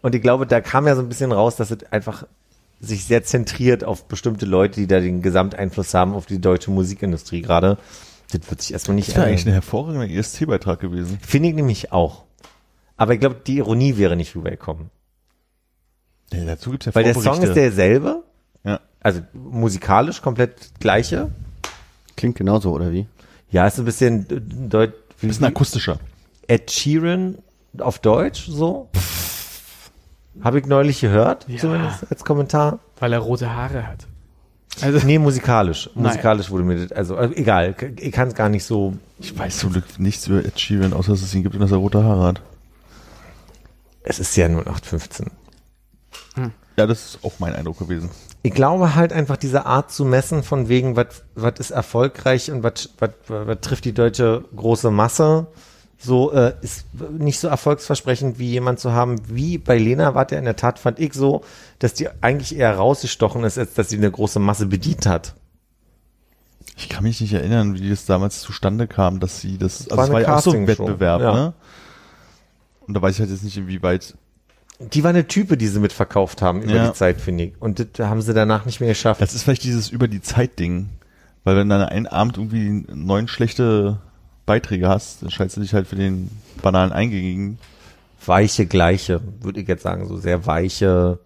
[0.04, 2.26] Und ich glaube, da kam ja so ein bisschen raus, dass es einfach
[2.80, 7.42] sich sehr zentriert auf bestimmte Leute, die da den Gesamteinfluss haben auf die deutsche Musikindustrie
[7.42, 7.80] gerade.
[8.32, 9.62] Das wird sich erstmal nicht Das wäre eigentlich ein ändern.
[9.64, 11.18] hervorragender ESC-Beitrag gewesen.
[11.26, 12.24] Finde ich nämlich auch.
[12.98, 14.92] Aber ich glaube, die Ironie wäre nicht rübergekommen.
[16.34, 18.24] Ja, dazu gibt's ja Weil der Song ist derselbe,
[18.64, 18.80] Ja.
[19.02, 21.30] also musikalisch komplett gleiche.
[22.16, 23.08] Klingt genauso, oder wie?
[23.50, 24.26] Ja, ist ein bisschen
[24.70, 26.00] deut Bisschen akustischer.
[26.48, 27.38] Ed Sheeran
[27.78, 28.90] auf Deutsch so.
[30.44, 31.58] Habe ich neulich gehört, Ja.
[31.60, 32.80] zumindest als Kommentar.
[33.00, 34.08] Weil er rote Haare hat.
[34.82, 35.90] Also, Nee, musikalisch.
[35.94, 36.06] Nein.
[36.06, 38.94] Musikalisch wurde mir das, also äh, egal, ich kann es gar nicht so.
[39.20, 41.72] Ich weiß zum Glück nichts über Ed Sheeran, außer dass es ihn gibt und dass
[41.72, 42.42] er rote Haare hat.
[44.04, 45.28] Es ist ja 0815.
[46.78, 48.10] Ja, das ist auch mein Eindruck gewesen.
[48.44, 52.64] Ich glaube halt einfach diese Art zu messen von wegen, was was ist erfolgreich und
[52.64, 55.48] was was was trifft die deutsche große Masse,
[55.98, 56.86] so äh, ist
[57.18, 60.80] nicht so erfolgsversprechend wie jemand zu haben wie bei Lena war der in der Tat
[60.80, 61.44] fand ich so,
[61.80, 65.36] dass die eigentlich eher rausgestochen ist, als dass sie eine große Masse bedient hat.
[66.78, 70.06] Ich kann mich nicht erinnern, wie das damals zustande kam, dass sie das, also War
[70.06, 71.34] es war ja auch so ein Wettbewerb, ja.
[71.34, 71.54] ne?
[72.88, 74.16] Und da weiß ich halt jetzt nicht, inwieweit,
[74.94, 76.88] Die war eine Type, die sie mitverkauft haben über Ja.
[76.88, 77.54] die Zeit, finde ich.
[77.60, 79.22] Und das haben sie danach nicht mehr geschafft.
[79.22, 80.90] das ist vielleicht dieses über die Zeit Ding.
[81.44, 83.98] Weil wenn du dann einen Abend irgendwie neun schlechte
[84.46, 86.30] Beiträge hast, dann schaltest du dich halt für den
[86.62, 87.58] banalen Eingängigen.
[88.24, 91.18] weiche, gleiche, würde ich jetzt sagen, so sehr weiche,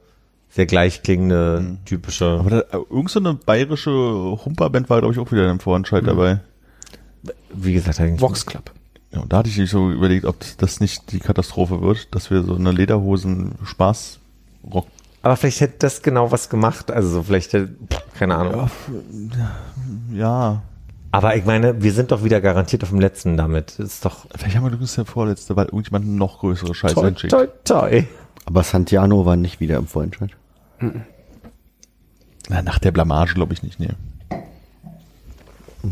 [0.49, 2.25] sehr gleichklingende, typische.
[2.39, 6.39] Aber da, irgend so eine bayerische Humperband war, glaube ich, auch wieder im Vorentscheid dabei.
[7.53, 8.21] wie gesagt, eigentlich.
[8.21, 8.71] Vox Club.
[9.15, 12.43] Ja, und da hatte ich so überlegt, ob das nicht die Katastrophe wird, dass wir
[12.43, 14.87] so eine Lederhosen-Spaß-Rock
[15.21, 16.91] Aber vielleicht hätte das genau was gemacht.
[16.91, 17.73] Also so vielleicht, hätte,
[18.19, 18.69] keine Ahnung.
[20.11, 20.61] ja,
[21.11, 23.79] Aber ich meine, wir sind doch wieder garantiert auf dem letzten damit.
[23.79, 26.95] Das ist doch vielleicht haben wir übrigens der vorletzte, weil irgendjemand eine noch größere Scheiße
[26.95, 27.31] toi, entschickt.
[27.31, 28.03] toi, toi.
[28.43, 30.31] Aber Santiano war nicht wieder im Vorentscheid.
[32.49, 33.91] Na, nach der Blamage glaube ich nicht, nee.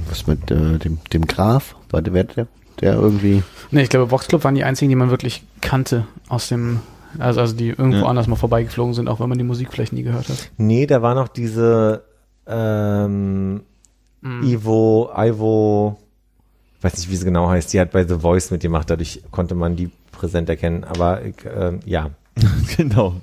[0.10, 1.78] Was mit äh, dem, dem Graf?
[1.90, 2.48] War der, wer der,
[2.82, 3.44] der irgendwie.
[3.72, 6.80] Nee, ich glaube, Vox Club waren die einzigen, die man wirklich kannte aus dem,
[7.20, 8.06] also, also die irgendwo Ja.
[8.06, 10.50] anders mal vorbeigeflogen sind, auch wenn man die Musik vielleicht nie gehört hat.
[10.58, 12.04] Nee, da war noch diese
[12.48, 13.62] ähm,
[14.42, 15.98] Ivo, Ivo,
[16.82, 19.76] weiß nicht, wie sie genau heißt, die hat bei The Voice mitgemacht, dadurch konnte man
[19.76, 20.84] die präsent erkennen.
[20.86, 22.10] Aber ähm, ja.
[22.78, 23.16] genau.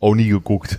[0.00, 0.78] Auch nie geguckt.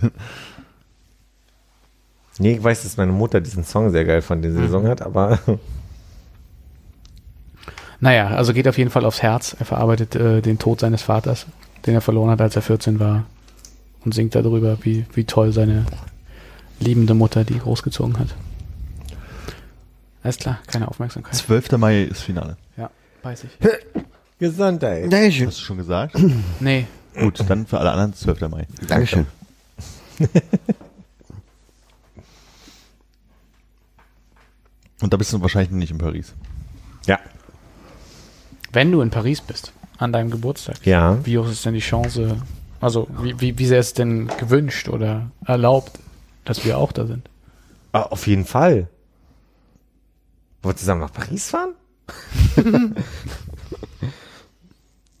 [2.38, 5.38] Nee, ich weiß, dass meine Mutter diesen Song sehr geil den sie gesungen hat, aber
[8.00, 9.54] Naja, also geht auf jeden Fall aufs Herz.
[9.58, 11.46] Er verarbeitet äh, den Tod seines Vaters,
[11.86, 13.24] den er verloren hat, als er 14 war.
[14.04, 15.84] Und singt darüber, wie, wie toll seine
[16.78, 18.34] liebende Mutter die großgezogen hat.
[20.22, 21.34] Alles klar, keine Aufmerksamkeit.
[21.34, 21.72] 12.
[21.72, 22.56] Mai ist Finale.
[22.76, 22.90] Ja,
[23.22, 23.50] weiß ich.
[24.38, 25.12] Gesundheit.
[25.12, 25.48] Dankeschön.
[25.48, 26.16] Hast du schon gesagt?
[26.60, 26.86] Nee,
[27.18, 28.40] Gut, dann für alle anderen 12.
[28.48, 28.66] Mai.
[28.86, 29.26] Dankeschön.
[35.00, 36.34] Und da bist du wahrscheinlich nicht in Paris.
[37.06, 37.18] Ja.
[38.72, 41.18] Wenn du in Paris bist, an deinem Geburtstag, Ja.
[41.24, 42.36] wie hoch ist denn die Chance,
[42.80, 45.98] also wie, wie, wie sehr ist denn gewünscht oder erlaubt,
[46.44, 47.28] dass wir auch da sind?
[47.92, 48.88] Ah, auf jeden Fall.
[50.62, 51.74] Wollt ihr zusammen nach Paris fahren?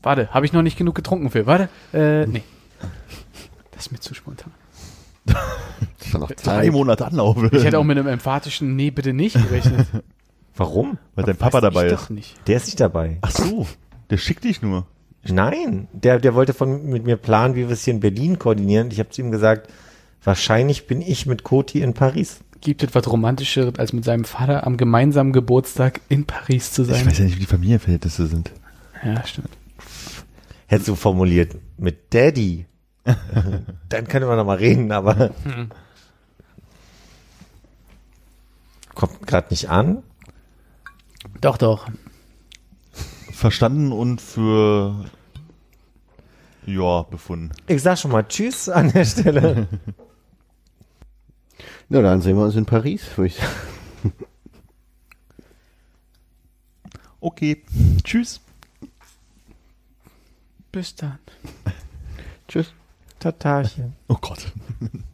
[0.02, 1.46] Warte, habe ich noch nicht genug getrunken für.
[1.46, 2.42] Warte, äh, nee.
[3.72, 4.52] Das ist mir zu spontan.
[6.00, 6.70] Das war noch Drei.
[6.70, 7.36] Monate Anlauf.
[7.52, 9.86] Ich hätte auch mit einem emphatischen Nee, bitte nicht gerechnet.
[10.60, 10.98] Warum?
[11.14, 12.10] Weil dein Papa dabei ich ist.
[12.10, 12.36] nicht.
[12.46, 13.16] Der ist nicht dabei.
[13.22, 13.66] Ach so,
[14.10, 14.86] der schickt dich nur.
[15.26, 18.90] Nein, der, der wollte von, mit mir planen, wie wir es hier in Berlin koordinieren.
[18.90, 19.70] Ich habe zu ihm gesagt,
[20.22, 22.40] wahrscheinlich bin ich mit Koti in Paris.
[22.60, 26.88] Gibt es was Romantischeres, als mit seinem Vater am gemeinsamen Geburtstag in Paris zu Ich
[26.88, 27.06] sein?
[27.06, 28.50] weiß ja nicht, wie die Familienverhältnisse sind.
[29.02, 29.48] Ja, stimmt.
[30.66, 32.66] Hättest du formuliert, mit Daddy.
[33.88, 35.30] Dann könnte man noch mal reden, aber
[38.94, 40.02] kommt gerade nicht an.
[41.40, 41.88] Doch, doch.
[43.32, 45.06] Verstanden und für
[46.66, 47.52] ja, befunden.
[47.66, 49.66] Ich sag schon mal Tschüss an der Stelle.
[51.88, 53.50] Na, dann sehen wir uns in Paris, würde ich sagen.
[57.20, 57.62] Okay.
[58.02, 58.40] Tschüss.
[60.72, 61.18] Bis dann.
[62.48, 62.72] Tschüss.
[63.18, 63.94] Tatarchen.
[64.08, 64.52] Oh Gott.